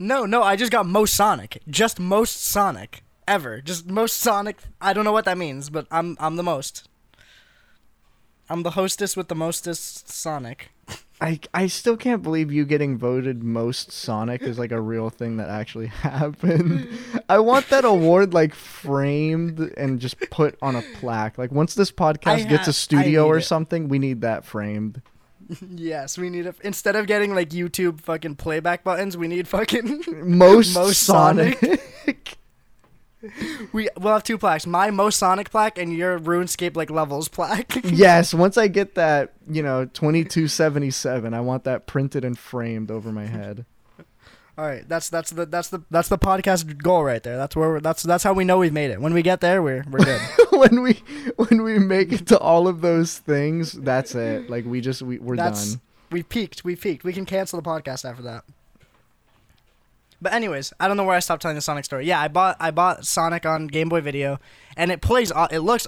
No, 0.00 0.26
no, 0.26 0.42
I 0.42 0.56
just 0.56 0.72
got 0.72 0.84
most 0.84 1.14
Sonic. 1.14 1.62
Just 1.68 2.00
most 2.00 2.42
Sonic 2.42 3.04
ever. 3.28 3.60
Just 3.60 3.86
most 3.86 4.16
Sonic. 4.18 4.56
I 4.80 4.92
don't 4.92 5.04
know 5.04 5.12
what 5.12 5.26
that 5.26 5.38
means, 5.38 5.70
but 5.70 5.86
I'm 5.92 6.16
I'm 6.18 6.34
the 6.34 6.42
most. 6.42 6.88
I'm 8.50 8.64
the 8.64 8.72
hostess 8.72 9.16
with 9.16 9.28
the 9.28 9.36
mostest 9.36 10.10
Sonic. 10.10 10.70
I 11.20 11.40
I 11.52 11.66
still 11.66 11.96
can't 11.96 12.22
believe 12.22 12.52
you 12.52 12.64
getting 12.64 12.96
voted 12.96 13.42
most 13.42 13.90
Sonic 13.90 14.42
is 14.42 14.58
like 14.58 14.72
a 14.72 14.80
real 14.80 15.10
thing 15.10 15.36
that 15.38 15.48
actually 15.48 15.86
happened. 16.02 16.88
I 17.28 17.38
want 17.40 17.68
that 17.70 17.84
award 17.84 18.32
like 18.32 18.54
framed 18.54 19.60
and 19.76 20.00
just 20.00 20.18
put 20.30 20.56
on 20.62 20.76
a 20.76 20.82
plaque. 20.94 21.38
Like 21.38 21.50
once 21.50 21.74
this 21.74 21.90
podcast 21.90 22.48
gets 22.48 22.68
a 22.68 22.72
studio 22.72 23.26
or 23.26 23.38
it. 23.38 23.42
something, 23.42 23.88
we 23.88 23.98
need 23.98 24.20
that 24.20 24.44
framed. 24.44 25.02
yes, 25.74 26.18
we 26.18 26.30
need 26.30 26.46
a, 26.46 26.54
instead 26.62 26.96
of 26.96 27.06
getting 27.06 27.34
like 27.34 27.50
YouTube 27.50 28.00
fucking 28.00 28.36
playback 28.36 28.84
buttons, 28.84 29.16
we 29.16 29.28
need 29.28 29.48
fucking 29.48 30.04
Most, 30.22 30.74
Most 30.74 31.02
Sonic. 31.02 32.37
we 33.72 33.88
we'll 33.98 34.12
have 34.12 34.22
two 34.22 34.38
plaques. 34.38 34.66
My 34.66 34.90
most 34.90 35.18
Sonic 35.18 35.50
plaque 35.50 35.78
and 35.78 35.92
your 35.92 36.18
RuneScape 36.18 36.76
like 36.76 36.90
levels 36.90 37.28
plaque. 37.28 37.80
yes, 37.84 38.32
once 38.32 38.56
I 38.56 38.68
get 38.68 38.94
that, 38.94 39.32
you 39.50 39.62
know, 39.62 39.84
2277, 39.86 41.34
I 41.34 41.40
want 41.40 41.64
that 41.64 41.86
printed 41.86 42.24
and 42.24 42.38
framed 42.38 42.90
over 42.90 43.10
my 43.12 43.26
head. 43.26 43.66
All 44.56 44.66
right, 44.66 44.88
that's 44.88 45.08
that's 45.08 45.30
the 45.30 45.46
that's 45.46 45.68
the 45.68 45.82
that's 45.90 46.08
the 46.08 46.18
podcast 46.18 46.82
goal 46.82 47.04
right 47.04 47.22
there. 47.22 47.36
That's 47.36 47.54
where 47.54 47.68
we're, 47.68 47.80
that's 47.80 48.02
that's 48.02 48.24
how 48.24 48.32
we 48.32 48.44
know 48.44 48.58
we've 48.58 48.72
made 48.72 48.90
it. 48.90 49.00
When 49.00 49.14
we 49.14 49.22
get 49.22 49.40
there, 49.40 49.62
we're 49.62 49.84
we're 49.88 50.00
good. 50.04 50.20
when 50.50 50.82
we 50.82 50.94
when 51.36 51.62
we 51.62 51.78
make 51.78 52.12
it 52.12 52.26
to 52.28 52.38
all 52.38 52.66
of 52.66 52.80
those 52.80 53.18
things, 53.18 53.72
that's 53.72 54.16
it. 54.16 54.50
Like 54.50 54.64
we 54.64 54.80
just 54.80 55.02
we, 55.02 55.18
we're 55.18 55.36
That's- 55.36 55.72
done. 55.74 55.80
we 56.10 56.24
peaked. 56.24 56.64
We 56.64 56.74
peaked. 56.74 57.04
We 57.04 57.12
can 57.12 57.24
cancel 57.24 57.60
the 57.60 57.68
podcast 57.68 58.04
after 58.04 58.22
that. 58.22 58.44
But 60.20 60.32
anyways, 60.32 60.72
I 60.80 60.88
don't 60.88 60.96
know 60.96 61.04
where 61.04 61.16
I 61.16 61.20
stopped 61.20 61.42
telling 61.42 61.54
the 61.54 61.60
Sonic 61.60 61.84
story. 61.84 62.06
Yeah, 62.06 62.20
I 62.20 62.28
bought 62.28 62.56
I 62.58 62.70
bought 62.70 63.06
Sonic 63.06 63.46
on 63.46 63.68
Game 63.68 63.88
Boy 63.88 64.00
Video, 64.00 64.40
and 64.76 64.90
it 64.90 65.00
plays. 65.00 65.32
It 65.50 65.60
looks, 65.60 65.86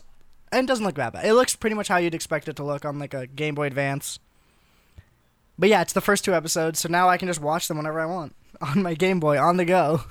and 0.52 0.64
it 0.64 0.68
doesn't 0.68 0.84
look 0.84 0.94
bad. 0.94 1.16
It 1.24 1.34
looks 1.34 1.56
pretty 1.56 1.74
much 1.74 1.88
how 1.88 1.96
you'd 1.96 2.14
expect 2.14 2.48
it 2.48 2.56
to 2.56 2.64
look 2.64 2.84
on 2.84 2.98
like 2.98 3.14
a 3.14 3.26
Game 3.26 3.54
Boy 3.54 3.66
Advance. 3.66 4.20
But 5.58 5.68
yeah, 5.68 5.82
it's 5.82 5.92
the 5.92 6.00
first 6.00 6.24
two 6.24 6.34
episodes, 6.34 6.78
so 6.78 6.88
now 6.88 7.08
I 7.08 7.18
can 7.18 7.28
just 7.28 7.40
watch 7.40 7.68
them 7.68 7.76
whenever 7.76 8.00
I 8.00 8.06
want 8.06 8.34
on 8.60 8.82
my 8.82 8.94
Game 8.94 9.20
Boy 9.20 9.38
on 9.38 9.56
the 9.56 9.64
go. 9.64 10.02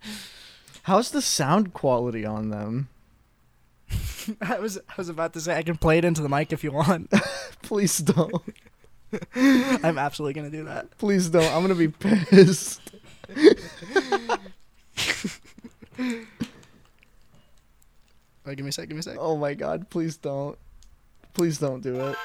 How's 0.84 1.10
the 1.10 1.22
sound 1.22 1.74
quality 1.74 2.24
on 2.24 2.50
them? 2.50 2.88
I 4.40 4.58
was 4.58 4.78
I 4.78 4.94
was 4.96 5.08
about 5.08 5.32
to 5.34 5.40
say 5.40 5.56
I 5.56 5.62
can 5.62 5.76
play 5.76 5.98
it 5.98 6.04
into 6.04 6.22
the 6.22 6.28
mic 6.28 6.52
if 6.52 6.62
you 6.62 6.72
want. 6.72 7.10
Please 7.62 7.98
don't. 7.98 8.42
I'm 9.34 9.98
absolutely 9.98 10.34
gonna 10.34 10.50
do 10.50 10.64
that. 10.64 10.96
Please 10.98 11.28
don't. 11.28 11.52
I'm 11.52 11.62
gonna 11.62 11.74
be 11.74 11.88
pissed. 11.88 12.80
Oh, 18.44 18.54
give 18.54 18.64
me 18.64 18.70
a 18.70 18.72
sec. 18.72 18.88
Give 18.88 18.96
me 18.96 19.00
a 19.00 19.02
sec. 19.02 19.16
Oh 19.20 19.36
my 19.36 19.54
god, 19.54 19.88
please 19.88 20.16
don't. 20.16 20.58
Please 21.34 21.58
don't 21.58 21.80
do 21.82 21.94
it. 22.08 22.16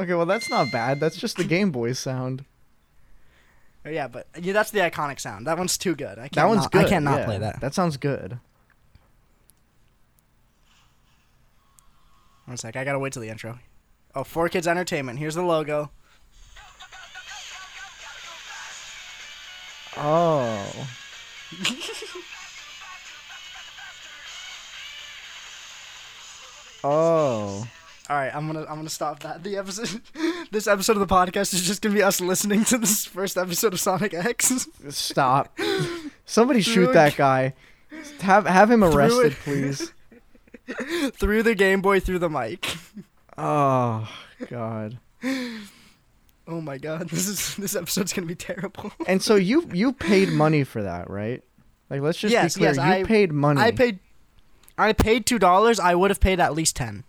Okay, 0.00 0.12
well 0.14 0.26
that's 0.26 0.50
not 0.50 0.70
bad. 0.70 1.00
That's 1.00 1.16
just 1.16 1.36
the 1.38 1.44
Game 1.44 1.70
Boy 1.70 1.94
sound. 1.94 2.44
Oh, 3.84 3.88
yeah, 3.88 4.08
but 4.08 4.26
yeah, 4.40 4.52
that's 4.52 4.72
the 4.72 4.80
iconic 4.80 5.20
sound. 5.20 5.46
That 5.46 5.56
one's 5.56 5.78
too 5.78 5.94
good. 5.94 6.18
I 6.18 6.22
can't 6.22 6.34
That 6.34 6.48
one's 6.48 6.62
not- 6.62 6.72
good. 6.72 6.84
I 6.86 6.88
can't 6.88 7.04
not 7.04 7.20
yeah. 7.20 7.24
play 7.24 7.38
that. 7.38 7.60
That 7.60 7.72
sounds 7.72 7.96
good. 7.96 8.38
One 12.44 12.56
sec. 12.56 12.76
I 12.76 12.84
gotta 12.84 12.98
wait 12.98 13.12
till 13.12 13.22
the 13.22 13.28
intro. 13.28 13.58
Oh, 14.14 14.24
Four 14.24 14.48
Kids 14.48 14.66
Entertainment. 14.66 15.18
Here's 15.18 15.34
the 15.34 15.42
logo. 15.42 15.90
Oh. 19.96 20.88
Oh. 26.84 27.66
All 28.08 28.16
right, 28.16 28.32
I'm 28.32 28.46
gonna 28.46 28.60
I'm 28.60 28.76
gonna 28.76 28.88
stop 28.88 29.20
that. 29.20 29.42
The 29.42 29.56
episode, 29.56 30.00
this 30.52 30.68
episode 30.68 30.96
of 30.96 31.00
the 31.00 31.12
podcast 31.12 31.52
is 31.54 31.66
just 31.66 31.82
gonna 31.82 31.94
be 31.96 32.02
us 32.02 32.20
listening 32.20 32.64
to 32.66 32.78
this 32.78 33.04
first 33.04 33.36
episode 33.36 33.72
of 33.72 33.80
Sonic 33.80 34.14
X. 34.14 34.68
Stop. 34.90 35.58
Somebody 36.24 36.60
shoot 36.60 36.92
that 36.92 37.16
guy. 37.16 37.54
Have 38.20 38.46
have 38.46 38.70
him 38.70 38.84
arrested, 38.84 39.32
please. 39.42 39.92
through 41.14 41.42
the 41.42 41.56
Game 41.56 41.80
Boy, 41.80 41.98
through 41.98 42.20
the 42.20 42.30
mic. 42.30 42.76
Oh 43.36 44.08
God. 44.48 44.98
Oh 46.48 46.60
my 46.60 46.78
god, 46.78 47.08
this 47.10 47.26
is 47.26 47.56
this 47.56 47.74
episode's 47.76 48.12
gonna 48.12 48.26
be 48.26 48.34
terrible. 48.34 48.92
And 49.06 49.22
so 49.22 49.34
you 49.34 49.68
you 49.72 49.92
paid 49.92 50.28
money 50.30 50.64
for 50.64 50.82
that, 50.82 51.10
right? 51.10 51.42
Like 51.90 52.00
let's 52.00 52.18
just 52.18 52.32
Yes, 52.32 52.54
be 52.54 52.60
clear. 52.60 52.70
yes, 52.70 52.76
you 52.76 52.82
I- 52.82 53.02
paid 53.04 53.32
money. 53.32 53.60
I 53.60 53.70
paid, 53.70 53.98
I 54.78 54.92
paid 54.92 55.26
two 55.26 55.38
dollars. 55.38 55.78
I 55.80 55.94
would 55.94 56.10
have 56.10 56.20
paid 56.20 56.40
at 56.40 56.54
least 56.54 56.76
ten. 56.76 57.04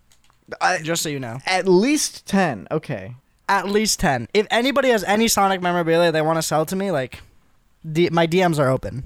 I- 0.62 0.80
Just 0.82 1.04
so 1.04 1.10
you 1.10 1.19
know, 1.19 1.39
at 1.45 1.67
least 1.67 2.26
ten. 2.26 2.67
Okay. 2.71 3.15
at 3.50 3.67
least 3.69 4.00
ten. 4.00 4.28
If 4.34 4.47
anybody 4.50 4.89
has 4.89 5.04
any 5.04 5.28
Sonic 5.28 5.62
memorabilia 5.62 6.12
they 6.12 6.21
want 6.21 6.38
to 6.38 6.41
sell 6.41 6.65
to 6.65 6.76
me, 6.76 6.91
like, 6.91 7.21
D- 7.89 8.10
my 8.12 8.28
DMs 8.28 8.60
are 8.60 8.69
open. 8.69 9.04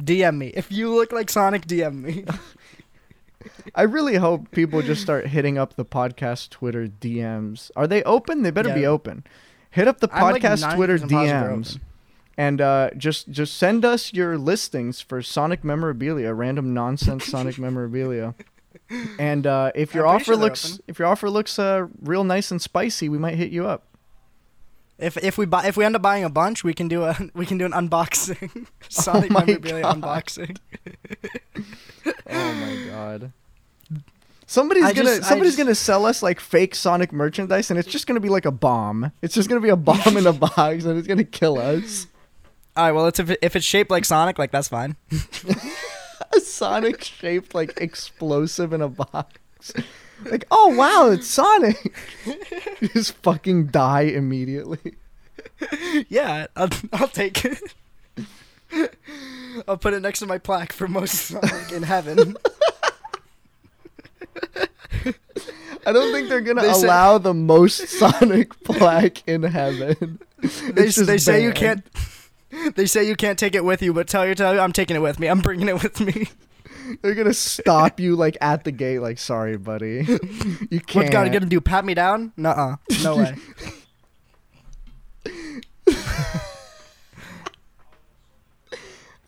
DM 0.00 0.36
me 0.38 0.48
if 0.48 0.70
you 0.70 0.94
look 0.94 1.10
like 1.12 1.28
Sonic. 1.30 1.66
DM 1.66 2.02
me. 2.02 2.24
I 3.74 3.82
really 3.82 4.16
hope 4.16 4.50
people 4.50 4.82
just 4.82 5.00
start 5.02 5.26
hitting 5.28 5.58
up 5.58 5.74
the 5.76 5.84
podcast 5.84 6.50
Twitter 6.50 6.86
DMs. 6.88 7.70
Are 7.76 7.86
they 7.86 8.02
open? 8.04 8.42
They 8.42 8.50
better 8.50 8.72
be 8.74 8.86
open. 8.86 9.24
Hit 9.78 9.88
up 9.88 10.00
the 10.00 10.08
I'm, 10.12 10.32
like, 10.32 10.42
podcast 10.42 10.74
Twitter 10.74 10.98
90% 10.98 11.00
positive 11.00 11.08
they're 11.08 11.48
DMs 11.50 11.80
and 12.38 12.60
uh, 12.60 12.90
just 12.96 13.30
just 13.30 13.56
send 13.56 13.84
us 13.84 14.12
your 14.12 14.38
listings 14.38 15.00
for 15.00 15.20
Sonic 15.22 15.64
memorabilia, 15.64 16.32
random 16.32 16.72
nonsense 16.72 17.26
Sonic 17.34 17.58
memorabilia. 17.58 18.34
And 19.18 19.46
uh, 19.46 19.72
if 19.74 19.94
your 19.94 20.06
I'm 20.06 20.16
offer 20.16 20.24
sure 20.24 20.36
looks 20.36 20.74
open. 20.74 20.84
if 20.86 20.98
your 20.98 21.08
offer 21.08 21.28
looks 21.28 21.58
uh, 21.58 21.88
real 22.00 22.24
nice 22.24 22.50
and 22.50 22.62
spicy, 22.62 23.08
we 23.08 23.18
might 23.18 23.34
hit 23.34 23.50
you 23.50 23.66
up. 23.66 23.84
If 24.98 25.16
if 25.16 25.36
we 25.36 25.46
buy 25.46 25.66
if 25.66 25.76
we 25.76 25.84
end 25.84 25.96
up 25.96 26.02
buying 26.02 26.24
a 26.24 26.30
bunch, 26.30 26.62
we 26.62 26.74
can 26.74 26.86
do 26.86 27.02
a 27.02 27.16
we 27.34 27.44
can 27.44 27.58
do 27.58 27.66
an 27.66 27.72
unboxing. 27.72 28.66
Sonic 28.88 29.30
Oh 29.32 29.34
memorabilia 29.40 29.82
God. 29.82 30.00
unboxing. 30.00 30.58
Oh 32.26 32.52
my 32.54 32.86
god. 32.88 33.32
Somebody's 34.50 34.84
I 34.84 34.94
gonna 34.94 35.16
just- 35.16 35.28
somebody's 35.28 35.52
just- 35.56 35.58
gonna 35.64 35.74
sell 35.74 36.06
us 36.06 36.22
like 36.22 36.40
fake 36.40 36.74
Sonic 36.74 37.12
merchandise 37.12 37.70
and 37.70 37.78
it's 37.78 37.86
just 37.88 38.06
gonna 38.06 38.18
be 38.18 38.30
like 38.30 38.46
a 38.46 38.50
bomb. 38.50 39.12
It's 39.20 39.34
just 39.34 39.46
gonna 39.48 39.60
be 39.60 39.68
a 39.68 39.76
bomb 39.76 40.16
in 40.16 40.26
a 40.26 40.32
box 40.48 40.84
and 40.84 40.98
it's 40.98 41.06
gonna 41.06 41.22
kill 41.24 41.58
us. 41.58 42.06
All 42.74 42.84
right, 42.86 42.92
well, 42.92 43.06
it's 43.06 43.20
if, 43.20 43.28
it, 43.30 43.38
if 43.42 43.56
it's 43.56 43.66
shaped 43.66 43.90
like 43.90 44.04
Sonic, 44.06 44.38
like 44.38 44.50
that's 44.50 44.68
fine. 44.68 44.96
A 46.34 46.40
Sonic 46.40 47.02
shaped 47.04 47.54
like 47.54 47.78
explosive 47.80 48.72
in 48.72 48.80
a 48.82 48.88
box. 48.88 49.72
Like, 50.24 50.46
oh 50.50 50.68
wow, 50.76 51.10
it's 51.10 51.26
Sonic. 51.28 51.94
just 52.94 53.14
fucking 53.18 53.66
die 53.68 54.02
immediately. 54.02 54.94
yeah, 56.08 56.46
I'll, 56.56 56.68
I'll 56.92 57.08
take 57.08 57.44
it. 57.44 57.60
I'll 59.66 59.76
put 59.78 59.94
it 59.94 60.00
next 60.00 60.18
to 60.20 60.26
my 60.26 60.38
plaque 60.38 60.72
for 60.72 60.86
most 60.88 61.14
Sonic 61.14 61.72
in 61.72 61.82
heaven. 61.82 62.36
I 65.86 65.92
don't 65.92 66.12
think 66.12 66.28
they're 66.28 66.40
gonna 66.40 66.62
They 66.62 66.72
say- 66.72 66.86
allow 66.86 67.18
the 67.18 67.34
most 67.34 67.88
Sonic 67.88 68.58
plaque 68.64 69.26
in 69.28 69.42
heaven. 69.42 70.18
They, 70.72 70.88
they 70.88 71.18
say 71.18 71.42
you 71.42 71.52
can't. 71.52 71.84
They 72.74 72.86
say 72.86 73.06
you 73.06 73.16
can't 73.16 73.38
take 73.38 73.54
it 73.54 73.64
with 73.64 73.82
you, 73.82 73.92
but 73.92 74.08
tell 74.08 74.24
your 74.26 74.34
tell 74.34 74.54
you 74.54 74.60
I'm 74.60 74.72
taking 74.72 74.96
it 74.96 75.00
with 75.00 75.18
me. 75.18 75.26
I'm 75.28 75.40
bringing 75.40 75.68
it 75.68 75.82
with 75.82 76.00
me. 76.00 76.28
They're 77.02 77.14
gonna 77.14 77.34
stop 77.34 78.00
you 78.00 78.16
like 78.16 78.36
at 78.40 78.64
the 78.64 78.72
gate, 78.72 79.00
like, 79.00 79.18
sorry, 79.18 79.56
buddy. 79.58 80.06
You 80.70 80.80
can't. 80.80 81.06
What 81.06 81.12
God 81.12 81.32
gonna 81.32 81.46
do? 81.46 81.60
Pat 81.60 81.84
me 81.84 81.94
down? 81.94 82.32
Nuh-uh. 82.36 82.76
No 83.02 83.16
way. 83.16 83.34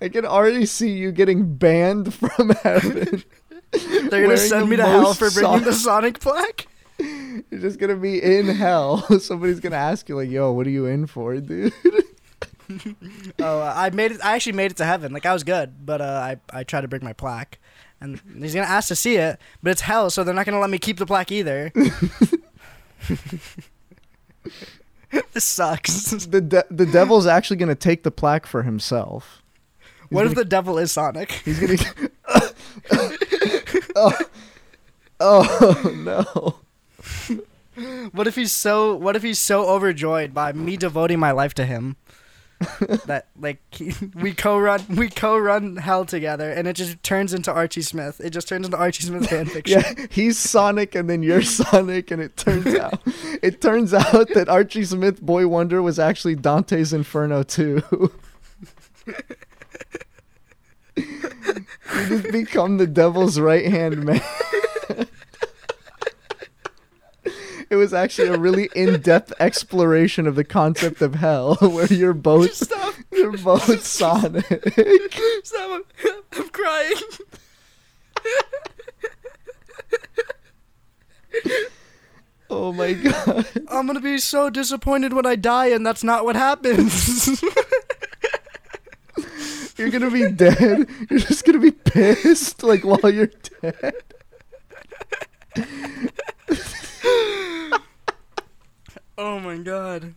I 0.00 0.08
can 0.08 0.24
already 0.24 0.64
see 0.66 0.90
you 0.92 1.12
getting 1.12 1.54
banned 1.56 2.14
from 2.14 2.50
heaven. 2.62 3.22
They're 4.10 4.22
gonna 4.22 4.36
send 4.36 4.68
me 4.68 4.76
to 4.76 4.84
hell 4.86 5.14
for 5.14 5.30
bringing 5.30 5.62
the 5.62 5.72
Sonic- 5.72 6.20
plaque. 6.20 6.66
You're 6.98 7.60
just 7.60 7.78
gonna 7.78 7.96
be 7.96 8.22
in 8.22 8.46
hell. 8.48 8.98
Somebody's 9.20 9.60
gonna 9.60 9.76
ask 9.76 10.08
you 10.08 10.16
like, 10.16 10.28
"Yo, 10.30 10.52
what 10.52 10.66
are 10.66 10.70
you 10.70 10.86
in 10.86 11.06
for, 11.06 11.36
dude?" 11.40 11.72
Oh, 13.40 13.58
uh, 13.62 13.72
I 13.74 13.90
made 13.90 14.12
it. 14.12 14.20
I 14.24 14.36
actually 14.36 14.52
made 14.52 14.70
it 14.70 14.76
to 14.76 14.84
heaven. 14.84 15.12
Like 15.12 15.26
I 15.26 15.32
was 15.32 15.42
good, 15.42 15.84
but 15.84 16.00
uh, 16.00 16.04
I 16.04 16.36
I 16.52 16.62
tried 16.62 16.82
to 16.82 16.88
bring 16.88 17.02
my 17.02 17.12
plaque, 17.12 17.58
and 18.00 18.20
he's 18.38 18.54
gonna 18.54 18.66
ask 18.68 18.86
to 18.88 18.94
see 18.94 19.16
it, 19.16 19.40
but 19.60 19.70
it's 19.72 19.80
hell, 19.80 20.08
so 20.08 20.22
they're 20.22 20.32
not 20.34 20.46
gonna 20.46 20.60
let 20.60 20.70
me 20.70 20.78
keep 20.78 20.96
the 20.98 21.06
plaque 21.06 21.32
either. 21.32 21.72
this 25.32 25.44
sucks. 25.44 26.12
the 26.26 26.40
de- 26.40 26.64
the 26.70 26.86
devil's 26.86 27.26
actually 27.26 27.56
gonna 27.56 27.74
take 27.74 28.04
the 28.04 28.10
plaque 28.12 28.46
for 28.46 28.62
himself. 28.62 29.42
He's 30.02 30.10
What 30.10 30.26
if 30.26 30.34
gonna- 30.34 30.44
the 30.44 30.48
devil 30.48 30.78
is 30.78 30.92
Sonic? 30.92 31.32
he's 31.44 31.58
gonna? 31.58 31.76
oh, 33.96 34.18
oh 35.20 35.92
no! 35.96 36.56
What 38.12 38.26
if 38.26 38.36
he's 38.36 38.52
so? 38.52 38.94
What 38.94 39.16
if 39.16 39.22
he's 39.22 39.38
so 39.38 39.68
overjoyed 39.68 40.34
by 40.34 40.52
me 40.52 40.76
devoting 40.76 41.18
my 41.18 41.30
life 41.30 41.54
to 41.54 41.64
him 41.64 41.96
that 43.06 43.28
like 43.38 43.58
he, 43.70 43.94
we 44.14 44.34
co-run 44.34 44.84
we 44.90 45.08
co-run 45.08 45.76
hell 45.76 46.04
together, 46.04 46.50
and 46.50 46.68
it 46.68 46.74
just 46.74 47.02
turns 47.02 47.32
into 47.32 47.50
Archie 47.50 47.80
Smith. 47.80 48.20
It 48.22 48.30
just 48.30 48.48
turns 48.48 48.66
into 48.66 48.76
Archie 48.76 49.04
Smith 49.04 49.22
fanfiction. 49.28 49.70
Yeah, 49.98 50.06
he's 50.10 50.36
Sonic, 50.38 50.94
and 50.94 51.08
then 51.08 51.22
you're 51.22 51.42
Sonic, 51.42 52.10
and 52.10 52.20
it 52.20 52.36
turns 52.36 52.74
out 52.74 53.00
it 53.42 53.62
turns 53.62 53.94
out 53.94 54.28
that 54.34 54.48
Archie 54.48 54.84
Smith 54.84 55.22
Boy 55.22 55.48
Wonder 55.48 55.80
was 55.80 55.98
actually 55.98 56.34
Dante's 56.34 56.92
Inferno 56.92 57.42
too. 57.42 57.82
You 61.96 62.06
just 62.08 62.32
become 62.32 62.78
the 62.78 62.86
devil's 62.86 63.38
right 63.38 63.66
hand 63.66 64.04
man. 64.04 64.22
It 67.70 67.76
was 67.76 67.94
actually 67.94 68.28
a 68.28 68.36
really 68.36 68.68
in-depth 68.74 69.32
exploration 69.38 70.26
of 70.26 70.34
the 70.34 70.42
concept 70.42 71.00
of 71.00 71.14
hell, 71.14 71.54
where 71.60 71.86
you're 71.86 72.12
both 72.12 72.52
Stop! 72.54 72.94
you're 73.12 73.38
both 73.38 73.84
Sonic. 73.84 74.44
Stop! 75.44 75.70
I'm, 75.70 75.82
I'm 76.32 76.48
crying. 76.48 76.94
Oh 82.52 82.72
my 82.72 82.94
god! 82.94 83.46
I'm 83.68 83.86
gonna 83.86 84.00
be 84.00 84.18
so 84.18 84.50
disappointed 84.50 85.12
when 85.12 85.24
I 85.24 85.36
die, 85.36 85.68
and 85.68 85.86
that's 85.86 86.02
not 86.02 86.24
what 86.24 86.34
happens. 86.34 87.40
You're 89.80 89.88
gonna 89.88 90.10
be 90.10 90.30
dead. 90.30 90.86
You're 91.08 91.20
just 91.20 91.46
gonna 91.46 91.58
be 91.58 91.70
pissed, 91.70 92.62
like 92.62 92.84
while 92.84 93.08
you're 93.10 93.30
dead. 93.62 93.94
oh 99.16 99.40
my 99.40 99.56
god. 99.56 100.14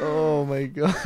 Oh 0.00 0.46
my 0.46 0.64
god. 0.64 0.96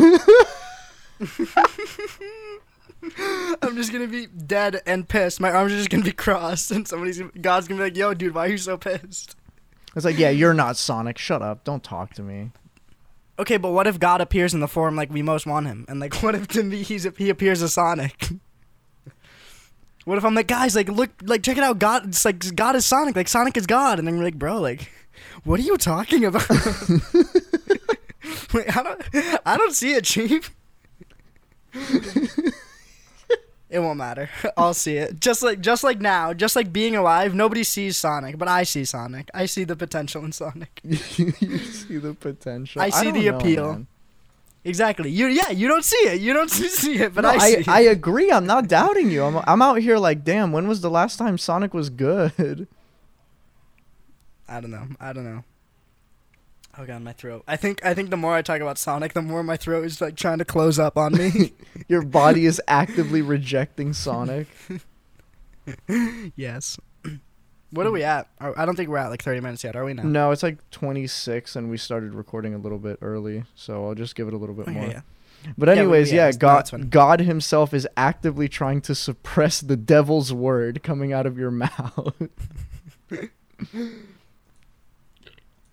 I'm 3.60 3.74
just 3.74 3.92
gonna 3.92 4.06
be 4.06 4.26
dead 4.26 4.82
and 4.86 5.08
pissed. 5.08 5.40
My 5.40 5.50
arms 5.50 5.72
are 5.72 5.78
just 5.78 5.90
gonna 5.90 6.04
be 6.04 6.12
crossed, 6.12 6.70
and 6.70 6.86
somebody's 6.86 7.18
gonna, 7.18 7.32
God's 7.40 7.66
gonna 7.66 7.80
be 7.80 7.84
like, 7.86 7.96
"Yo, 7.96 8.14
dude, 8.14 8.36
why 8.36 8.46
are 8.46 8.50
you 8.50 8.58
so 8.58 8.76
pissed?" 8.76 9.34
It's 9.96 10.04
like, 10.04 10.16
yeah, 10.16 10.30
you're 10.30 10.54
not 10.54 10.76
Sonic. 10.76 11.18
Shut 11.18 11.42
up. 11.42 11.64
Don't 11.64 11.82
talk 11.82 12.14
to 12.14 12.22
me. 12.22 12.52
Okay, 13.38 13.56
but 13.58 13.72
what 13.72 13.86
if 13.86 14.00
God 14.00 14.20
appears 14.20 14.54
in 14.54 14.60
the 14.60 14.68
form 14.68 14.96
like 14.96 15.10
we 15.10 15.22
most 15.22 15.46
want 15.46 15.66
him, 15.66 15.84
and 15.88 16.00
like, 16.00 16.14
what 16.22 16.34
if 16.34 16.48
to 16.48 16.62
me 16.62 16.82
he's 16.82 17.06
he 17.16 17.30
appears 17.30 17.62
as 17.62 17.74
Sonic? 17.74 18.28
What 20.04 20.18
if 20.18 20.24
I'm 20.24 20.36
like, 20.36 20.46
guys, 20.46 20.76
like, 20.76 20.88
look, 20.88 21.10
like, 21.24 21.42
check 21.42 21.56
it 21.56 21.64
out, 21.64 21.80
God, 21.80 22.06
it's 22.06 22.24
like 22.24 22.54
God 22.54 22.76
is 22.76 22.86
Sonic, 22.86 23.16
like 23.16 23.26
Sonic 23.26 23.56
is 23.56 23.66
God, 23.66 23.98
and 23.98 24.06
then 24.06 24.14
you're 24.14 24.22
like, 24.22 24.38
bro, 24.38 24.60
like, 24.60 24.88
what 25.42 25.58
are 25.58 25.64
you 25.64 25.76
talking 25.76 26.24
about? 26.24 26.48
Wait, 28.54 28.76
I 28.76 28.84
don't, 28.84 29.02
I 29.44 29.56
don't 29.56 29.74
see 29.74 29.94
it, 29.94 30.04
Chief. 30.04 30.54
It 33.68 33.80
won't 33.80 33.98
matter. 33.98 34.30
I'll 34.56 34.74
see 34.74 34.96
it. 34.96 35.20
Just 35.20 35.42
like, 35.42 35.60
just 35.60 35.82
like 35.82 36.00
now, 36.00 36.32
just 36.32 36.54
like 36.56 36.72
being 36.72 36.94
alive, 36.96 37.34
nobody 37.34 37.64
sees 37.64 37.96
Sonic, 37.96 38.38
but 38.38 38.48
I 38.48 38.62
see 38.62 38.84
Sonic. 38.84 39.28
I 39.34 39.46
see 39.46 39.64
the 39.64 39.76
potential 39.76 40.24
in 40.24 40.32
Sonic. 40.32 40.80
you 40.84 40.96
see 41.58 41.98
the 41.98 42.14
potential. 42.14 42.80
I 42.82 42.90
see 42.90 43.06
don't 43.06 43.14
the 43.14 43.30
know, 43.30 43.38
appeal. 43.38 43.72
man. 43.72 43.86
Exactly. 44.64 45.10
You, 45.10 45.26
yeah, 45.28 45.50
you 45.50 45.68
don't 45.68 45.84
see 45.84 45.96
it. 45.96 46.20
You 46.20 46.32
don't 46.32 46.50
see 46.50 46.96
it, 46.96 47.14
but 47.14 47.22
No, 47.22 47.30
I 47.30 47.38
see. 47.38 47.56
I, 47.56 47.58
it. 47.60 47.68
I 47.68 47.80
agree. 47.82 48.32
I'm 48.32 48.46
not 48.46 48.66
doubting 48.68 49.10
you. 49.10 49.24
I'm, 49.24 49.42
I'm 49.46 49.62
out 49.62 49.78
here 49.78 49.96
like, 49.98 50.24
damn, 50.24 50.50
when 50.52 50.66
was 50.68 50.80
the 50.80 50.90
last 50.90 51.16
time 51.18 51.38
Sonic 51.38 51.72
was 51.72 51.88
good? 51.90 52.66
I 54.48 54.60
don't 54.60 54.70
know. 54.70 54.86
I 55.00 55.12
don't 55.12 55.24
know. 55.24 55.44
Oh 56.78 56.84
god, 56.84 57.02
my 57.02 57.12
throat. 57.12 57.42
I 57.48 57.56
think 57.56 57.84
I 57.84 57.94
think 57.94 58.10
the 58.10 58.16
more 58.16 58.34
I 58.34 58.42
talk 58.42 58.60
about 58.60 58.76
Sonic, 58.78 59.14
the 59.14 59.22
more 59.22 59.42
my 59.42 59.56
throat 59.56 59.84
is 59.86 60.00
like 60.00 60.14
trying 60.16 60.38
to 60.38 60.44
close 60.44 60.78
up 60.78 60.96
on 60.98 61.14
me. 61.14 61.52
Your 61.88 62.02
body 62.02 62.44
is 62.46 62.60
actively 62.68 63.22
rejecting 63.22 63.92
Sonic. 63.94 64.46
yes. 66.36 66.78
What 67.70 67.86
are 67.86 67.90
we 67.90 68.04
at? 68.04 68.28
I 68.40 68.64
don't 68.64 68.76
think 68.76 68.88
we're 68.88 68.98
at 68.98 69.08
like 69.08 69.22
30 69.22 69.40
minutes 69.40 69.64
yet, 69.64 69.74
are 69.74 69.84
we 69.84 69.92
now? 69.92 70.04
No, 70.04 70.30
it's 70.30 70.42
like 70.42 70.58
26, 70.70 71.56
and 71.56 71.68
we 71.68 71.76
started 71.76 72.14
recording 72.14 72.54
a 72.54 72.58
little 72.58 72.78
bit 72.78 72.98
early, 73.02 73.44
so 73.54 73.86
I'll 73.86 73.94
just 73.94 74.14
give 74.14 74.28
it 74.28 74.34
a 74.34 74.36
little 74.36 74.54
bit 74.54 74.66
oh, 74.68 74.70
Okay, 74.70 74.80
more. 74.80 74.88
yeah. 74.88 75.00
But 75.58 75.68
anyways, 75.68 76.12
yeah, 76.12 76.28
yeah, 76.28 76.28
it's- 76.28 76.70
God. 76.70 76.90
God 76.90 77.20
Himself 77.20 77.74
is 77.74 77.86
actively 77.96 78.48
trying 78.48 78.80
to 78.82 78.94
suppress 78.94 79.60
the 79.60 79.76
devil's 79.76 80.32
word 80.32 80.82
coming 80.84 81.12
out 81.12 81.26
of 81.26 81.36
your 81.38 81.50
mouth. 81.66 82.14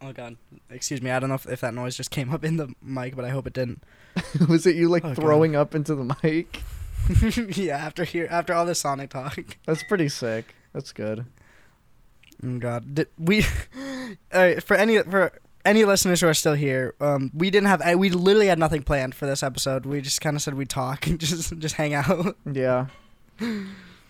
Oh 0.04 0.12
god. 0.12 0.38
Excuse 0.70 1.02
me. 1.02 1.12
I 1.12 1.20
don't 1.20 1.30
know 1.30 1.36
if, 1.36 1.48
if 1.48 1.62
that 1.62 1.74
noise 1.74 1.96
just 1.96 2.12
came 2.12 2.32
up 2.34 2.44
in 2.44 2.58
the 2.58 2.74
mic, 2.82 3.16
but 3.16 3.24
I 3.26 3.30
hope 3.30 3.48
it 3.48 3.54
didn't. 3.54 3.84
Was 4.50 4.66
it 4.68 4.76
you 4.76 4.90
like 4.90 5.04
Oh, 5.06 5.10
God. 5.10 5.16
throwing 5.18 5.56
up 5.56 5.74
into 5.74 5.96
the 5.96 6.16
mic? 6.24 6.62
yeah, 7.58 7.78
after 7.78 8.04
here 8.04 8.28
after 8.30 8.54
all 8.54 8.66
this 8.66 8.80
Sonic 8.80 9.10
talk. 9.10 9.38
That's 9.66 9.84
pretty 9.84 10.10
sick. 10.10 10.56
That's 10.74 10.92
good. 10.92 11.26
Oh 12.46 12.58
god. 12.60 12.96
Did 12.96 13.08
we 13.18 13.46
Alright, 14.34 14.62
for 14.64 14.76
any 14.76 15.00
for 15.04 15.32
any 15.66 15.86
listeners 15.86 16.20
who 16.22 16.28
are 16.28 16.34
still 16.34 16.56
here, 16.56 16.94
um, 17.00 17.32
we 17.34 17.50
didn't 17.50 17.68
have 17.68 17.82
we 17.98 18.10
literally 18.10 18.48
had 18.48 18.60
nothing 18.60 18.84
planned 18.84 19.16
for 19.16 19.26
this 19.26 19.44
episode. 19.44 19.86
We 19.86 20.02
just 20.02 20.20
kind 20.22 20.36
of 20.36 20.42
said 20.42 20.56
we'd 20.56 20.70
talk 20.70 21.08
and 21.08 21.20
just 21.20 21.58
just 21.60 21.76
hang 21.76 21.94
out. 21.94 22.36
Yeah. 22.52 22.88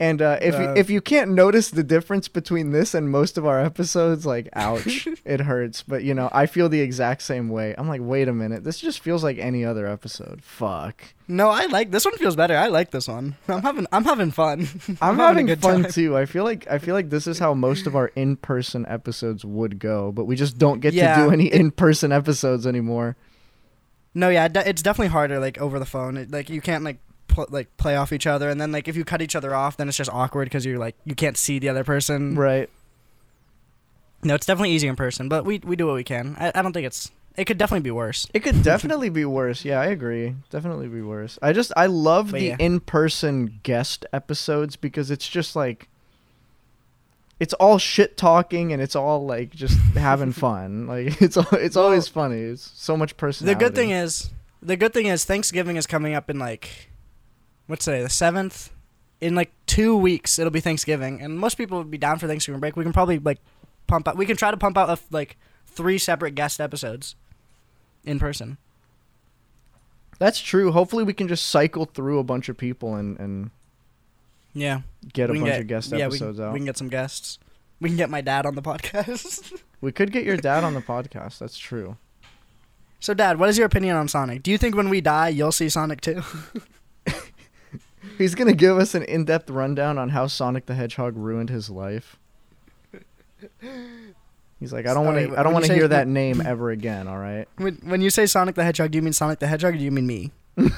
And 0.04 0.22
uh, 0.22 0.38
if 0.42 0.54
you, 0.56 0.66
Uh, 0.68 0.74
if 0.76 0.90
you 0.90 1.00
can't 1.00 1.32
notice 1.32 1.70
the 1.70 1.84
difference 1.84 2.28
between 2.28 2.72
this 2.72 2.94
and 2.94 3.10
most 3.10 3.38
of 3.38 3.46
our 3.46 3.62
episodes, 3.62 4.26
like, 4.26 4.50
ouch, 4.54 5.08
it 5.24 5.40
hurts. 5.42 5.82
But 5.82 6.04
you 6.04 6.14
know, 6.14 6.30
I 6.34 6.46
feel 6.46 6.68
the 6.68 6.82
exact 6.82 7.22
same 7.22 7.48
way. 7.48 7.74
I'm 7.78 7.88
like, 7.88 8.02
wait 8.04 8.28
a 8.28 8.34
minute, 8.34 8.66
this 8.66 8.80
just 8.80 9.00
feels 9.00 9.24
like 9.24 9.38
any 9.38 9.64
other 9.64 9.88
episode. 9.88 10.44
Fuck. 10.44 11.04
No, 11.28 11.50
I 11.50 11.68
like 11.68 11.92
this 11.92 12.04
one. 12.04 12.18
Feels 12.18 12.36
better. 12.36 12.58
I 12.58 12.68
like 12.68 12.92
this 12.92 13.08
one. 13.08 13.38
I'm 13.48 13.62
having 13.62 13.88
I'm 13.94 14.04
having 14.04 14.32
fun. 14.32 14.68
I'm, 15.02 15.16
having 15.16 15.20
having, 15.20 15.46
good 15.46 15.62
fun 15.62 15.84
time. 15.84 15.92
too. 15.92 16.18
I 16.18 16.26
feel 16.26 16.44
like 16.44 16.68
I 16.70 16.80
feel 16.80 16.96
like 16.96 17.10
this 17.10 17.26
is 17.26 17.40
how 17.40 17.54
most 17.54 17.88
of 17.88 17.96
our 17.96 18.12
in-person 18.16 18.86
episodes 18.88 19.46
would 19.46 19.80
go, 19.80 20.12
but 20.12 20.26
we 20.26 20.36
just 20.36 20.58
don't 20.58 20.82
get 20.82 20.94
Yeah, 20.94 21.16
to 21.16 21.24
do 21.24 21.32
any 21.32 21.48
in-person 21.48 22.12
episodes 22.12 22.68
anymore. 22.68 23.16
No, 24.14 24.28
yeah, 24.30 24.48
it's 24.54 24.82
definitely 24.82 25.10
harder 25.10 25.40
like 25.40 25.58
over 25.60 25.80
the 25.80 25.86
phone. 25.86 26.18
It, 26.18 26.30
like 26.30 26.50
you 26.50 26.60
can't 26.62 26.84
like 26.84 27.00
pl- 27.34 27.48
like 27.50 27.76
play 27.78 27.96
off 27.96 28.14
each 28.14 28.26
other, 28.28 28.50
and 28.50 28.62
then 28.62 28.72
like 28.72 28.88
if 28.88 28.96
you 28.96 29.04
cut 29.04 29.22
each 29.22 29.36
other 29.36 29.54
off, 29.54 29.76
then 29.78 29.88
it's 29.90 29.98
just 29.98 30.10
awkward 30.12 30.46
because 30.46 30.66
you're 30.66 30.78
like 30.80 30.96
you 31.06 31.16
can't 31.16 31.38
see 31.38 31.60
the 31.60 31.70
other 31.70 31.84
person. 31.84 32.36
Right. 32.36 32.70
No, 34.24 34.36
it's 34.36 34.46
definitely 34.46 34.72
easier 34.72 34.90
in 34.90 34.96
person, 34.96 35.28
but 35.28 35.44
we 35.46 35.60
we 35.64 35.76
do 35.76 35.86
what 35.88 35.96
we 35.96 36.04
can. 36.04 36.36
I, 36.40 36.52
I 36.56 36.62
don't 36.62 36.72
think 36.74 36.86
it's. 36.88 37.12
It 37.36 37.46
could 37.46 37.58
definitely 37.58 37.82
be 37.84 37.92
worse. 37.92 38.28
It 38.34 38.42
could 38.42 38.62
definitely 38.62 39.10
be 39.10 39.26
worse. 39.26 39.66
Yeah, 39.66 39.82
I 39.82 39.88
agree. 39.88 40.36
Definitely 40.52 40.88
be 40.88 41.02
worse. 41.02 41.40
I 41.42 41.52
just 41.52 41.72
I 41.76 41.88
love 41.88 42.32
But 42.32 42.40
the 42.40 42.46
yeah. 42.46 42.56
in-person 42.60 43.60
guest 43.64 44.06
episodes 44.14 44.76
because 44.76 45.10
it's 45.10 45.28
just 45.28 45.56
like 45.56 45.90
it's 47.40 47.54
all 47.56 47.80
shit 47.80 48.16
talking 48.18 48.72
and 48.72 48.80
it's 48.82 48.96
all 48.96 49.26
like 49.26 49.50
just 49.50 49.78
having 49.96 50.32
fun. 50.46 50.86
Like 50.88 51.20
it's 51.22 51.36
it's 51.54 51.76
Well, 51.76 51.86
always 51.86 52.08
funny. 52.08 52.40
It's 52.40 52.72
so 52.76 52.96
much 52.96 53.18
personality. 53.18 53.56
The 53.58 53.66
good 53.66 53.76
thing 53.76 53.90
is, 53.90 54.30
the 54.62 54.78
good 54.78 54.94
thing 54.94 55.08
is 55.08 55.26
Thanksgiving 55.26 55.76
is 55.76 55.88
coming 55.88 56.14
up 56.14 56.30
in 56.30 56.38
like, 56.38 56.90
what's 57.74 57.86
today? 57.86 58.04
The 58.04 58.10
seventh. 58.10 58.70
In 59.20 59.34
like 59.34 59.52
two 59.66 59.98
weeks, 59.98 60.38
it'll 60.38 60.52
be 60.52 60.60
Thanksgiving, 60.60 61.22
and 61.22 61.40
most 61.40 61.56
people 61.56 61.80
would 61.80 61.90
be 61.90 61.98
down 61.98 62.20
for 62.20 62.28
Thanksgiving 62.28 62.60
break. 62.60 62.76
We 62.76 62.84
can 62.84 62.94
probably 62.94 63.18
like 63.18 63.40
pump 63.88 64.08
out. 64.08 64.16
We 64.16 64.28
can 64.28 64.38
try 64.38 64.52
to 64.52 64.58
pump 64.58 64.78
out 64.78 64.90
a, 64.90 65.02
like 65.10 65.38
three 65.66 65.98
separate 65.98 66.36
guest 66.36 66.62
episodes 66.62 67.16
in 68.04 68.20
person. 68.20 68.58
That's 70.20 70.40
true. 70.40 70.72
Hopefully 70.72 71.04
we 71.04 71.14
can 71.14 71.28
just 71.28 71.48
cycle 71.48 71.86
through 71.86 72.20
a 72.20 72.24
bunch 72.24 72.48
of 72.48 72.58
people 72.58 72.94
and 72.96 73.20
and 73.20 73.50
Yeah. 74.54 74.82
get 75.12 75.32
a 75.32 75.34
bunch 75.34 75.46
can 75.46 75.62
of 75.62 75.68
guest 75.68 75.92
yeah, 75.92 76.06
episodes 76.06 76.38
we 76.38 76.46
out. 76.46 76.54
We 76.54 76.60
can 76.60 76.66
get 76.66 76.78
some 76.78 76.90
guests. 76.90 77.40
We 77.82 77.90
can 77.90 77.98
get 77.98 78.12
my 78.12 78.22
dad 78.22 78.46
on 78.46 78.54
the 78.54 78.62
podcast. 78.62 79.52
we 79.82 79.92
could 79.92 80.12
get 80.12 80.26
your 80.26 80.38
dad 80.38 80.64
on 80.64 80.76
the 80.76 80.82
podcast. 80.82 81.40
That's 81.40 81.58
true. 81.58 81.98
so, 83.00 83.14
Dad, 83.16 83.40
what 83.40 83.50
is 83.50 83.58
your 83.58 83.66
opinion 83.66 83.96
on 83.96 84.08
Sonic? 84.08 84.44
Do 84.44 84.52
you 84.52 84.60
think 84.60 84.76
when 84.76 84.90
we 84.90 85.02
die, 85.02 85.30
you'll 85.30 85.52
see 85.52 85.70
Sonic 85.70 86.02
too? 86.02 86.22
He's 88.18 88.36
gonna 88.36 88.54
give 88.54 88.78
us 88.78 88.96
an 88.96 89.04
in-depth 89.04 89.50
rundown 89.50 89.98
on 89.98 90.10
how 90.10 90.28
Sonic 90.28 90.66
the 90.66 90.76
Hedgehog 90.76 91.18
ruined 91.18 91.50
his 91.50 91.70
life. 91.70 92.18
He's 94.60 94.72
like, 94.72 94.88
I 94.88 94.94
don't 94.94 95.06
want 95.06 95.18
to. 95.18 95.38
I 95.38 95.44
don't 95.44 95.54
want 95.54 95.66
to 95.66 95.74
hear 95.74 95.88
that 95.90 96.08
name 96.08 96.42
ever 96.42 96.72
again. 96.72 97.08
All 97.08 97.18
right. 97.18 97.48
when, 97.58 97.76
when 97.84 98.02
you 98.02 98.10
say 98.10 98.26
Sonic 98.26 98.56
the 98.56 98.64
Hedgehog, 98.64 98.92
do 98.92 98.98
you 98.98 99.02
mean 99.02 99.14
Sonic 99.14 99.40
the 99.40 99.48
Hedgehog 99.48 99.76
or 99.76 99.78
do 99.78 99.84
you 99.84 99.92
mean 99.92 100.08
me? 100.08 100.32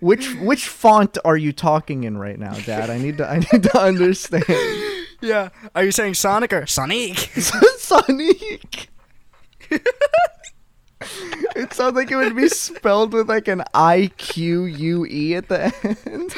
Which 0.00 0.34
which 0.34 0.66
font 0.66 1.16
are 1.24 1.36
you 1.36 1.52
talking 1.52 2.02
in 2.02 2.18
right 2.18 2.36
now, 2.36 2.54
Dad? 2.54 2.90
I 2.90 2.98
need 2.98 3.18
to. 3.18 3.28
I 3.30 3.38
need 3.38 3.62
to 3.62 3.78
understand. 3.78 4.44
Yeah. 5.24 5.50
Are 5.76 5.84
you 5.84 5.92
saying 5.92 6.14
Sonic 6.14 6.52
or 6.52 6.66
Sonic? 6.66 7.16
Sonic. 7.78 8.88
It 11.62 11.72
sounds 11.72 11.94
like 11.94 12.10
it 12.10 12.16
would 12.16 12.34
be 12.34 12.48
spelled 12.48 13.12
with 13.12 13.28
like 13.28 13.46
an 13.46 13.62
I 13.72 14.10
Q 14.16 14.64
U 14.64 15.06
E 15.06 15.34
at 15.36 15.48
the 15.48 15.64
end. 16.06 16.32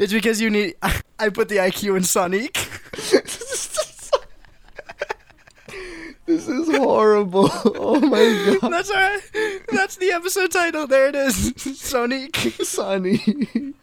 it's 0.00 0.12
because 0.12 0.40
you 0.40 0.50
need. 0.50 0.74
I 1.18 1.28
put 1.30 1.48
the 1.48 1.56
IQ 1.56 1.96
in 1.96 2.02
Sonique. 2.02 2.56
this 6.26 6.48
is 6.48 6.68
horrible. 6.76 7.48
Oh 7.64 8.00
my 8.00 8.58
god. 8.60 8.70
That's 8.70 8.90
alright. 8.90 9.20
That's 9.72 9.96
the 9.96 10.12
episode 10.12 10.52
title. 10.52 10.86
There 10.86 11.08
it 11.08 11.14
is. 11.16 11.52
Sonique. 11.56 12.32
Sonique. 12.60 13.74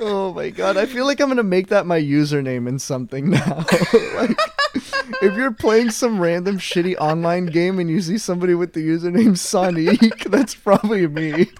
Oh 0.00 0.32
my 0.32 0.50
god, 0.50 0.76
I 0.76 0.86
feel 0.86 1.04
like 1.04 1.20
I'm 1.20 1.28
gonna 1.28 1.42
make 1.42 1.68
that 1.68 1.86
my 1.86 2.00
username 2.00 2.68
in 2.68 2.78
something 2.78 3.30
now. 3.30 3.56
like, 4.14 4.38
if 5.22 5.36
you're 5.36 5.52
playing 5.52 5.90
some 5.90 6.20
random 6.20 6.58
shitty 6.58 6.96
online 6.98 7.46
game 7.46 7.78
and 7.78 7.90
you 7.90 8.00
see 8.00 8.18
somebody 8.18 8.54
with 8.54 8.72
the 8.72 8.86
username 8.86 9.36
Sonique, 9.36 10.24
that's 10.30 10.54
probably 10.54 11.06
me. 11.06 11.50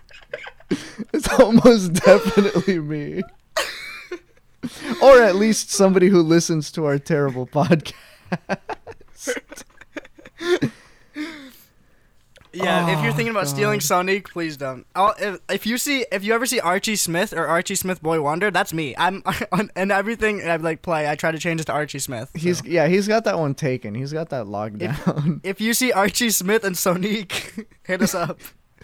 It's 1.13 1.29
almost 1.39 1.95
definitely 1.95 2.79
me. 2.79 3.23
Or 5.03 5.23
at 5.23 5.37
least 5.37 5.71
somebody 5.71 6.09
who 6.09 6.23
listens 6.23 6.71
to 6.73 6.85
our 6.85 6.99
terrible 6.99 7.47
podcast. 7.47 7.95
Yeah, 12.53 12.91
if 12.91 13.03
you're 13.03 13.13
Oh, 13.13 13.15
thinking 13.15 13.31
about 13.31 13.49
stealing 13.49 13.81
Sonique, 13.81 14.31
please 14.31 14.57
don't. 14.57 14.87
I'll, 14.95 15.15
if, 15.19 15.41
if 15.51 15.67
you 15.67 15.77
see, 15.79 16.07
if 16.11 16.25
you 16.25 16.33
ever 16.35 16.47
see 16.47 16.61
Archie 16.61 16.97
Smith 16.97 17.33
or 17.33 17.47
Archie 17.47 17.75
Smith 17.75 18.03
Boy 18.03 18.21
Wonder, 18.23 18.51
that's 18.51 18.73
me. 18.73 18.95
I'm 18.97 19.23
on 19.53 19.71
and 19.77 19.93
everything 19.93 20.49
I 20.49 20.57
like 20.57 20.83
play. 20.83 21.09
I 21.09 21.15
try 21.15 21.31
to 21.31 21.39
change 21.39 21.61
it 21.61 21.65
to 21.65 21.73
Archie 21.73 21.99
Smith. 21.99 22.31
so. 22.33 22.39
He's 22.39 22.65
yeah, 22.65 22.89
he's 22.89 23.07
got 23.09 23.25
that 23.25 23.39
one 23.39 23.55
taken. 23.55 23.95
He's 23.95 24.13
got 24.13 24.31
that 24.31 24.47
locked 24.47 24.79
down. 24.79 25.41
If 25.45 25.61
you 25.61 25.75
see 25.75 25.93
Archie 25.93 26.31
Smith 26.31 26.65
and 26.65 26.75
Sonique, 26.77 27.67
hit 27.85 28.03
us 28.03 28.15
up. 28.15 28.41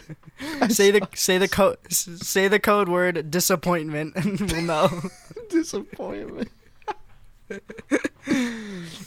say 0.69 0.91
the 0.91 1.09
say 1.15 1.39
the 1.39 1.49
code 1.49 1.79
say 1.91 2.47
the 2.49 2.59
code 2.59 2.89
word 2.91 3.31
disappointment 3.31 4.15
and 4.17 4.39
we'll 4.53 4.61
know. 4.63 5.01
disappointment. 5.49 6.51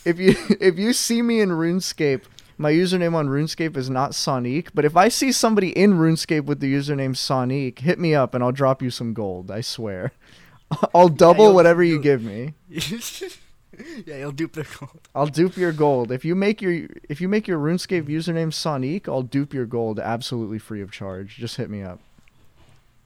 if 0.04 0.20
you 0.20 0.36
if 0.60 0.78
you 0.80 0.93
see 0.93 1.22
me 1.22 1.41
in 1.41 1.50
RuneScape, 1.50 2.22
my 2.58 2.72
username 2.72 3.13
on 3.13 3.28
RuneScape 3.28 3.78
is 3.78 3.89
not 3.89 4.15
Sonic, 4.15 4.74
but 4.74 4.86
if 4.86 4.96
I 4.98 5.10
see 5.10 5.32
somebody 5.32 5.70
in 5.70 5.93
RuneScape 5.93 6.46
with 6.46 6.60
the 6.60 6.74
username 6.74 7.15
Sonique, 7.15 7.80
hit 7.80 8.00
me 8.00 8.15
up 8.15 8.34
and 8.34 8.43
I'll 8.43 8.52
drop 8.52 8.82
you 8.82 8.89
some 8.89 9.13
gold, 9.13 9.52
I 9.52 9.62
swear. 9.62 10.12
I'll 10.96 11.10
double 11.10 11.46
you'll- 11.46 11.54
whatever 11.54 11.84
you 11.84 12.02
give 12.02 12.24
me. 12.24 12.54
yeah, 12.70 14.17
you'll 14.17 14.32
dupe 14.32 14.54
the 14.54 14.63
code. 14.63 14.89
I'll 15.13 15.28
dupe 15.28 15.56
your 15.56 15.72
gold. 15.72 16.12
If 16.12 16.26
you 16.26 16.36
make 16.36 16.62
your 16.62 16.88
if 17.08 17.22
you 17.22 17.28
make 17.28 17.48
your 17.48 17.60
RuneScape 17.60 18.04
username 18.08 18.52
Sonique, 18.52 19.08
I'll 19.08 19.22
dupe 19.22 19.54
your 19.54 19.65
gold 19.65 20.00
absolutely 20.00 20.60
free 20.60 20.82
of 20.82 20.91
charge. 20.91 21.38
Just 21.38 21.58
hit 21.58 21.70
me 21.70 21.84
up. 21.84 22.00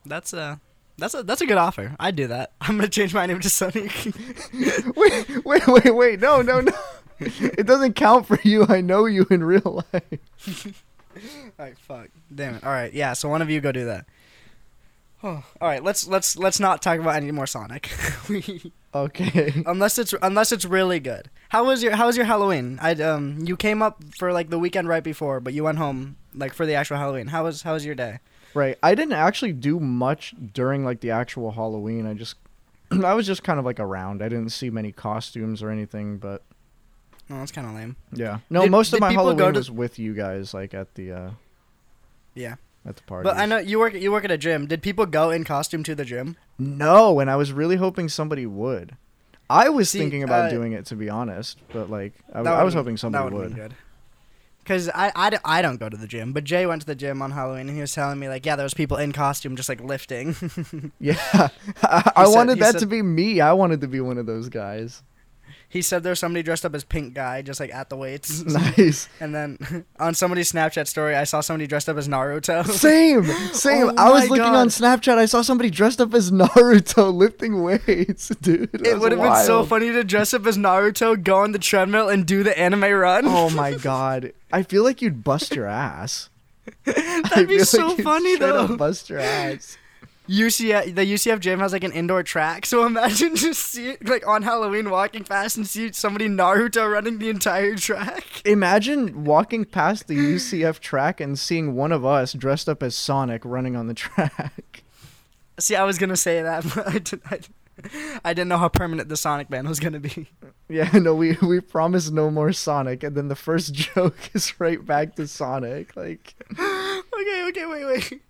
That's 0.06 0.34
a 0.34 0.60
that's 0.98 1.14
a 1.14 1.24
that's 1.24 1.42
a 1.42 1.46
good 1.46 1.58
offer. 1.58 1.96
I'd 2.00 2.16
do 2.16 2.28
that. 2.28 2.54
I'm 2.62 2.78
gonna 2.78 2.88
change 2.88 3.14
my 3.14 3.26
name 3.26 3.40
to 3.42 3.50
Sonique. 3.50 4.96
wait, 4.96 5.46
wait, 5.46 5.68
wait, 5.68 5.96
wait. 5.96 6.20
No, 6.20 6.42
no, 6.42 6.62
no. 6.62 6.72
It 7.58 7.68
doesn't 7.68 7.94
count 7.94 8.26
for 8.28 8.40
you. 8.44 8.66
I 8.68 8.82
know 8.82 9.06
you 9.06 9.26
in 9.30 9.44
real 9.44 9.84
life. 9.94 10.84
Alright, 11.60 11.78
fuck. 11.78 12.10
Damn 12.34 12.56
it. 12.56 12.64
Alright, 12.64 12.94
yeah, 12.94 13.14
so 13.14 13.30
one 13.30 13.42
of 13.42 13.50
you 13.50 13.62
go 13.62 13.72
do 13.72 13.86
that. 13.86 14.06
Oh, 15.24 15.44
Alright, 15.62 15.84
let's 15.84 16.08
let's 16.08 16.36
let's 16.38 16.60
not 16.60 16.82
talk 16.82 17.00
about 17.00 17.16
any 17.16 17.32
more 17.32 17.48
Sonic. 17.48 17.90
Okay. 18.94 19.64
unless 19.66 19.98
it's 19.98 20.14
unless 20.22 20.52
it's 20.52 20.66
really 20.66 21.00
good. 21.00 21.30
How 21.50 21.64
was 21.64 21.82
your 21.82 21.96
how 21.96 22.08
was 22.08 22.18
your 22.18 22.26
Halloween? 22.26 22.78
I 22.82 22.92
um 22.96 23.40
you 23.42 23.56
came 23.56 23.82
up 23.82 24.04
for 24.18 24.34
like 24.34 24.50
the 24.50 24.60
weekend 24.60 24.90
right 24.90 25.04
before, 25.04 25.40
but 25.40 25.54
you 25.54 25.64
went 25.64 25.78
home 25.78 26.18
like 26.36 26.54
for 26.54 26.66
the 26.66 26.74
actual 26.74 26.98
Halloween. 26.98 27.28
How 27.28 27.46
was 27.46 27.62
how 27.62 27.72
was 27.74 27.86
your 27.86 27.96
day? 27.96 28.20
Right. 28.54 28.78
I 28.84 28.96
didn't 28.96 29.14
actually 29.14 29.54
do 29.54 29.80
much 29.80 30.36
during 30.54 30.84
like 30.84 31.00
the 31.00 31.12
actual 31.12 31.52
Halloween. 31.52 32.06
I 32.06 32.16
just 32.16 32.36
I 32.92 33.14
was 33.14 33.26
just 33.26 33.44
kind 33.44 33.60
of 33.60 33.66
like 33.66 33.80
around. 33.80 34.22
I 34.22 34.28
didn't 34.28 34.50
see 34.50 34.70
many 34.70 34.92
costumes 34.92 35.64
or 35.64 35.70
anything, 35.70 36.18
but 36.18 36.44
Oh, 37.32 37.36
that's 37.40 37.52
kind 37.52 37.66
of 37.68 37.74
lame. 37.74 37.96
yeah. 38.14 38.40
No, 38.50 38.64
Did- 38.64 38.72
most 38.72 38.88
of 38.90 38.98
did 38.98 39.02
my 39.02 39.10
people 39.10 39.24
go 39.26 39.30
Halloween 39.38 39.54
to- 39.54 39.60
was 39.60 39.72
with 39.72 39.98
you 40.00 40.14
guys 40.14 40.54
like 40.54 40.74
at 40.74 40.94
the 40.96 41.12
uh 41.14 41.30
Yeah. 42.36 42.56
at 42.86 42.96
the 42.98 43.04
party. 43.04 43.24
But 43.24 43.38
I 43.38 43.46
know 43.46 43.58
you 43.58 43.80
work 43.80 43.94
you 43.94 44.12
work 44.12 44.26
at 44.26 44.32
a 44.32 44.38
gym. 44.38 44.68
Did 44.68 44.82
people 44.82 45.06
go 45.06 45.30
in 45.32 45.44
costume 45.44 45.84
to 45.84 45.96
the 45.96 46.06
gym? 46.06 46.36
No, 46.60 47.20
and 47.20 47.30
I 47.30 47.36
was 47.38 47.52
really 47.54 47.78
hoping 47.78 48.10
somebody 48.10 48.46
would. 48.46 48.96
I 49.50 49.70
was 49.70 49.90
See, 49.90 50.00
thinking 50.00 50.24
about 50.24 50.46
uh, 50.46 50.50
doing 50.50 50.72
it 50.74 50.86
to 50.88 50.96
be 50.96 51.10
honest, 51.10 51.58
but 51.74 51.90
like 51.90 52.14
I, 52.34 52.40
I 52.40 52.42
was 52.64 52.74
would've- 52.74 52.74
hoping 52.86 52.94
that 52.96 53.00
somebody 53.00 53.24
would've 53.26 53.40
would. 53.52 53.56
been 53.56 53.68
good. 53.70 53.76
Cause 54.64 54.90
I, 54.94 55.12
I, 55.16 55.30
d- 55.32 55.38
I 55.44 55.64
don't 55.64 55.80
go 55.80 55.90
to 55.90 55.98
the 55.98 56.06
gym, 56.08 56.34
but 56.34 56.44
Jay 56.44 56.68
went 56.68 56.82
to 56.82 56.86
the 56.88 56.94
gym 56.94 57.24
on 57.24 57.32
Halloween 57.32 57.62
and 57.68 57.72
he 57.72 57.82
was 57.82 57.94
telling 57.94 58.20
me 58.20 58.30
like, 58.30 58.46
yeah, 58.46 58.56
there 58.56 58.64
was 58.64 58.76
people 58.76 58.96
in 58.98 59.12
costume 59.12 59.56
just 59.56 59.68
like 59.68 59.82
lifting. 59.82 60.36
Yeah, 61.00 61.16
I, 61.84 62.12
I 62.16 62.26
said- 62.26 62.36
wanted 62.36 62.54
he 62.58 62.60
that 62.62 62.74
said- 62.74 62.80
to 62.82 62.86
be 62.86 63.02
me. 63.02 63.42
I 63.42 63.54
wanted 63.54 63.82
to 63.82 63.88
be 63.88 64.00
one 64.02 64.20
of 64.20 64.28
those 64.28 64.50
guys. 64.50 65.02
He 65.72 65.82
said 65.82 66.04
there's 66.04 66.20
somebody 66.20 66.44
dressed 66.44 66.66
up 66.66 66.76
as 66.76 66.84
Pink 66.84 67.14
Guy 67.14 67.42
just 67.42 67.60
like 67.62 67.74
at 67.74 67.90
the 67.90 67.96
weights. 67.96 68.44
nice. 68.46 69.08
And 69.22 69.34
then 69.34 69.86
on 70.00 70.16
somebody's 70.16 70.52
Snapchat 70.52 70.88
story, 70.88 71.16
I 71.16 71.24
saw 71.24 71.42
somebody 71.42 71.66
dressed 71.68 71.88
up 71.88 71.96
as 71.98 72.08
Naruto. 72.08 72.66
Same, 72.68 73.24
same. 73.54 73.90
Oh 73.90 73.94
I 73.98 74.10
was 74.12 74.30
looking 74.30 74.44
on 74.44 74.68
Snapchat. 74.68 75.18
I 75.18 75.26
saw 75.26 75.42
somebody 75.42 75.70
dressed 75.70 76.02
up 76.02 76.14
as 76.14 76.32
Naruto 76.32 77.14
lifting 77.14 77.64
weights, 77.64 78.30
dude. 78.42 78.70
it 78.86 79.00
would 79.00 79.12
have 79.12 79.22
been 79.22 79.46
so 79.46 79.64
funny 79.64 79.92
to 79.92 80.04
dress 80.04 80.34
up 80.34 80.46
as 80.46 80.58
Naruto, 80.58 81.22
go 81.22 81.38
on 81.38 81.52
the 81.52 81.60
treadmill, 81.60 82.10
and 82.10 82.26
do 82.26 82.44
the 82.44 82.58
anime 82.58 82.84
run. 82.84 83.24
Oh 83.26 83.50
my 83.52 83.74
god. 83.76 84.34
I 84.52 84.64
feel 84.64 84.84
like 84.84 85.02
you'd 85.02 85.24
bust 85.24 85.56
your 85.56 85.68
ass. 85.68 86.30
That'd 86.86 87.48
be 87.48 87.60
so 87.60 87.88
like 87.90 88.02
funny 88.02 88.36
though. 88.38 88.76
Bust 88.76 89.10
your 89.10 89.20
ass. 89.20 89.78
UCF, 90.32 90.96
the 90.96 91.02
UCF 91.02 91.42
gym 91.42 91.60
has 91.60 91.74
like 91.74 91.84
an 91.84 91.92
indoor 91.92 92.24
track, 92.24 92.66
so 92.72 92.86
imagine 92.86 93.36
just 93.36 93.62
see 93.62 93.98
like 94.02 94.26
on 94.26 94.44
Halloween 94.44 94.90
walking 94.90 95.24
past 95.24 95.58
and 95.58 95.68
see 95.68 95.92
somebody 95.92 96.30
Naruto 96.30 96.90
running 96.90 97.20
the 97.20 97.30
entire 97.30 97.76
track. 97.76 98.24
Imagine 98.46 99.26
walking 99.26 99.66
past 99.66 100.08
the 100.08 100.16
UCF 100.16 100.80
track 100.80 101.20
and 101.20 101.38
seeing 101.38 101.76
one 101.76 101.92
of 101.92 102.06
us 102.06 102.34
dressed 102.34 102.70
up 102.70 102.82
as 102.82 102.96
Sonic 102.96 103.42
running 103.44 103.76
on 103.76 103.88
the 103.88 103.94
track. 103.96 104.84
See, 105.60 105.76
I 105.76 105.84
was 105.84 105.98
gonna 105.98 106.16
say 106.16 106.42
that, 106.42 106.64
but 106.74 106.88
I, 106.88 107.00
did, 107.00 107.22
I, 107.26 107.40
I 108.24 108.34
didn't 108.34 108.50
know 108.50 108.58
how 108.58 108.70
permanent 108.70 109.10
the 109.10 109.18
Sonic 109.18 109.50
band 109.50 109.68
was 109.68 109.80
gonna 109.80 110.00
be. 110.00 110.28
Yeah, 110.70 110.90
no, 110.94 111.14
we 111.14 111.38
we 111.42 111.60
promised 111.60 112.14
no 112.14 112.32
more 112.32 112.54
Sonic, 112.54 113.04
and 113.04 113.16
then 113.16 113.28
the 113.28 113.36
first 113.36 113.74
joke 113.74 114.16
is 114.34 114.58
right 114.60 114.84
back 114.86 115.16
to 115.16 115.28
Sonic. 115.28 115.96
Like, 115.98 116.34
okay, 116.52 117.48
okay, 117.50 117.66
wait, 117.66 117.86
wait. 117.86 118.22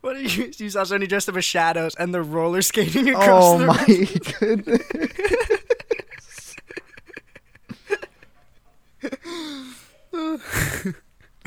What 0.00 0.16
are 0.16 0.22
you? 0.22 0.50
You 0.56 0.70
saw 0.70 0.84
somebody 0.84 1.06
dressed 1.06 1.28
up 1.28 1.36
as 1.36 1.44
shadows 1.44 1.94
and 1.96 2.14
they're 2.14 2.22
roller 2.22 2.62
skating 2.62 3.10
across 3.10 3.44
oh 3.44 3.58
the 3.58 3.66
my 3.66 3.84
goodness. 4.40 4.82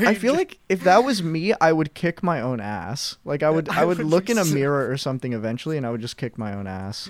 I 0.10 0.14
feel 0.14 0.34
like 0.34 0.60
if 0.70 0.84
that 0.84 1.04
was 1.04 1.22
me, 1.24 1.54
I 1.62 1.72
would 1.72 1.94
kick 1.94 2.22
my 2.24 2.42
own 2.42 2.60
ass. 2.60 3.18
Like 3.26 3.44
I 3.44 3.50
would, 3.50 3.70
I 3.80 3.86
would 3.86 4.00
look 4.00 4.30
in 4.30 4.38
a 4.38 4.46
mirror 4.46 4.90
or 4.90 4.98
something 4.98 5.34
eventually, 5.34 5.78
and 5.78 5.86
I 5.86 5.92
would 5.92 6.02
just 6.02 6.18
kick 6.18 6.38
my 6.38 6.54
own 6.54 6.68
ass. 6.68 7.10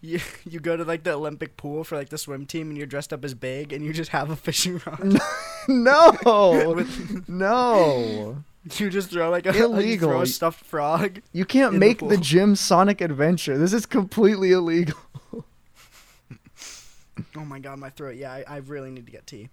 you, 0.00 0.20
you 0.44 0.60
go 0.60 0.76
to 0.76 0.84
like 0.84 1.04
the 1.04 1.12
Olympic 1.12 1.56
pool 1.56 1.84
for 1.84 1.96
like 1.96 2.10
the 2.10 2.18
swim 2.18 2.46
team 2.46 2.68
and 2.68 2.76
you're 2.76 2.86
dressed 2.86 3.12
up 3.12 3.24
as 3.24 3.34
big 3.34 3.72
and 3.72 3.84
you 3.84 3.92
just 3.92 4.10
have 4.10 4.30
a 4.30 4.36
fishing 4.36 4.80
rod. 4.86 5.18
no, 5.68 6.72
With- 6.76 7.28
no, 7.28 8.44
you 8.76 8.90
just 8.90 9.10
throw 9.10 9.30
like 9.30 9.46
a, 9.46 9.50
like, 9.50 9.58
Illegal. 9.60 10.10
throw 10.10 10.20
a 10.22 10.26
stuffed 10.26 10.64
frog. 10.64 11.20
you 11.32 11.44
can't 11.44 11.72
the 11.72 11.78
make 11.78 11.98
the 11.98 12.06
pool. 12.06 12.16
gym 12.18 12.56
Sonic 12.56 13.00
Adventure. 13.00 13.56
This 13.58 13.72
is 13.72 13.86
completely 13.86 14.52
illegal. 14.52 14.98
Oh 17.36 17.44
my 17.44 17.58
god, 17.60 17.78
my 17.78 17.90
throat. 17.90 18.16
Yeah, 18.16 18.32
I, 18.32 18.44
I 18.48 18.56
really 18.58 18.90
need 18.90 19.06
to 19.06 19.12
get 19.12 19.26
tea. 19.26 19.48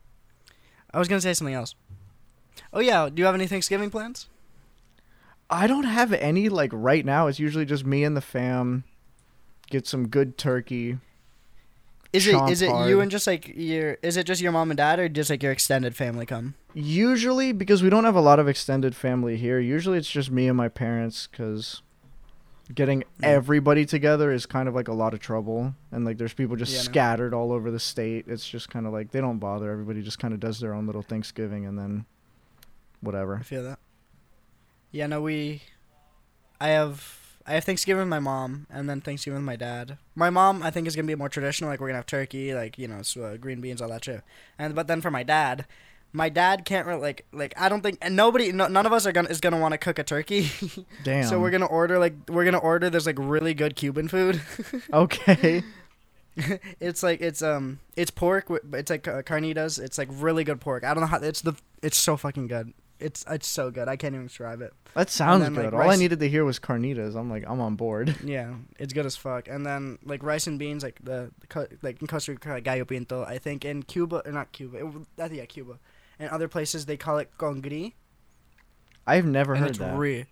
I 0.93 0.99
was 0.99 1.07
gonna 1.07 1.21
say 1.21 1.33
something 1.33 1.53
else. 1.53 1.75
Oh 2.73 2.79
yeah, 2.79 3.09
do 3.09 3.19
you 3.21 3.25
have 3.25 3.35
any 3.35 3.47
Thanksgiving 3.47 3.89
plans? 3.89 4.27
I 5.49 5.67
don't 5.67 5.83
have 5.83 6.13
any 6.13 6.47
like 6.49 6.71
right 6.73 7.05
now. 7.05 7.27
It's 7.27 7.39
usually 7.39 7.65
just 7.65 7.85
me 7.85 8.03
and 8.03 8.15
the 8.15 8.21
fam. 8.21 8.83
Get 9.69 9.85
some 9.87 10.07
good 10.07 10.37
turkey. 10.37 10.97
Is 12.13 12.27
it 12.27 12.35
is 12.49 12.61
it 12.61 12.69
hard. 12.69 12.89
you 12.89 12.99
and 12.99 13.09
just 13.09 13.25
like 13.25 13.53
your 13.55 13.97
is 14.01 14.17
it 14.17 14.25
just 14.25 14.41
your 14.41 14.51
mom 14.51 14.69
and 14.69 14.77
dad 14.77 14.99
or 14.99 15.07
just 15.07 15.29
like 15.29 15.41
your 15.43 15.51
extended 15.53 15.95
family 15.95 16.25
come? 16.25 16.55
Usually, 16.73 17.51
because 17.53 17.81
we 17.83 17.89
don't 17.89 18.03
have 18.03 18.15
a 18.15 18.21
lot 18.21 18.39
of 18.39 18.47
extended 18.47 18.95
family 18.95 19.37
here, 19.37 19.59
usually 19.59 19.97
it's 19.97 20.09
just 20.09 20.29
me 20.31 20.47
and 20.47 20.57
my 20.57 20.67
parents 20.69 21.27
because 21.27 21.81
getting 22.73 23.03
Yeah. 23.21 23.27
everybody 23.29 23.85
together 23.85 24.31
is 24.31 24.45
kind 24.45 24.67
of 24.69 24.75
like 24.75 24.87
a 24.89 24.93
lot 24.93 25.13
of 25.13 25.19
trouble. 25.21 25.75
And 25.91 26.03
like 26.05 26.17
there's 26.17 26.33
people 26.33 26.55
just 26.57 26.73
Yeah, 26.73 26.79
scattered 26.81 27.33
all 27.33 27.51
over 27.53 27.71
the 27.71 27.79
state. 27.79 28.25
It's 28.27 28.47
just 28.47 28.69
kind 28.69 28.85
of 28.85 28.93
like 28.93 29.11
they 29.11 29.21
don't 29.21 29.39
bother. 29.39 29.71
Everybody 29.71 30.01
just 30.01 30.19
kind 30.19 30.33
of 30.33 30.39
does 30.41 30.59
their 30.59 30.73
own 30.73 30.85
little 30.87 31.01
Thanksgiving 31.01 31.65
and 31.65 31.77
then 31.79 32.05
I 33.01 33.05
whatever. 33.05 33.39
feel 33.39 33.63
that. 33.63 33.79
Yeah, 34.91 35.07
no, 35.07 35.21
we. 35.21 35.61
I 36.59 36.69
have 36.69 37.17
I 37.45 37.53
have 37.55 37.63
Thanksgiving 37.63 38.01
with 38.01 38.09
my 38.09 38.19
mom 38.19 38.67
and 38.69 38.89
then 38.89 39.01
Thanksgiving 39.01 39.39
with 39.39 39.45
my 39.45 39.55
dad. 39.55 39.97
My 40.15 40.29
mom, 40.29 40.61
I 40.61 40.69
think, 40.69 40.87
is 40.87 40.95
gonna 40.95 41.07
be 41.07 41.15
more 41.15 41.29
traditional. 41.29 41.69
Like 41.69 41.79
we're 41.79 41.87
gonna 41.87 41.97
have 41.97 42.05
turkey, 42.05 42.53
like 42.53 42.77
you 42.77 42.87
know, 42.87 42.99
s 42.99 43.17
uh, 43.17 43.37
green 43.39 43.61
beans, 43.61 43.81
all 43.81 43.89
that 43.89 44.05
shit. 44.05 44.21
And 44.59 44.75
but 44.75 44.87
then 44.87 45.01
for 45.01 45.09
my 45.09 45.23
dad, 45.23 45.65
my 46.13 46.29
dad 46.29 46.65
can't 46.65 46.85
really 46.85 47.01
like 47.01 47.25
like 47.31 47.53
I 47.57 47.69
don't 47.69 47.81
think 47.81 47.97
and 48.01 48.15
nobody, 48.15 48.51
no, 48.51 48.67
none 48.67 48.85
of 48.85 48.93
us 48.93 49.05
are 49.05 49.11
gonna 49.11 49.29
is 49.29 49.39
gonna 49.41 49.59
want 49.59 49.71
to 49.73 49.77
cook 49.77 49.97
a 49.97 50.03
turkey. 50.03 50.51
Damn. 51.03 51.23
so 51.23 51.39
we're 51.39 51.51
gonna 51.51 51.65
order 51.65 51.97
like 51.97 52.13
we're 52.29 52.45
gonna 52.45 52.59
order 52.59 52.89
this 52.89 53.05
like 53.05 53.17
really 53.17 53.53
good 53.53 53.75
Cuban 53.75 54.07
food. 54.07 54.41
okay. 54.93 55.63
it's 56.79 57.01
like 57.01 57.21
it's 57.21 57.41
um 57.41 57.79
it's 57.95 58.11
pork. 58.11 58.47
It's 58.73 58.89
like 58.91 59.07
uh, 59.07 59.23
carnitas. 59.23 59.79
It's 59.79 59.97
like 59.97 60.09
really 60.11 60.43
good 60.43 60.61
pork. 60.61 60.83
I 60.83 60.93
don't 60.93 61.01
know 61.01 61.07
how 61.07 61.17
it's 61.17 61.41
the 61.41 61.53
it's 61.81 61.97
so 61.97 62.17
fucking 62.17 62.47
good. 62.47 62.73
It's 63.01 63.25
it's 63.29 63.47
so 63.47 63.71
good. 63.71 63.87
I 63.87 63.95
can't 63.95 64.13
even 64.13 64.27
describe 64.27 64.61
it. 64.61 64.73
That 64.93 65.09
sounds 65.09 65.43
then, 65.43 65.53
like, 65.55 65.65
good. 65.65 65.73
All 65.73 65.89
I 65.89 65.95
needed 65.95 66.19
to 66.19 66.29
hear 66.29 66.43
was 66.45 66.59
carnitas. 66.59 67.15
I'm 67.15 67.29
like, 67.29 67.43
I'm 67.47 67.59
on 67.61 67.75
board. 67.75 68.15
Yeah, 68.23 68.53
it's 68.79 68.93
good 68.93 69.05
as 69.05 69.15
fuck. 69.15 69.47
And 69.47 69.65
then 69.65 69.97
like 70.03 70.21
rice 70.23 70.47
and 70.47 70.59
beans, 70.59 70.83
like 70.83 70.99
the, 71.03 71.31
the 71.49 71.67
like 71.81 72.01
in 72.01 72.07
Costa 72.07 72.31
Rica, 72.31 72.49
like 72.49 72.63
gallo 72.63 72.85
pinto. 72.85 73.23
I 73.23 73.37
think 73.39 73.65
in 73.65 73.83
Cuba 73.83 74.21
or 74.25 74.31
not 74.31 74.51
Cuba, 74.51 74.77
it, 74.77 74.85
I 75.17 75.27
think 75.27 75.39
yeah 75.39 75.45
Cuba, 75.45 75.79
and 76.19 76.29
other 76.29 76.47
places 76.47 76.85
they 76.85 76.97
call 76.97 77.17
it 77.17 77.29
congri, 77.37 77.93
I've 79.07 79.25
never 79.25 79.53
and 79.53 79.61
heard 79.61 79.69
it's 79.71 79.79
that. 79.79 79.97
re- 79.97 80.27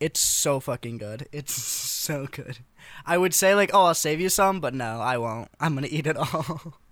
It's 0.00 0.20
so 0.20 0.60
fucking 0.60 0.98
good. 0.98 1.28
It's 1.32 1.54
so 1.54 2.26
good. 2.26 2.58
I 3.06 3.18
would 3.18 3.34
say 3.34 3.54
like, 3.54 3.70
oh, 3.72 3.84
I'll 3.84 3.94
save 3.94 4.20
you 4.20 4.28
some, 4.30 4.60
but 4.60 4.74
no, 4.74 4.98
I 5.00 5.16
won't. 5.18 5.48
I'm 5.60 5.74
gonna 5.74 5.88
eat 5.90 6.06
it 6.06 6.16
all. 6.16 6.74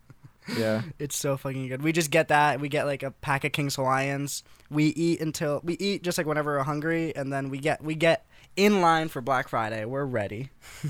yeah. 0.57 0.83
it's 0.99 1.17
so 1.17 1.37
fucking 1.37 1.69
good. 1.69 1.83
We 1.83 1.93
just 1.93 2.11
get 2.11 2.29
that. 2.29 2.61
We 2.61 2.69
get 2.69 2.87
like 2.87 3.03
a 3.03 3.11
pack 3.11 3.45
of 3.45 3.53
King's 3.53 3.77
Hawaiians. 3.77 4.43
We 4.71 4.87
eat 4.87 5.21
until 5.21 5.61
we 5.65 5.75
eat 5.75 6.03
just 6.03 6.19
like 6.19 6.27
whenever 6.27 6.57
we're 6.57 6.65
hungry, 6.65 7.15
and 7.17 7.33
then 7.33 7.51
we 7.51 7.59
get 7.59 7.83
we 7.83 7.95
get 7.95 8.25
in 8.57 8.81
line 8.81 9.09
for 9.09 9.21
Black 9.21 9.49
Friday. 9.49 9.85
We're 9.85 10.05
ready. 10.05 10.51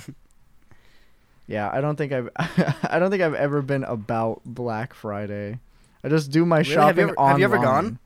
Yeah, 1.46 1.70
I 1.72 1.80
don't 1.80 1.96
think 1.96 2.12
I've 2.12 2.28
I 2.36 2.98
don't 2.98 3.10
think 3.10 3.22
I've 3.22 3.32
ever 3.34 3.62
been 3.62 3.84
about 3.84 4.42
Black 4.44 4.92
Friday. 4.92 5.58
I 6.04 6.08
just 6.10 6.30
do 6.30 6.44
my 6.44 6.58
Really? 6.58 6.68
Have 6.68 6.68
you 6.68 6.74
shopping 6.74 7.02
ever- 7.04 7.14
online. 7.16 7.30
have 7.30 7.38
you 7.38 7.44
ever 7.44 7.58
gone? 7.58 7.98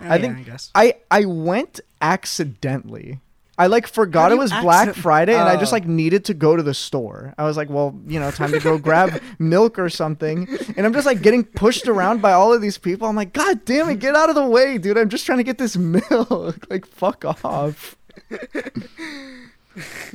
Oh, 0.00 0.04
I 0.04 0.16
yeah, 0.16 0.20
think- 0.22 0.38
I 0.38 0.42
guess. 0.42 0.70
I 0.74 0.94
I 1.10 1.24
went 1.24 1.78
accidentally. 2.02 3.20
I 3.58 3.66
like 3.66 3.88
forgot 3.88 4.30
it 4.30 4.38
was 4.38 4.52
Black 4.52 4.94
Friday 4.94 5.34
and 5.34 5.48
I 5.48 5.56
just 5.56 5.72
Oh. 5.72 5.76
like 5.76 5.86
needed 5.86 6.24
to 6.26 6.34
go 6.34 6.54
to 6.54 6.62
the 6.62 6.72
store. 6.74 7.34
I 7.36 7.44
was 7.44 7.56
like, 7.56 7.68
well, 7.68 7.98
you 8.06 8.20
know, 8.20 8.30
time 8.30 8.52
to 8.52 8.60
go 8.60 8.78
grab 8.78 9.20
milk 9.40 9.78
or 9.80 9.88
something. 9.88 10.48
And 10.76 10.86
I'm 10.86 10.92
just 10.92 11.06
like 11.06 11.22
getting 11.22 11.42
pushed 11.44 11.88
around 11.88 12.22
by 12.22 12.32
all 12.32 12.52
of 12.52 12.62
these 12.62 12.78
people. 12.78 13.08
I'm 13.08 13.16
like, 13.16 13.32
God 13.32 13.64
damn 13.64 13.88
it, 13.90 13.98
get 13.98 14.14
out 14.14 14.28
of 14.28 14.36
the 14.36 14.46
way, 14.46 14.78
dude. 14.78 14.96
I'm 14.96 15.08
just 15.08 15.26
trying 15.26 15.38
to 15.38 15.44
get 15.44 15.58
this 15.58 15.76
milk. 16.10 16.70
like 16.70 16.86
fuck 16.86 17.24
off. 17.44 17.96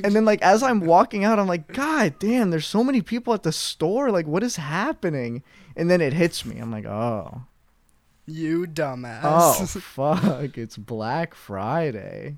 and 0.03 0.13
then 0.15 0.25
like 0.25 0.41
as 0.41 0.63
I'm 0.63 0.81
walking 0.81 1.23
out, 1.23 1.39
I'm 1.39 1.47
like, 1.47 1.67
God 1.73 2.15
damn, 2.19 2.49
there's 2.49 2.67
so 2.67 2.83
many 2.83 3.01
people 3.01 3.33
at 3.33 3.43
the 3.43 3.51
store. 3.51 4.09
Like, 4.11 4.27
what 4.27 4.43
is 4.43 4.55
happening? 4.57 5.43
And 5.75 5.89
then 5.89 6.01
it 6.01 6.13
hits 6.13 6.45
me. 6.45 6.59
I'm 6.59 6.71
like, 6.71 6.85
oh. 6.85 7.41
You 8.25 8.65
dumbass. 8.67 9.19
Oh 9.23 9.65
fuck! 9.65 10.57
It's 10.57 10.77
Black 10.77 11.35
Friday. 11.35 12.37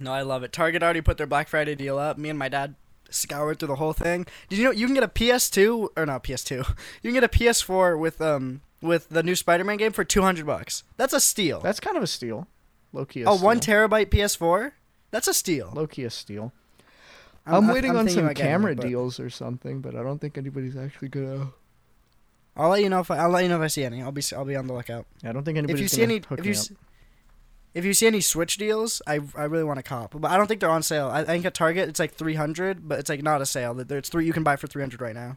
No, 0.00 0.12
I 0.12 0.22
love 0.22 0.42
it. 0.42 0.52
Target 0.52 0.82
already 0.82 1.00
put 1.00 1.16
their 1.18 1.26
Black 1.26 1.48
Friday 1.48 1.74
deal 1.74 1.98
up. 1.98 2.18
Me 2.18 2.28
and 2.28 2.38
my 2.38 2.48
dad 2.48 2.74
scoured 3.10 3.58
through 3.58 3.68
the 3.68 3.76
whole 3.76 3.92
thing. 3.92 4.26
Did 4.48 4.58
you 4.58 4.64
know 4.64 4.70
you 4.70 4.86
can 4.86 4.94
get 4.94 5.02
a 5.04 5.08
PS2 5.08 5.88
or 5.96 6.06
not 6.06 6.22
PS2? 6.24 6.58
You 7.02 7.12
can 7.12 7.14
get 7.14 7.24
a 7.24 7.28
PS4 7.28 7.98
with 7.98 8.20
um 8.20 8.60
with 8.80 9.08
the 9.08 9.22
new 9.22 9.34
Spider-Man 9.34 9.76
game 9.76 9.92
for 9.92 10.04
200 10.04 10.46
bucks. 10.46 10.84
That's 10.96 11.12
a 11.12 11.20
steal. 11.20 11.60
That's 11.60 11.80
kind 11.80 11.96
of 11.96 12.02
a 12.02 12.06
steal. 12.06 12.46
Low 12.92 13.04
key. 13.04 13.22
a 13.22 13.34
1 13.34 13.60
terabyte 13.60 14.06
PS4? 14.06 14.72
That's 15.10 15.26
a 15.26 15.34
steal. 15.34 15.72
Low 15.74 15.86
key 15.86 16.04
a 16.04 16.10
steal. 16.10 16.52
I'm, 17.46 17.68
I- 17.68 17.72
waiting 17.72 17.96
on 17.96 18.08
some 18.08 18.26
getting 18.26 18.30
it, 18.30 18.34
camera 18.36 18.74
deals 18.76 19.18
or 19.18 19.30
something, 19.30 19.80
but 19.80 19.94
I 19.96 20.02
don't 20.02 20.18
think 20.20 20.36
anybody's 20.38 20.76
actually 20.76 21.08
gonna. 21.08 21.48
I'll 22.56 22.68
let 22.70 22.82
you 22.82 22.88
know 22.90 23.00
if 23.00 23.10
I, 23.10 23.18
I'll 23.18 23.30
let 23.30 23.42
you 23.44 23.48
know 23.48 23.56
if 23.56 23.62
I 23.62 23.68
see 23.68 23.84
any. 23.84 24.02
I'll 24.02 24.12
be 24.12 24.22
I'll 24.36 24.44
be 24.44 24.56
on 24.56 24.66
the 24.66 24.74
lookout. 24.74 25.06
I 25.24 25.32
don't 25.32 25.44
think 25.44 25.56
If 25.56 25.64
anybody's 25.64 25.80
you 25.82 25.88
see 25.88 26.02
any 26.02 26.16
if 26.16 26.44
you 26.44 26.54
if 27.74 27.84
you 27.84 27.94
see 27.94 28.06
any 28.06 28.20
Switch 28.20 28.56
deals, 28.56 29.00
I 29.06 29.20
I 29.36 29.44
really 29.44 29.64
want 29.64 29.78
to 29.78 29.82
cop, 29.82 30.14
but 30.20 30.30
I 30.30 30.36
don't 30.36 30.46
think 30.46 30.60
they're 30.60 30.70
on 30.70 30.82
sale. 30.82 31.08
I, 31.08 31.20
I 31.20 31.24
think 31.24 31.44
at 31.44 31.54
Target 31.54 31.88
it's 31.88 32.00
like 32.00 32.12
300, 32.14 32.88
but 32.88 32.98
it's 32.98 33.08
like 33.10 33.22
not 33.22 33.40
a 33.40 33.46
sale. 33.46 33.74
That 33.74 33.90
It's 33.90 34.08
three 34.08 34.26
you 34.26 34.32
can 34.32 34.42
buy 34.42 34.56
for 34.56 34.66
300 34.66 35.00
right 35.00 35.14
now. 35.14 35.36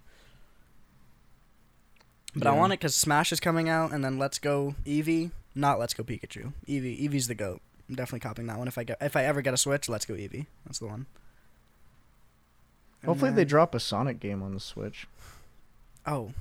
But 2.35 2.47
I 2.47 2.51
want 2.53 2.71
it 2.71 2.79
because 2.79 2.95
Smash 2.95 3.31
is 3.33 3.39
coming 3.41 3.67
out, 3.67 3.91
and 3.91 4.03
then 4.05 4.17
Let's 4.17 4.39
Go 4.39 4.75
Eevee, 4.85 5.31
not 5.53 5.79
Let's 5.79 5.93
Go 5.93 6.03
Pikachu. 6.03 6.53
Eevee, 6.67 6.97
Eevee's 7.09 7.27
the 7.27 7.35
goat. 7.35 7.61
I'm 7.89 7.95
definitely 7.95 8.21
copping 8.21 8.47
that 8.47 8.57
one 8.57 8.69
if 8.69 8.77
I 8.77 8.85
get 8.85 8.97
if 9.01 9.17
I 9.17 9.25
ever 9.25 9.41
get 9.41 9.53
a 9.53 9.57
Switch. 9.57 9.89
Let's 9.89 10.05
Go 10.05 10.13
Eevee. 10.13 10.45
That's 10.65 10.79
the 10.79 10.87
one. 10.87 11.07
And 13.01 13.09
Hopefully 13.09 13.31
they 13.31 13.43
drop 13.45 13.75
a 13.75 13.79
Sonic 13.79 14.19
game 14.19 14.41
on 14.41 14.53
the 14.53 14.59
Switch. 14.61 15.07
Oh, 16.05 16.31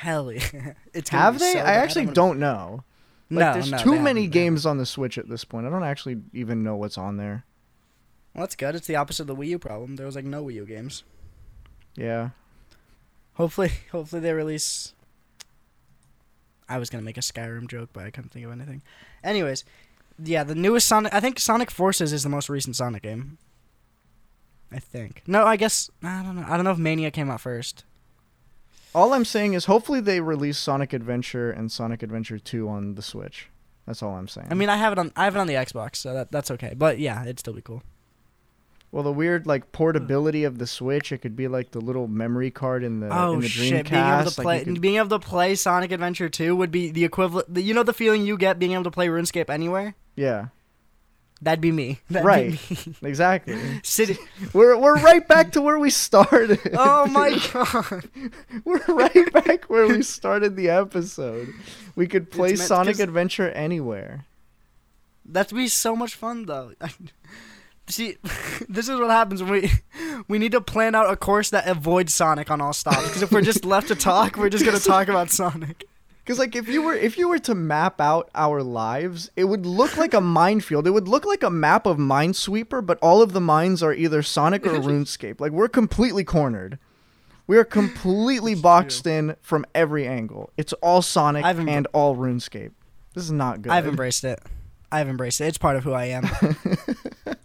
hell 0.00 0.30
yeah! 0.30 0.74
it's 0.92 1.08
Have 1.10 1.38
they? 1.38 1.52
so 1.54 1.58
I 1.60 1.72
actually 1.72 2.02
I'm 2.02 2.06
gonna- 2.08 2.14
don't 2.14 2.38
know. 2.38 2.84
Like, 3.30 3.46
no, 3.46 3.52
there's 3.54 3.70
no, 3.70 3.78
too 3.78 3.98
many 3.98 4.26
games 4.26 4.66
on 4.66 4.78
the 4.78 4.86
Switch 4.86 5.16
at 5.16 5.28
this 5.28 5.44
point. 5.44 5.66
I 5.66 5.70
don't 5.70 5.82
actually 5.82 6.18
even 6.32 6.62
know 6.62 6.76
what's 6.76 6.98
on 6.98 7.16
there. 7.16 7.44
Well, 8.34 8.42
that's 8.42 8.56
good. 8.56 8.74
It's 8.74 8.86
the 8.86 8.96
opposite 8.96 9.22
of 9.22 9.26
the 9.28 9.36
Wii 9.36 9.48
U 9.48 9.58
problem. 9.58 9.96
There 9.96 10.06
was 10.06 10.16
like 10.16 10.24
no 10.24 10.44
Wii 10.44 10.54
U 10.54 10.66
games. 10.66 11.04
Yeah. 11.96 12.30
Hopefully, 13.34 13.72
hopefully 13.92 14.20
they 14.20 14.32
release. 14.32 14.92
I 16.68 16.78
was 16.78 16.90
gonna 16.90 17.04
make 17.04 17.18
a 17.18 17.20
Skyrim 17.20 17.68
joke, 17.68 17.90
but 17.92 18.04
I 18.04 18.10
couldn't 18.10 18.30
think 18.30 18.44
of 18.44 18.52
anything. 18.52 18.82
Anyways, 19.22 19.64
yeah, 20.22 20.44
the 20.44 20.54
newest 20.54 20.88
Sonic. 20.88 21.12
I 21.14 21.20
think 21.20 21.38
Sonic 21.38 21.70
Forces 21.70 22.12
is 22.12 22.22
the 22.22 22.28
most 22.28 22.48
recent 22.48 22.76
Sonic 22.76 23.02
game. 23.02 23.38
I 24.72 24.78
think. 24.78 25.22
No, 25.26 25.44
I 25.44 25.56
guess 25.56 25.90
I 26.02 26.22
don't 26.22 26.36
know. 26.36 26.46
I 26.48 26.56
don't 26.56 26.64
know 26.64 26.72
if 26.72 26.78
Mania 26.78 27.10
came 27.10 27.30
out 27.30 27.40
first. 27.40 27.84
All 28.94 29.12
I'm 29.12 29.24
saying 29.24 29.54
is 29.54 29.64
hopefully 29.64 30.00
they 30.00 30.20
release 30.20 30.56
Sonic 30.58 30.92
Adventure 30.92 31.50
and 31.50 31.70
Sonic 31.72 32.02
Adventure 32.02 32.38
2 32.38 32.68
on 32.68 32.94
the 32.94 33.02
Switch. 33.02 33.48
That's 33.86 34.02
all 34.02 34.14
I'm 34.14 34.28
saying. 34.28 34.48
I 34.50 34.54
mean, 34.54 34.68
I 34.68 34.76
have 34.76 34.92
it 34.92 34.98
on. 34.98 35.12
I 35.16 35.24
have 35.24 35.36
it 35.36 35.38
on 35.40 35.46
the 35.46 35.54
Xbox, 35.54 35.96
so 35.96 36.14
that 36.14 36.30
that's 36.32 36.50
okay. 36.52 36.74
But 36.76 36.98
yeah, 36.98 37.22
it'd 37.22 37.38
still 37.40 37.52
be 37.54 37.60
cool. 37.60 37.82
well, 38.92 39.02
the 39.02 39.12
weird 39.12 39.46
like 39.46 39.72
portability 39.72 40.44
of 40.44 40.58
the 40.58 40.66
Switch, 40.66 41.10
it 41.12 41.18
could 41.18 41.34
be 41.36 41.48
like 41.48 41.72
the 41.72 41.80
little 41.80 42.06
memory 42.08 42.50
card 42.50 42.82
in 42.84 43.00
the 43.00 43.08
oh 43.10 43.34
in 43.34 43.40
the 43.40 43.48
shit! 43.48 43.86
Dreamcast. 43.86 43.90
Being 43.90 44.20
able 44.20 44.30
to 44.30 44.40
play, 44.42 44.58
you 44.60 44.64
could- 44.64 44.80
being 44.80 44.94
able 44.96 45.08
to 45.10 45.18
play 45.18 45.54
Sonic 45.56 45.90
Adventure 45.92 46.28
2 46.28 46.54
would 46.56 46.70
be 46.70 46.90
the 46.90 47.04
equivalent. 47.04 47.48
You 47.56 47.74
know 47.74 47.82
the 47.82 47.92
feeling 47.92 48.24
you 48.24 48.38
get 48.38 48.58
being 48.58 48.72
able 48.72 48.84
to 48.84 48.90
play 48.90 49.08
RuneScape 49.08 49.50
anywhere. 49.50 49.96
yeah, 50.16 50.46
That'd 51.44 51.60
be 51.60 51.70
me. 51.72 52.00
That'd 52.10 52.26
Right. 52.26 52.58
Be 52.68 52.74
me. 52.74 52.94
exactly. 53.02 53.56
City. 53.84 54.16
we're 54.52 54.76
we're 54.78 54.98
right 55.00 55.26
back 55.28 55.52
to 55.52 55.62
where 55.62 55.78
we 55.78 55.90
started. 55.90 56.58
Oh 56.74 57.06
my 57.10 57.38
god. 57.52 58.08
We're 58.64 58.82
right 58.88 59.32
back 59.32 59.64
where 59.70 59.86
we 59.86 60.02
started 60.02 60.56
the 60.56 60.70
episode. 60.70 61.52
We 61.94 62.06
could 62.06 62.30
play 62.30 62.48
meant- 62.50 62.60
Sonic 62.60 62.98
Adventure 62.98 63.50
anywhere. 63.50 64.24
That'd 65.26 65.56
be 65.56 65.68
so 65.68 65.94
much 65.94 66.14
fun 66.14 66.46
though. 66.46 66.72
See, 67.86 68.16
this 68.68 68.88
is 68.88 68.98
what 68.98 69.10
happens 69.10 69.42
when 69.42 69.52
we 69.52 69.70
we 70.28 70.38
need 70.38 70.52
to 70.52 70.60
plan 70.60 70.94
out 70.94 71.10
a 71.12 71.16
course 71.16 71.50
that 71.50 71.66
avoids 71.68 72.14
Sonic 72.14 72.50
on 72.50 72.60
all 72.62 72.72
stops. 72.72 73.04
Because 73.06 73.22
if 73.22 73.30
we're 73.32 73.42
just 73.42 73.64
left 73.64 73.88
to 73.88 73.94
talk, 73.94 74.36
we're 74.36 74.48
just 74.48 74.64
gonna 74.64 74.78
talk 74.78 75.08
about 75.08 75.30
Sonic. 75.30 75.84
Because 76.24 76.38
like 76.38 76.56
if 76.56 76.68
you 76.68 76.80
were 76.82 76.94
if 76.94 77.18
you 77.18 77.28
were 77.28 77.38
to 77.40 77.54
map 77.54 78.00
out 78.00 78.30
our 78.34 78.62
lives, 78.62 79.30
it 79.36 79.44
would 79.44 79.66
look 79.66 79.98
like 79.98 80.14
a 80.14 80.22
minefield. 80.22 80.86
It 80.86 80.92
would 80.92 81.06
look 81.06 81.26
like 81.26 81.42
a 81.42 81.50
map 81.50 81.84
of 81.84 81.98
Minesweeper, 81.98 82.84
but 82.84 82.98
all 83.02 83.20
of 83.20 83.34
the 83.34 83.42
mines 83.42 83.82
are 83.82 83.92
either 83.92 84.22
Sonic 84.22 84.66
or 84.66 84.70
RuneScape. 84.80 85.38
Like 85.38 85.52
we're 85.52 85.68
completely 85.68 86.24
cornered. 86.24 86.78
We 87.46 87.58
are 87.58 87.64
completely 87.64 88.54
boxed 88.54 89.06
in 89.06 89.36
from 89.42 89.66
every 89.74 90.06
angle. 90.06 90.50
It's 90.56 90.72
all 90.74 91.02
Sonic 91.02 91.44
I've 91.44 91.58
and 91.68 91.86
all 91.92 92.16
RuneScape. 92.16 92.72
This 93.12 93.24
is 93.24 93.32
not 93.32 93.60
good. 93.60 93.70
I've 93.70 93.86
embraced 93.86 94.24
it. 94.24 94.40
I've 94.90 95.08
embraced 95.08 95.42
it. 95.42 95.48
It's 95.48 95.58
part 95.58 95.76
of 95.76 95.84
who 95.84 95.92
I 95.92 96.06
am. 96.06 96.26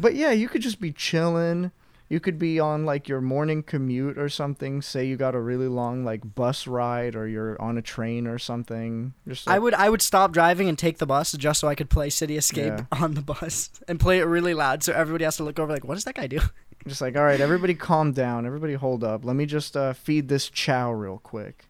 But 0.00 0.14
yeah, 0.14 0.30
you 0.30 0.48
could 0.48 0.62
just 0.62 0.80
be 0.80 0.92
chilling. 0.92 1.70
You 2.10 2.18
could 2.18 2.40
be 2.40 2.58
on 2.58 2.84
like 2.84 3.08
your 3.08 3.20
morning 3.20 3.62
commute 3.62 4.18
or 4.18 4.28
something. 4.28 4.82
Say 4.82 5.06
you 5.06 5.16
got 5.16 5.36
a 5.36 5.40
really 5.40 5.68
long 5.68 6.04
like 6.04 6.34
bus 6.34 6.66
ride 6.66 7.14
or 7.14 7.28
you're 7.28 7.60
on 7.62 7.78
a 7.78 7.82
train 7.82 8.26
or 8.26 8.36
something. 8.36 9.14
Just 9.28 9.46
I 9.48 9.60
would 9.60 9.74
I 9.74 9.88
would 9.88 10.02
stop 10.02 10.32
driving 10.32 10.68
and 10.68 10.76
take 10.76 10.98
the 10.98 11.06
bus 11.06 11.30
just 11.32 11.60
so 11.60 11.68
I 11.68 11.76
could 11.76 11.88
play 11.88 12.10
City 12.10 12.36
Escape 12.36 12.72
Yeah. 12.78 12.84
on 13.00 13.14
the 13.14 13.22
bus 13.22 13.70
and 13.86 14.00
play 14.00 14.18
it 14.18 14.24
really 14.24 14.54
loud 14.54 14.82
so 14.82 14.92
everybody 14.92 15.22
has 15.22 15.36
to 15.36 15.44
look 15.44 15.60
over 15.60 15.72
like 15.72 15.84
what 15.84 15.94
does 15.94 16.02
that 16.04 16.16
guy 16.16 16.26
do? 16.26 16.40
just 16.88 17.00
like 17.00 17.16
all 17.16 17.22
right, 17.22 17.40
everybody 17.40 17.74
calm 17.76 18.10
down. 18.10 18.44
Everybody 18.44 18.74
hold 18.74 19.04
up. 19.04 19.24
Let 19.24 19.36
me 19.36 19.46
just 19.46 19.76
uh, 19.76 19.92
feed 19.92 20.26
this 20.26 20.50
Chao 20.50 20.90
real 20.90 21.18
quick. 21.18 21.64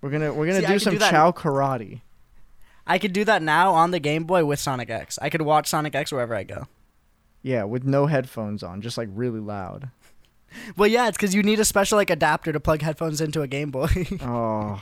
We're 0.00 0.10
gonna 0.10 0.32
we're 0.32 0.46
gonna 0.46 0.60
See, 0.60 0.66
do 0.66 0.78
some 0.78 0.94
do 0.94 1.00
Chao 1.00 1.32
Karate. 1.32 2.02
I 2.86 2.98
could 2.98 3.12
do 3.12 3.24
that 3.24 3.42
now 3.42 3.72
on 3.74 3.90
the 3.90 3.98
Game 3.98 4.24
Boy 4.24 4.44
with 4.44 4.60
Sonic 4.60 4.90
X. 4.90 5.18
I 5.20 5.28
could 5.28 5.42
watch 5.42 5.66
Sonic 5.68 5.94
X 5.96 6.12
wherever 6.12 6.36
I 6.36 6.44
go. 6.44 6.66
Yeah, 7.42 7.64
with 7.64 7.84
no 7.84 8.06
headphones 8.06 8.62
on, 8.62 8.80
just 8.82 8.96
like 8.96 9.08
really 9.12 9.40
loud. 9.40 9.90
Well, 10.76 10.86
yeah, 10.86 11.08
it's 11.08 11.16
because 11.16 11.34
you 11.34 11.42
need 11.42 11.58
a 11.60 11.64
special 11.64 11.96
like 11.96 12.10
adapter 12.10 12.52
to 12.52 12.60
plug 12.60 12.82
headphones 12.82 13.20
into 13.20 13.40
a 13.42 13.48
Game 13.48 13.70
Boy, 13.70 13.88
Oh, 14.20 14.80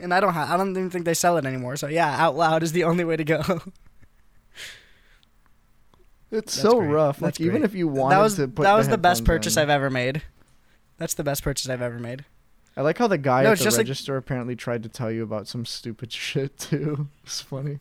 and 0.00 0.12
I 0.12 0.20
don't 0.20 0.34
have. 0.34 0.50
I 0.50 0.56
don't 0.58 0.70
even 0.70 0.90
think 0.90 1.04
they 1.06 1.14
sell 1.14 1.36
it 1.38 1.44
anymore. 1.46 1.76
So 1.76 1.86
yeah, 1.88 2.14
out 2.22 2.36
loud 2.36 2.62
is 2.62 2.72
the 2.72 2.84
only 2.84 3.04
way 3.04 3.16
to 3.16 3.24
go. 3.24 3.40
it's 6.30 6.54
That's 6.54 6.54
so 6.54 6.78
great. 6.80 6.88
rough. 6.90 7.18
That's 7.18 7.40
like 7.40 7.46
even 7.46 7.62
if 7.64 7.74
you 7.74 7.88
wanted 7.88 8.16
that 8.16 8.20
was 8.22 8.36
to 8.36 8.48
put 8.48 8.62
that 8.64 8.74
was 8.74 8.88
the 8.88 8.98
best 8.98 9.24
purchase 9.24 9.56
in. 9.56 9.62
I've 9.62 9.70
ever 9.70 9.90
made. 9.90 10.22
That's 10.98 11.14
the 11.14 11.24
best 11.24 11.42
purchase 11.42 11.68
I've 11.68 11.82
ever 11.82 11.98
made. 11.98 12.24
I 12.76 12.80
like 12.82 12.98
how 12.98 13.06
the 13.06 13.18
guy 13.18 13.42
No, 13.42 13.52
at 13.52 13.58
the 13.58 13.64
just 13.64 13.76
like- 13.76 13.84
register 13.84 14.16
apparently 14.16 14.56
tried 14.56 14.82
to 14.84 14.88
tell 14.88 15.10
you 15.10 15.22
about 15.22 15.46
some 15.48 15.64
stupid 15.66 16.12
shit 16.12 16.58
too. 16.58 17.08
It's 17.24 17.40
funny. 17.40 17.80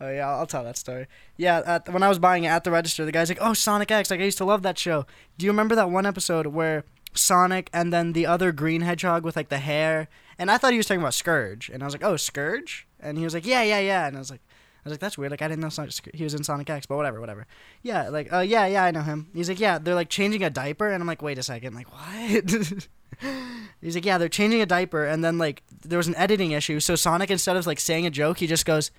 Oh 0.00 0.10
yeah, 0.10 0.28
I'll, 0.28 0.46
tell 0.46 0.64
that 0.64 0.76
story. 0.76 1.06
Yeah, 1.36 1.62
at, 1.64 1.92
when 1.92 2.02
I 2.02 2.08
was 2.08 2.18
buying 2.18 2.44
it 2.44 2.48
at 2.48 2.64
the 2.64 2.70
register, 2.70 3.04
the 3.04 3.12
guy's 3.12 3.28
like, 3.28 3.38
"Oh, 3.40 3.52
Sonic 3.52 3.90
X! 3.90 4.10
Like 4.10 4.20
I 4.20 4.24
used 4.24 4.38
to 4.38 4.44
love 4.44 4.62
that 4.62 4.78
show. 4.78 5.06
Do 5.38 5.46
you 5.46 5.52
remember 5.52 5.74
that 5.76 5.90
one 5.90 6.06
episode 6.06 6.48
where 6.48 6.84
Sonic 7.14 7.70
and 7.72 7.92
then 7.92 8.12
the 8.12 8.26
other 8.26 8.50
green 8.52 8.80
hedgehog 8.80 9.24
with 9.24 9.36
like 9.36 9.48
the 9.48 9.58
hair?" 9.58 10.08
And 10.38 10.50
I 10.50 10.58
thought 10.58 10.72
he 10.72 10.76
was 10.76 10.86
talking 10.86 11.00
about 11.00 11.14
Scourge, 11.14 11.68
and 11.68 11.82
I 11.82 11.86
was 11.86 11.94
like, 11.94 12.04
"Oh, 12.04 12.16
Scourge!" 12.16 12.88
And 12.98 13.16
he 13.16 13.24
was 13.24 13.34
like, 13.34 13.46
"Yeah, 13.46 13.62
yeah, 13.62 13.78
yeah." 13.78 14.06
And 14.06 14.16
I 14.16 14.18
was 14.18 14.30
like, 14.30 14.40
"I 14.84 14.88
was 14.88 14.92
like, 14.92 15.00
that's 15.00 15.16
weird. 15.16 15.30
Like 15.30 15.42
I 15.42 15.48
didn't 15.48 15.60
know 15.60 15.68
Sonic, 15.68 15.94
he 16.14 16.24
was 16.24 16.34
in 16.34 16.42
Sonic 16.42 16.68
X, 16.68 16.86
but 16.86 16.96
whatever, 16.96 17.20
whatever." 17.20 17.46
Yeah, 17.82 18.08
like, 18.08 18.32
uh, 18.32 18.40
yeah, 18.40 18.66
yeah, 18.66 18.84
I 18.84 18.90
know 18.90 19.02
him. 19.02 19.28
He's 19.34 19.48
like, 19.48 19.60
"Yeah, 19.60 19.78
they're 19.78 19.94
like 19.94 20.08
changing 20.08 20.42
a 20.42 20.50
diaper," 20.50 20.88
and 20.88 21.00
I'm 21.00 21.06
like, 21.06 21.22
"Wait 21.22 21.38
a 21.38 21.42
second, 21.42 21.74
like 21.74 21.92
what?" 21.92 22.88
He's 23.80 23.94
like, 23.94 24.04
"Yeah, 24.04 24.18
they're 24.18 24.28
changing 24.28 24.62
a 24.62 24.66
diaper, 24.66 25.04
and 25.04 25.22
then 25.24 25.38
like 25.38 25.62
there 25.68 25.98
was 25.98 26.08
an 26.08 26.16
editing 26.16 26.50
issue, 26.50 26.80
so 26.80 26.96
Sonic 26.96 27.30
instead 27.30 27.56
of 27.56 27.66
like 27.66 27.78
saying 27.78 28.06
a 28.06 28.10
joke, 28.10 28.38
he 28.38 28.48
just 28.48 28.66
goes." 28.66 28.90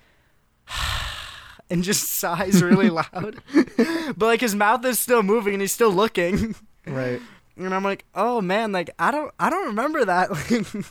and 1.70 1.82
just 1.82 2.04
sighs 2.10 2.62
really 2.62 2.90
loud. 2.90 3.40
but 4.16 4.26
like 4.26 4.40
his 4.40 4.54
mouth 4.54 4.84
is 4.84 4.98
still 4.98 5.22
moving 5.22 5.54
and 5.54 5.60
he's 5.60 5.72
still 5.72 5.92
looking. 5.92 6.54
Right. 6.86 7.18
And 7.56 7.74
I'm 7.74 7.82
like, 7.82 8.04
"Oh 8.14 8.42
man, 8.42 8.70
like 8.70 8.90
I 8.98 9.10
don't 9.10 9.32
I 9.40 9.48
don't 9.48 9.68
remember 9.68 10.04
that." 10.04 10.30
Like 10.30 10.84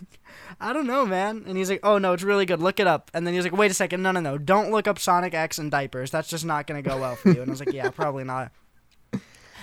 I 0.60 0.74
don't 0.74 0.88
know, 0.88 1.06
man. 1.06 1.44
And 1.46 1.56
he's 1.56 1.70
like, 1.70 1.82
"Oh 1.84 2.00
no, 2.00 2.14
it's 2.14 2.24
really 2.24 2.48
good. 2.48 2.60
Look 2.62 2.80
it 2.80 2.88
up." 2.88 3.12
And 3.14 3.28
then 3.28 3.36
he's 3.36 3.44
like, 3.44 3.56
"Wait 3.56 3.70
a 3.70 3.76
second. 3.76 4.02
No, 4.02 4.12
no, 4.12 4.20
no. 4.20 4.40
Don't 4.40 4.72
look 4.72 4.88
up 4.88 4.98
Sonic 4.98 5.36
X 5.36 5.60
and 5.60 5.70
diapers. 5.70 6.10
That's 6.10 6.30
just 6.30 6.46
not 6.46 6.66
going 6.66 6.82
to 6.82 6.90
go 6.90 6.98
well 6.98 7.16
for 7.16 7.30
you." 7.30 7.42
And 7.42 7.52
I 7.52 7.52
was 7.52 7.60
like, 7.60 7.74
"Yeah, 7.74 7.92
probably 7.92 8.24
not." 8.24 8.52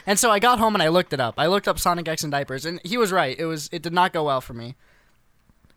And 0.06 0.20
so 0.20 0.30
I 0.30 0.38
got 0.38 0.60
home 0.60 0.74
and 0.74 0.82
I 0.82 0.88
looked 0.88 1.12
it 1.12 1.20
up. 1.20 1.34
I 1.36 1.46
looked 1.46 1.66
up 1.66 1.80
Sonic 1.80 2.06
X 2.06 2.22
and 2.22 2.30
diapers 2.30 2.64
and 2.64 2.80
he 2.84 2.96
was 2.96 3.10
right. 3.10 3.36
It 3.38 3.46
was 3.46 3.68
it 3.72 3.82
did 3.82 3.92
not 3.92 4.12
go 4.12 4.24
well 4.24 4.40
for 4.40 4.54
me. 4.54 4.76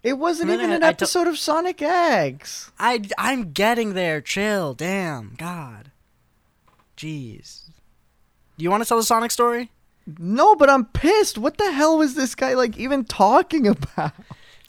It 0.04 0.18
wasn't 0.20 0.50
even 0.52 0.70
I- 0.70 0.76
an 0.76 0.84
I 0.84 0.90
episode 0.90 1.28
of 1.28 1.38
Sonic 1.40 1.82
X. 1.82 2.72
I 2.78 3.02
I'm 3.18 3.52
getting 3.54 3.94
there. 3.94 4.20
Chill. 4.22 4.74
Damn. 4.74 5.36
God. 5.38 5.92
Jeez. 6.98 7.62
Do 8.58 8.64
you 8.64 8.70
want 8.70 8.84
to 8.84 8.88
tell 8.88 8.98
the 8.98 9.04
Sonic 9.04 9.32
story? 9.32 9.72
No, 10.20 10.56
but 10.56 10.70
I'm 10.70 10.86
pissed. 10.86 11.38
What 11.38 11.58
the 11.58 11.72
hell 11.72 11.98
was 11.98 12.16
this 12.16 12.36
guy 12.36 12.54
like 12.54 12.78
even 12.78 13.06
talking 13.06 13.68
about? 13.68 14.12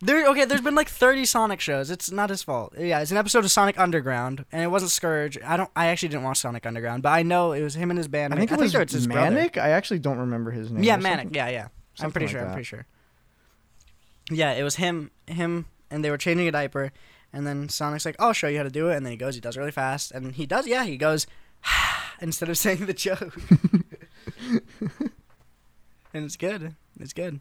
There, 0.01 0.27
okay. 0.29 0.45
There's 0.45 0.61
been 0.61 0.75
like 0.75 0.89
30 0.89 1.25
Sonic 1.25 1.61
shows. 1.61 1.91
It's 1.91 2.11
not 2.11 2.31
his 2.31 2.43
fault. 2.43 2.75
Yeah, 2.79 3.01
it's 3.01 3.11
an 3.11 3.17
episode 3.17 3.45
of 3.45 3.51
Sonic 3.51 3.79
Underground, 3.79 4.45
and 4.53 4.63
it 4.63 4.69
wasn't 4.69 4.91
Scourge. 4.93 5.39
I 5.45 5.57
don't. 5.57 5.71
I 5.75 5.87
actually 5.87 6.11
didn't 6.11 6.25
watch 6.25 6.39
Sonic 6.39 6.67
Underground, 6.67 7.03
but 7.03 7.11
I 7.11 7.23
know 7.23 7.53
it 7.53 7.63
was 7.63 7.75
him 7.75 7.91
and 7.91 7.99
his 7.99 8.07
band. 8.09 8.33
I 8.33 8.37
think 8.37 8.51
it 8.53 8.55
I 8.59 8.63
was 8.63 8.73
think 8.73 8.83
it's 8.83 8.93
his 8.93 9.07
brother. 9.07 9.31
Manic. 9.33 9.57
I 9.59 9.71
actually 9.71 9.99
don't 10.01 10.19
remember 10.19 10.51
his 10.51 10.71
name. 10.71 10.83
Yeah, 10.85 10.97
Manic. 10.97 11.25
something. 11.27 11.35
Yeah, 11.35 11.49
yeah. 11.49 11.69
I'm 12.01 12.11
pretty 12.13 12.27
like 12.27 12.33
sure. 12.33 12.45
I'm 12.47 12.53
pretty 12.53 12.65
sure. 12.65 12.87
Yeah, 14.31 14.53
it 14.53 14.63
was 14.63 14.77
him, 14.77 15.11
him, 15.27 15.67
and 15.91 16.05
they 16.05 16.11
were 16.11 16.19
changing 16.19 16.49
a 16.49 16.53
diaper, 16.53 16.93
and 17.33 17.47
then 17.47 17.69
Sonic's 17.69 18.07
like, 18.07 18.17
"I'll 18.19 18.33
show 18.33 18.49
you 18.49 18.59
how 18.59 18.63
to 18.63 18.71
do 18.71 18.89
it," 18.89 18.97
and 18.97 19.05
then 19.05 19.11
he 19.13 19.17
goes, 19.17 19.35
he 19.35 19.41
does 19.41 19.57
really 19.57 19.71
fast, 19.71 20.13
and 20.13 20.35
he 20.35 20.47
does, 20.47 20.67
yeah, 20.67 20.85
he 20.85 20.97
goes, 20.97 21.27
instead 22.21 22.49
of 22.49 22.57
saying 22.65 22.87
the 22.87 22.95
joke, 22.95 23.37
and 26.15 26.25
it's 26.25 26.37
good. 26.37 26.75
It's 26.99 27.13
good. 27.13 27.41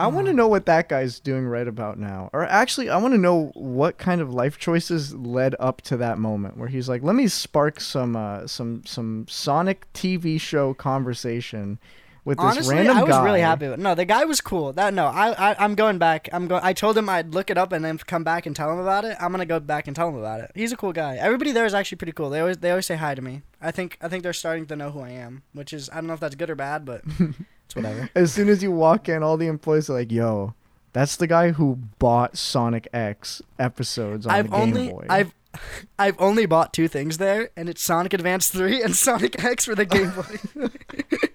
I 0.00 0.06
want 0.06 0.28
to 0.28 0.32
know 0.32 0.46
what 0.46 0.66
that 0.66 0.88
guy's 0.88 1.18
doing 1.18 1.44
right 1.44 1.66
about 1.66 1.98
now. 1.98 2.30
Or 2.32 2.44
actually, 2.44 2.88
I 2.88 2.98
want 2.98 3.14
to 3.14 3.18
know 3.18 3.50
what 3.54 3.98
kind 3.98 4.20
of 4.20 4.32
life 4.32 4.56
choices 4.56 5.12
led 5.12 5.56
up 5.58 5.82
to 5.82 5.96
that 5.96 6.18
moment 6.18 6.56
where 6.56 6.68
he's 6.68 6.88
like, 6.88 7.02
"Let 7.02 7.16
me 7.16 7.26
spark 7.26 7.80
some 7.80 8.14
uh, 8.14 8.46
some 8.46 8.84
some 8.86 9.26
Sonic 9.28 9.92
TV 9.92 10.40
show 10.40 10.72
conversation 10.72 11.80
with 12.28 12.36
this 12.38 12.44
Honestly, 12.44 12.76
random 12.76 12.98
I 12.98 13.02
was 13.02 13.10
guy." 13.10 13.24
really 13.24 13.40
happy 13.40 13.68
with. 13.68 13.80
No, 13.80 13.94
the 13.94 14.04
guy 14.04 14.24
was 14.26 14.40
cool. 14.40 14.72
That 14.74 14.92
no, 14.92 15.06
I, 15.06 15.50
I 15.50 15.56
I'm 15.58 15.74
going 15.74 15.96
back. 15.98 16.28
I'm 16.30 16.46
going. 16.46 16.60
I 16.62 16.74
told 16.74 16.96
him 16.96 17.08
I'd 17.08 17.34
look 17.34 17.48
it 17.50 17.56
up 17.56 17.72
and 17.72 17.84
then 17.84 17.96
come 17.98 18.22
back 18.22 18.44
and 18.44 18.54
tell 18.54 18.70
him 18.70 18.78
about 18.78 19.04
it. 19.06 19.16
I'm 19.18 19.30
gonna 19.32 19.46
go 19.46 19.58
back 19.58 19.86
and 19.86 19.96
tell 19.96 20.08
him 20.10 20.16
about 20.16 20.40
it. 20.40 20.52
He's 20.54 20.70
a 20.70 20.76
cool 20.76 20.92
guy. 20.92 21.16
Everybody 21.16 21.52
there 21.52 21.64
is 21.64 21.72
actually 21.74 21.96
pretty 21.96 22.12
cool. 22.12 22.28
They 22.30 22.40
always 22.40 22.58
they 22.58 22.70
always 22.70 22.86
say 22.86 22.96
hi 22.96 23.14
to 23.14 23.22
me. 23.22 23.42
I 23.60 23.70
think 23.70 23.96
I 24.00 24.08
think 24.08 24.22
they're 24.22 24.32
starting 24.34 24.66
to 24.66 24.76
know 24.76 24.90
who 24.90 25.00
I 25.00 25.10
am, 25.10 25.42
which 25.54 25.72
is 25.72 25.88
I 25.90 25.94
don't 25.96 26.06
know 26.06 26.12
if 26.12 26.20
that's 26.20 26.34
good 26.36 26.50
or 26.50 26.54
bad, 26.54 26.84
but 26.84 27.02
it's 27.64 27.74
whatever. 27.74 28.10
As 28.14 28.32
soon 28.32 28.48
as 28.50 28.62
you 28.62 28.70
walk 28.70 29.08
in, 29.08 29.22
all 29.22 29.36
the 29.38 29.46
employees 29.46 29.88
are 29.88 29.94
like, 29.94 30.12
"Yo, 30.12 30.54
That's 30.92 31.16
the 31.16 31.26
guy 31.26 31.52
who 31.52 31.76
bought 31.98 32.36
Sonic 32.36 32.86
X 32.92 33.40
episodes 33.58 34.26
on 34.26 34.32
I've 34.34 34.50
the 34.50 34.56
Game 34.56 34.60
only 34.68 34.88
Boy. 34.90 35.06
I've 35.08 35.34
I've 35.98 36.16
only 36.20 36.44
bought 36.46 36.72
two 36.74 36.88
things 36.88 37.16
there, 37.18 37.50
and 37.56 37.68
it's 37.68 37.82
Sonic 37.82 38.12
Advance 38.12 38.50
3 38.50 38.82
and 38.82 38.94
Sonic 38.94 39.42
X 39.42 39.64
for 39.64 39.74
the 39.74 39.86
Game 39.86 40.10
Boy. 40.10 40.68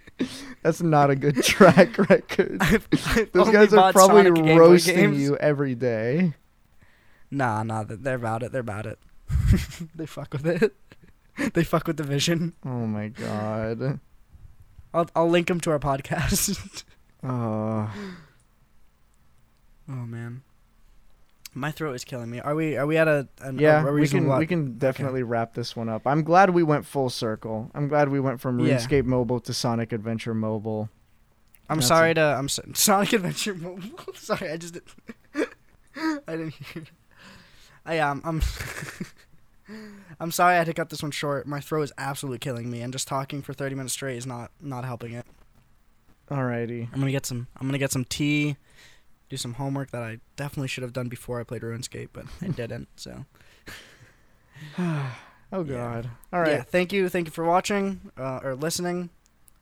That's 0.62 0.82
not 0.82 1.10
a 1.10 1.16
good 1.16 1.44
track 1.44 1.98
record. 2.10 2.58
I've, 2.62 2.88
I've 2.92 3.32
Those 3.32 3.50
guys 3.50 3.74
are 3.74 3.92
probably 3.92 4.24
Sonic 4.26 4.58
roasting 4.60 5.16
you 5.16 5.36
every 5.38 5.76
day. 5.76 6.34
Nah, 7.32 7.64
nah, 7.64 7.84
th- 7.84 8.00
they're 8.02 8.16
about 8.16 8.44
it. 8.44 8.52
They're 8.52 8.62
about 8.62 8.86
it. 8.86 9.00
they 9.96 10.06
fuck 10.06 10.34
with 10.34 10.46
it. 10.46 10.76
they 11.54 11.64
fuck 11.64 11.88
with 11.88 11.98
the 11.98 12.04
vision. 12.04 12.54
Oh 12.66 12.86
my 12.86 13.08
god. 13.08 14.00
I'll 14.94 15.10
I'll 15.16 15.30
link 15.30 15.48
them 15.48 15.60
to 15.62 15.72
our 15.72 15.80
podcast. 15.80 16.84
Uh, 17.24 17.88
oh 19.90 20.06
man, 20.06 20.44
my 21.54 21.72
throat 21.72 21.94
is 21.94 22.04
killing 22.04 22.30
me. 22.30 22.40
Are 22.40 22.56
we 22.56 22.78
are 22.78 22.86
we 22.88 22.98
at 22.98 23.08
a 23.08 23.28
an, 23.42 23.60
yeah, 23.60 23.88
a, 23.88 23.92
we 23.92 24.08
can 24.08 24.28
lot- 24.28 24.40
we 24.40 24.48
can 24.48 24.78
definitely 24.78 25.24
wrap 25.24 25.54
this 25.54 25.76
one 25.76 25.90
up. 25.90 26.02
I'm 26.06 26.24
glad 26.24 26.50
we 26.52 26.64
went 26.64 26.86
full 26.86 27.10
circle. 27.10 27.70
I'm 27.76 27.88
glad 27.88 28.10
we 28.10 28.20
went 28.20 28.42
from 28.42 28.60
Yeah. 28.60 28.78
RuneScape 28.78 29.06
Mobile 29.06 29.40
to 29.42 29.54
Sonic 29.54 29.92
Adventure 29.92 30.34
Mobile. 30.34 30.90
I'm 31.70 31.78
That's 31.78 31.88
sorry 31.88 32.14
to 32.16 32.22
I'm 32.22 32.50
so, 32.50 32.64
Sonic 32.74 33.14
Adventure 33.14 33.56
Mobile. 33.56 33.90
sorry, 34.16 34.50
I 34.52 34.58
just 34.58 34.74
did, 34.74 34.84
I 35.96 36.32
didn't 36.38 36.54
hear. 36.54 36.84
I 37.86 37.96
am 37.96 38.22
I'm 38.26 38.42
I'm 40.20 40.32
sorry 40.32 40.56
I 40.56 40.58
had 40.58 40.68
to 40.68 40.74
cut 40.74 40.90
this 40.90 41.02
one 41.02 41.12
short. 41.12 41.48
My 41.48 41.60
throat 41.60 41.84
is 41.84 41.94
absolutely 41.98 42.40
killing 42.40 42.70
me, 42.70 42.82
and 42.82 42.92
just 42.94 43.08
talking 43.08 43.42
for 43.42 43.54
30 43.54 43.76
minutes 43.76 43.94
straight 43.94 44.18
is 44.18 44.26
not 44.28 44.52
not 44.62 44.86
helping 44.86 45.14
it. 45.14 45.26
Alrighty. 46.30 46.88
I'm 46.94 47.00
gonna 47.00 47.12
get 47.12 47.26
some 47.26 47.48
I'm 47.60 47.68
gonna 47.68 47.78
get 47.78 47.92
some 47.92 48.06
tea, 48.06 48.58
do 49.34 49.38
some 49.38 49.56
homework 49.56 49.90
that 49.90 50.04
I 50.04 50.20
definitely 50.36 50.68
should 50.68 50.84
have 50.84 50.94
done 50.94 51.08
before 51.10 51.40
I 51.40 51.44
played 51.44 51.64
RuneScape, 51.64 52.10
but 52.14 52.26
I 52.42 52.48
didn't. 52.62 52.88
So 52.96 53.26
Oh 54.78 55.16
Yeah. 55.52 55.64
god. 55.64 56.10
All 56.32 56.40
right. 56.42 56.52
yeah, 56.52 56.62
thank 56.62 56.94
you, 56.94 57.10
thank 57.10 57.26
you 57.28 57.32
for 57.32 57.44
watching 57.44 58.12
uh, 58.16 58.40
or 58.44 58.54
listening. 58.56 59.10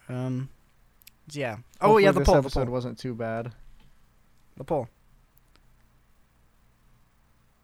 Um, 0.10 0.50
yeah. 1.32 1.58
Oh 1.80 1.88
Hopefully 1.88 2.04
yeah, 2.04 2.12
the 2.12 2.20
this 2.20 2.26
poll, 2.26 2.42
the 2.42 2.50
poll, 2.50 2.66
wasn't 2.66 2.98
too 3.00 3.16
bad. 3.16 3.54
the 4.58 4.66
poll. 4.66 4.90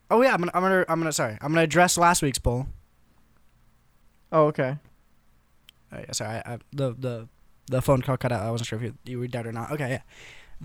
Oh 0.09 0.21
yeah, 0.21 0.33
I'm 0.33 0.39
gonna, 0.39 0.51
I'm 0.53 0.61
gonna, 0.61 0.85
I'm 0.87 0.99
gonna, 1.01 1.11
sorry, 1.11 1.37
I'm 1.41 1.51
gonna 1.51 1.63
address 1.63 1.97
last 1.97 2.21
week's 2.21 2.39
poll. 2.39 2.67
Oh 4.31 4.45
okay. 4.47 4.77
Oh, 5.91 5.97
yeah, 5.99 6.11
sorry, 6.13 6.37
I, 6.45 6.53
I, 6.53 6.57
the 6.71 6.93
the 6.97 7.27
the 7.69 7.81
phone 7.81 8.01
call 8.01 8.15
cut 8.15 8.31
out. 8.31 8.43
I 8.43 8.51
wasn't 8.51 8.67
sure 8.69 8.77
if 8.79 8.83
you, 8.83 8.93
you 9.05 9.19
were 9.19 9.27
dead 9.27 9.45
or 9.45 9.51
not. 9.51 9.71
Okay, 9.71 9.89
yeah. 9.89 10.01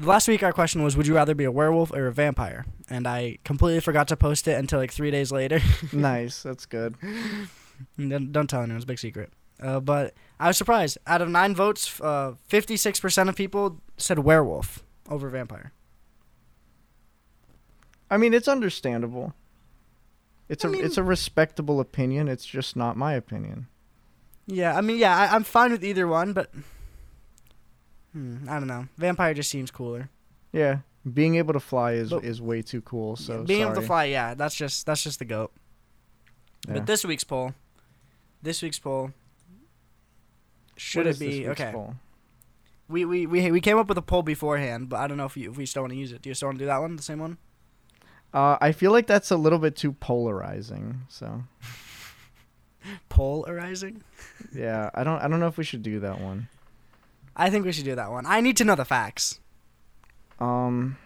Last 0.00 0.26
week 0.26 0.42
our 0.42 0.52
question 0.52 0.82
was, 0.82 0.96
would 0.96 1.06
you 1.06 1.14
rather 1.14 1.34
be 1.34 1.44
a 1.44 1.52
werewolf 1.52 1.92
or 1.92 2.06
a 2.06 2.12
vampire? 2.12 2.64
And 2.88 3.06
I 3.06 3.38
completely 3.44 3.80
forgot 3.80 4.08
to 4.08 4.16
post 4.16 4.48
it 4.48 4.58
until 4.58 4.78
like 4.78 4.90
three 4.92 5.10
days 5.10 5.30
later. 5.30 5.60
nice. 5.92 6.42
That's 6.42 6.64
good. 6.66 6.94
don't, 7.98 8.32
don't 8.32 8.48
tell 8.48 8.60
anyone; 8.62 8.76
it's 8.76 8.84
a 8.84 8.86
big 8.86 8.98
secret. 8.98 9.32
Uh, 9.62 9.80
but 9.80 10.14
I 10.40 10.48
was 10.48 10.56
surprised. 10.56 10.98
Out 11.06 11.20
of 11.22 11.28
nine 11.28 11.54
votes, 11.54 12.00
uh, 12.00 12.34
56% 12.50 13.28
of 13.28 13.36
people 13.36 13.80
said 13.96 14.18
werewolf 14.20 14.82
over 15.08 15.28
vampire. 15.28 15.72
I 18.10 18.16
mean, 18.16 18.34
it's 18.34 18.48
understandable. 18.48 19.34
It's 20.48 20.64
I 20.64 20.68
a 20.68 20.70
mean- 20.72 20.84
it's 20.84 20.96
a 20.98 21.02
respectable 21.04 21.80
opinion. 21.80 22.28
It's 22.28 22.44
just 22.46 22.76
not 22.76 22.96
my 22.96 23.12
opinion. 23.14 23.68
Yeah, 24.46 24.76
I 24.76 24.80
mean, 24.80 24.98
yeah, 24.98 25.16
I, 25.16 25.34
I'm 25.34 25.44
fine 25.44 25.70
with 25.70 25.84
either 25.84 26.08
one, 26.08 26.32
but 26.32 26.50
hmm, 28.12 28.48
I 28.48 28.54
don't 28.58 28.66
know. 28.68 28.86
Vampire 28.98 29.34
just 29.34 29.50
seems 29.50 29.70
cooler. 29.70 30.08
Yeah, 30.52 30.78
being 31.12 31.36
able 31.36 31.52
to 31.54 31.60
fly 31.60 31.92
is 31.92 32.10
But- 32.10 32.24
is 32.24 32.40
way 32.42 32.62
too 32.62 32.80
cool. 32.82 33.16
So 33.16 33.44
Being 33.44 33.62
able 33.62 33.74
to 33.74 33.82
fly, 33.82 34.04
yeah, 34.04 34.34
that's 34.34 34.54
just 34.54 34.86
that's 34.86 35.02
just 35.02 35.18
the 35.18 35.24
goat. 35.24 35.52
Yeah. 36.68 36.74
But 36.74 36.86
this 36.86 37.04
week's 37.04 37.24
poll, 37.24 37.54
this 38.42 38.62
week's 38.62 38.78
poll, 38.78 39.10
should 40.76 41.06
What 41.06 41.14
it 41.16 41.18
be 41.18 41.46
week's 41.48 41.60
okay? 41.60 41.72
poll? 41.72 41.94
We, 42.88 43.04
we 43.04 43.26
we 43.26 43.50
we 43.50 43.60
came 43.60 43.78
up 43.78 43.88
with 43.88 43.96
a 43.98 44.02
poll 44.02 44.22
beforehand, 44.22 44.88
but 44.90 45.00
I 45.00 45.06
don't 45.06 45.16
know 45.16 45.24
if, 45.24 45.36
you, 45.36 45.50
if 45.50 45.56
we 45.56 45.64
still 45.66 45.82
want 45.82 45.92
to 45.92 45.98
use 45.98 46.12
it. 46.12 46.20
Do 46.22 46.28
you 46.28 46.34
still 46.34 46.48
want 46.48 46.58
to 46.58 46.62
do 46.64 46.66
that 46.66 46.78
one, 46.80 46.94
the 46.96 47.02
same 47.02 47.18
one? 47.20 47.38
Uh, 48.34 48.56
I 48.60 48.72
feel 48.72 48.92
like 48.92 49.06
that's 49.06 49.30
a 49.30 49.36
little 49.36 49.58
bit 49.58 49.76
too 49.76 49.92
polarizing. 49.92 51.02
So 51.08 51.44
Polarizing. 53.08 54.02
yeah, 54.54 54.90
I 54.94 55.04
don't 55.04 55.20
I 55.20 55.28
don't 55.28 55.40
know 55.40 55.46
if 55.46 55.56
we 55.56 55.64
should 55.64 55.82
do 55.82 56.00
that 56.00 56.20
one. 56.20 56.48
I 57.36 57.50
think 57.50 57.64
we 57.64 57.72
should 57.72 57.84
do 57.84 57.94
that 57.94 58.10
one. 58.10 58.26
I 58.26 58.40
need 58.40 58.56
to 58.58 58.64
know 58.64 58.74
the 58.74 58.84
facts. 58.84 59.38
Um, 60.38 60.96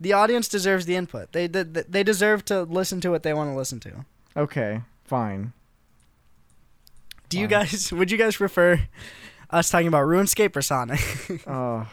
The 0.00 0.12
audience 0.12 0.48
deserves 0.48 0.84
the 0.86 0.96
input. 0.96 1.32
They 1.32 1.46
they, 1.46 1.62
they 1.62 2.02
deserve 2.02 2.44
to 2.46 2.62
listen 2.64 3.00
to 3.02 3.10
what 3.10 3.22
they 3.22 3.32
want 3.34 3.50
to 3.50 3.56
listen 3.56 3.80
to. 3.80 4.04
okay, 4.36 4.82
fine. 5.04 5.52
Do 7.28 7.38
you 7.38 7.48
Fine. 7.48 7.66
guys? 7.66 7.92
Would 7.98 8.10
you 8.10 8.18
guys 8.18 8.36
prefer 8.36 8.80
us 9.50 9.70
talking 9.70 9.88
about 9.88 10.06
RuneScape 10.06 10.54
or 10.56 10.62
Sonic? 10.62 11.00
Uh, 11.46 11.84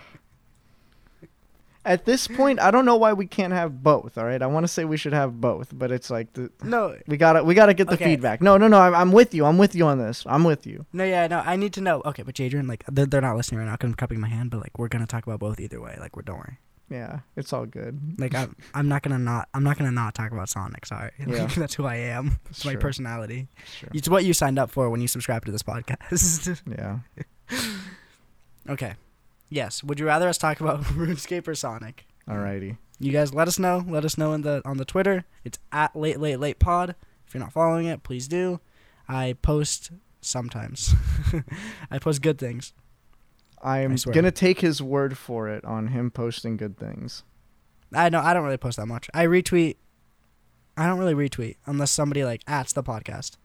at 1.86 2.06
this 2.06 2.28
point, 2.28 2.60
I 2.60 2.72
don't 2.72 2.86
know 2.86 2.96
why 2.96 3.14
we 3.14 3.26
can't 3.28 3.52
have 3.54 3.84
both. 3.84 4.18
All 4.18 4.26
right, 4.26 4.42
I 4.42 4.46
want 4.48 4.64
to 4.64 4.68
say 4.68 4.86
we 4.86 4.98
should 4.98 5.14
have 5.14 5.42
both, 5.42 5.70
but 5.78 5.92
it's 5.92 6.10
like 6.10 6.32
the, 6.34 6.50
no, 6.64 6.98
we 7.08 7.18
gotta 7.18 7.44
we 7.44 7.54
gotta 7.54 7.74
get 7.74 7.88
the 7.88 7.94
Okay. 7.96 8.06
feedback. 8.06 8.42
No, 8.42 8.58
no, 8.58 8.68
no. 8.68 8.80
I'm, 8.80 8.96
I'm 8.96 9.12
with 9.12 9.34
you. 9.34 9.46
I'm 9.46 9.58
with 9.58 9.76
you 9.76 9.86
on 9.86 9.98
this. 9.98 10.24
I'm 10.26 10.44
with 10.44 10.66
you. 10.66 10.86
no, 10.94 11.04
yeah, 11.04 11.28
no. 11.28 11.40
I 11.40 11.56
need 11.56 11.74
to 11.74 11.82
know. 11.82 12.02
Okay, 12.06 12.24
but 12.24 12.36
Jaydrian, 12.36 12.68
like 12.70 12.84
they're, 12.92 13.06
they're 13.06 13.22
not 13.22 13.36
listening 13.36 13.60
right 13.60 13.66
now. 13.68 13.76
'cause 13.76 13.88
I'm 13.90 13.96
cupping 13.96 14.20
my 14.20 14.30
hand, 14.30 14.50
but 14.52 14.60
like 14.62 14.78
we're 14.80 14.88
gonna 14.88 15.08
talk 15.08 15.26
about 15.28 15.40
both 15.40 15.60
either 15.60 15.82
way. 15.82 15.98
Like 16.00 16.16
we're 16.16 16.24
don't 16.24 16.38
worry. 16.38 16.58
Yeah, 16.90 17.20
it's 17.36 17.52
all 17.54 17.66
good. 17.66 18.00
Like 18.20 18.36
I'm 18.36 18.56
I'm 18.74 18.88
not 18.88 19.02
gonna 19.02 19.18
not 19.18 19.50
I'm 19.54 19.64
not 19.64 19.78
gonna 19.78 19.92
not 19.92 20.14
talk 20.14 20.32
about 20.32 20.48
Sonic. 20.50 20.86
Sorry, 20.86 21.12
Yeah. 21.28 21.48
that's 21.48 21.74
who 21.74 21.86
I 21.86 21.96
am. 21.96 22.40
It's 22.50 22.64
my 22.66 22.76
personality. 22.76 23.48
Sure. 23.80 23.90
It's 23.94 24.08
what 24.08 24.26
you 24.26 24.34
signed 24.34 24.60
up 24.60 24.70
for 24.70 24.90
when 24.90 25.02
you 25.02 25.08
subscribe 25.08 25.44
to 25.46 25.52
this 25.52 25.64
podcast. 25.64 26.62
Yeah. 26.78 27.00
okay. 28.70 28.94
Yes. 29.54 29.84
Would 29.84 29.99
you 29.99 30.08
rather 30.08 30.28
us 30.28 30.39
talk 30.39 30.60
about 30.62 30.82
RuneScape 30.84 31.47
or 31.47 31.54
Sonic? 31.54 32.08
Alrighty. 32.28 32.78
You 32.99 33.12
guys 33.12 33.34
let 33.36 33.47
us 33.47 33.60
know. 33.60 33.84
Let 33.88 34.04
us 34.04 34.18
know 34.18 34.34
in 34.34 34.41
the 34.41 34.62
on 34.66 34.78
the 34.78 34.86
Twitter. 34.86 35.26
It's 35.43 35.60
at 35.72 35.95
late 35.95 36.20
late 36.20 36.39
late 36.39 36.58
pod. 36.58 36.95
If 37.28 37.34
you're 37.34 37.43
not 37.43 37.54
following 37.54 37.86
it, 37.86 38.01
please 38.01 38.28
do. 38.28 38.60
I 39.08 39.34
post 39.41 39.91
sometimes. 40.22 40.95
I 41.91 41.99
post 41.99 42.22
good 42.24 42.39
things. 42.39 42.74
I'm 43.62 43.95
gonna 43.95 44.32
take 44.32 44.62
his 44.62 44.82
word 44.82 45.18
for 45.18 45.47
it 45.49 45.64
on 45.66 45.88
him 45.88 46.10
posting 46.10 46.58
good 46.58 46.78
things. 46.78 47.24
I 47.93 48.10
know 48.10 48.22
I 48.22 48.34
don't 48.34 48.43
really 48.43 48.58
post 48.58 48.78
that 48.78 48.88
much. 48.88 49.08
I 49.14 49.26
retweet. 49.26 49.76
I 50.76 50.88
don't 50.88 50.97
really 50.97 51.14
retweet 51.14 51.58
unless 51.68 51.91
somebody 51.91 52.24
like 52.24 52.41
ats 52.47 52.74
the 52.74 52.82
podcast. 52.84 53.38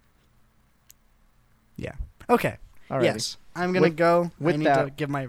Yeah. 1.76 1.92
Okay. 2.30 2.56
Alrighty. 2.90 3.04
Yes. 3.04 3.36
I'm 3.54 3.72
gonna 3.72 3.88
With- 3.88 3.96
go. 3.96 4.30
with 4.40 4.54
I 4.54 4.58
need 4.58 4.64
to 4.64 4.92
give 4.96 5.10
my 5.10 5.28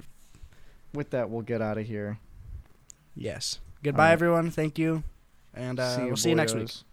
With 0.93 1.11
that, 1.11 1.29
we'll 1.29 1.41
get 1.43 1.61
out 1.61 1.77
of 1.77 1.85
here. 1.85 2.19
yes. 3.15 3.59
Goodbye, 3.81 4.07
right. 4.07 4.13
everyone. 4.13 4.51
Thank 4.51 4.77
you, 4.77 5.03
and 5.53 5.79
uh, 5.79 5.99
we'll 6.01 6.17
see 6.17 6.29
you 6.29 6.35
next 6.35 6.53
week. 6.53 6.67
boyos. 6.67 6.83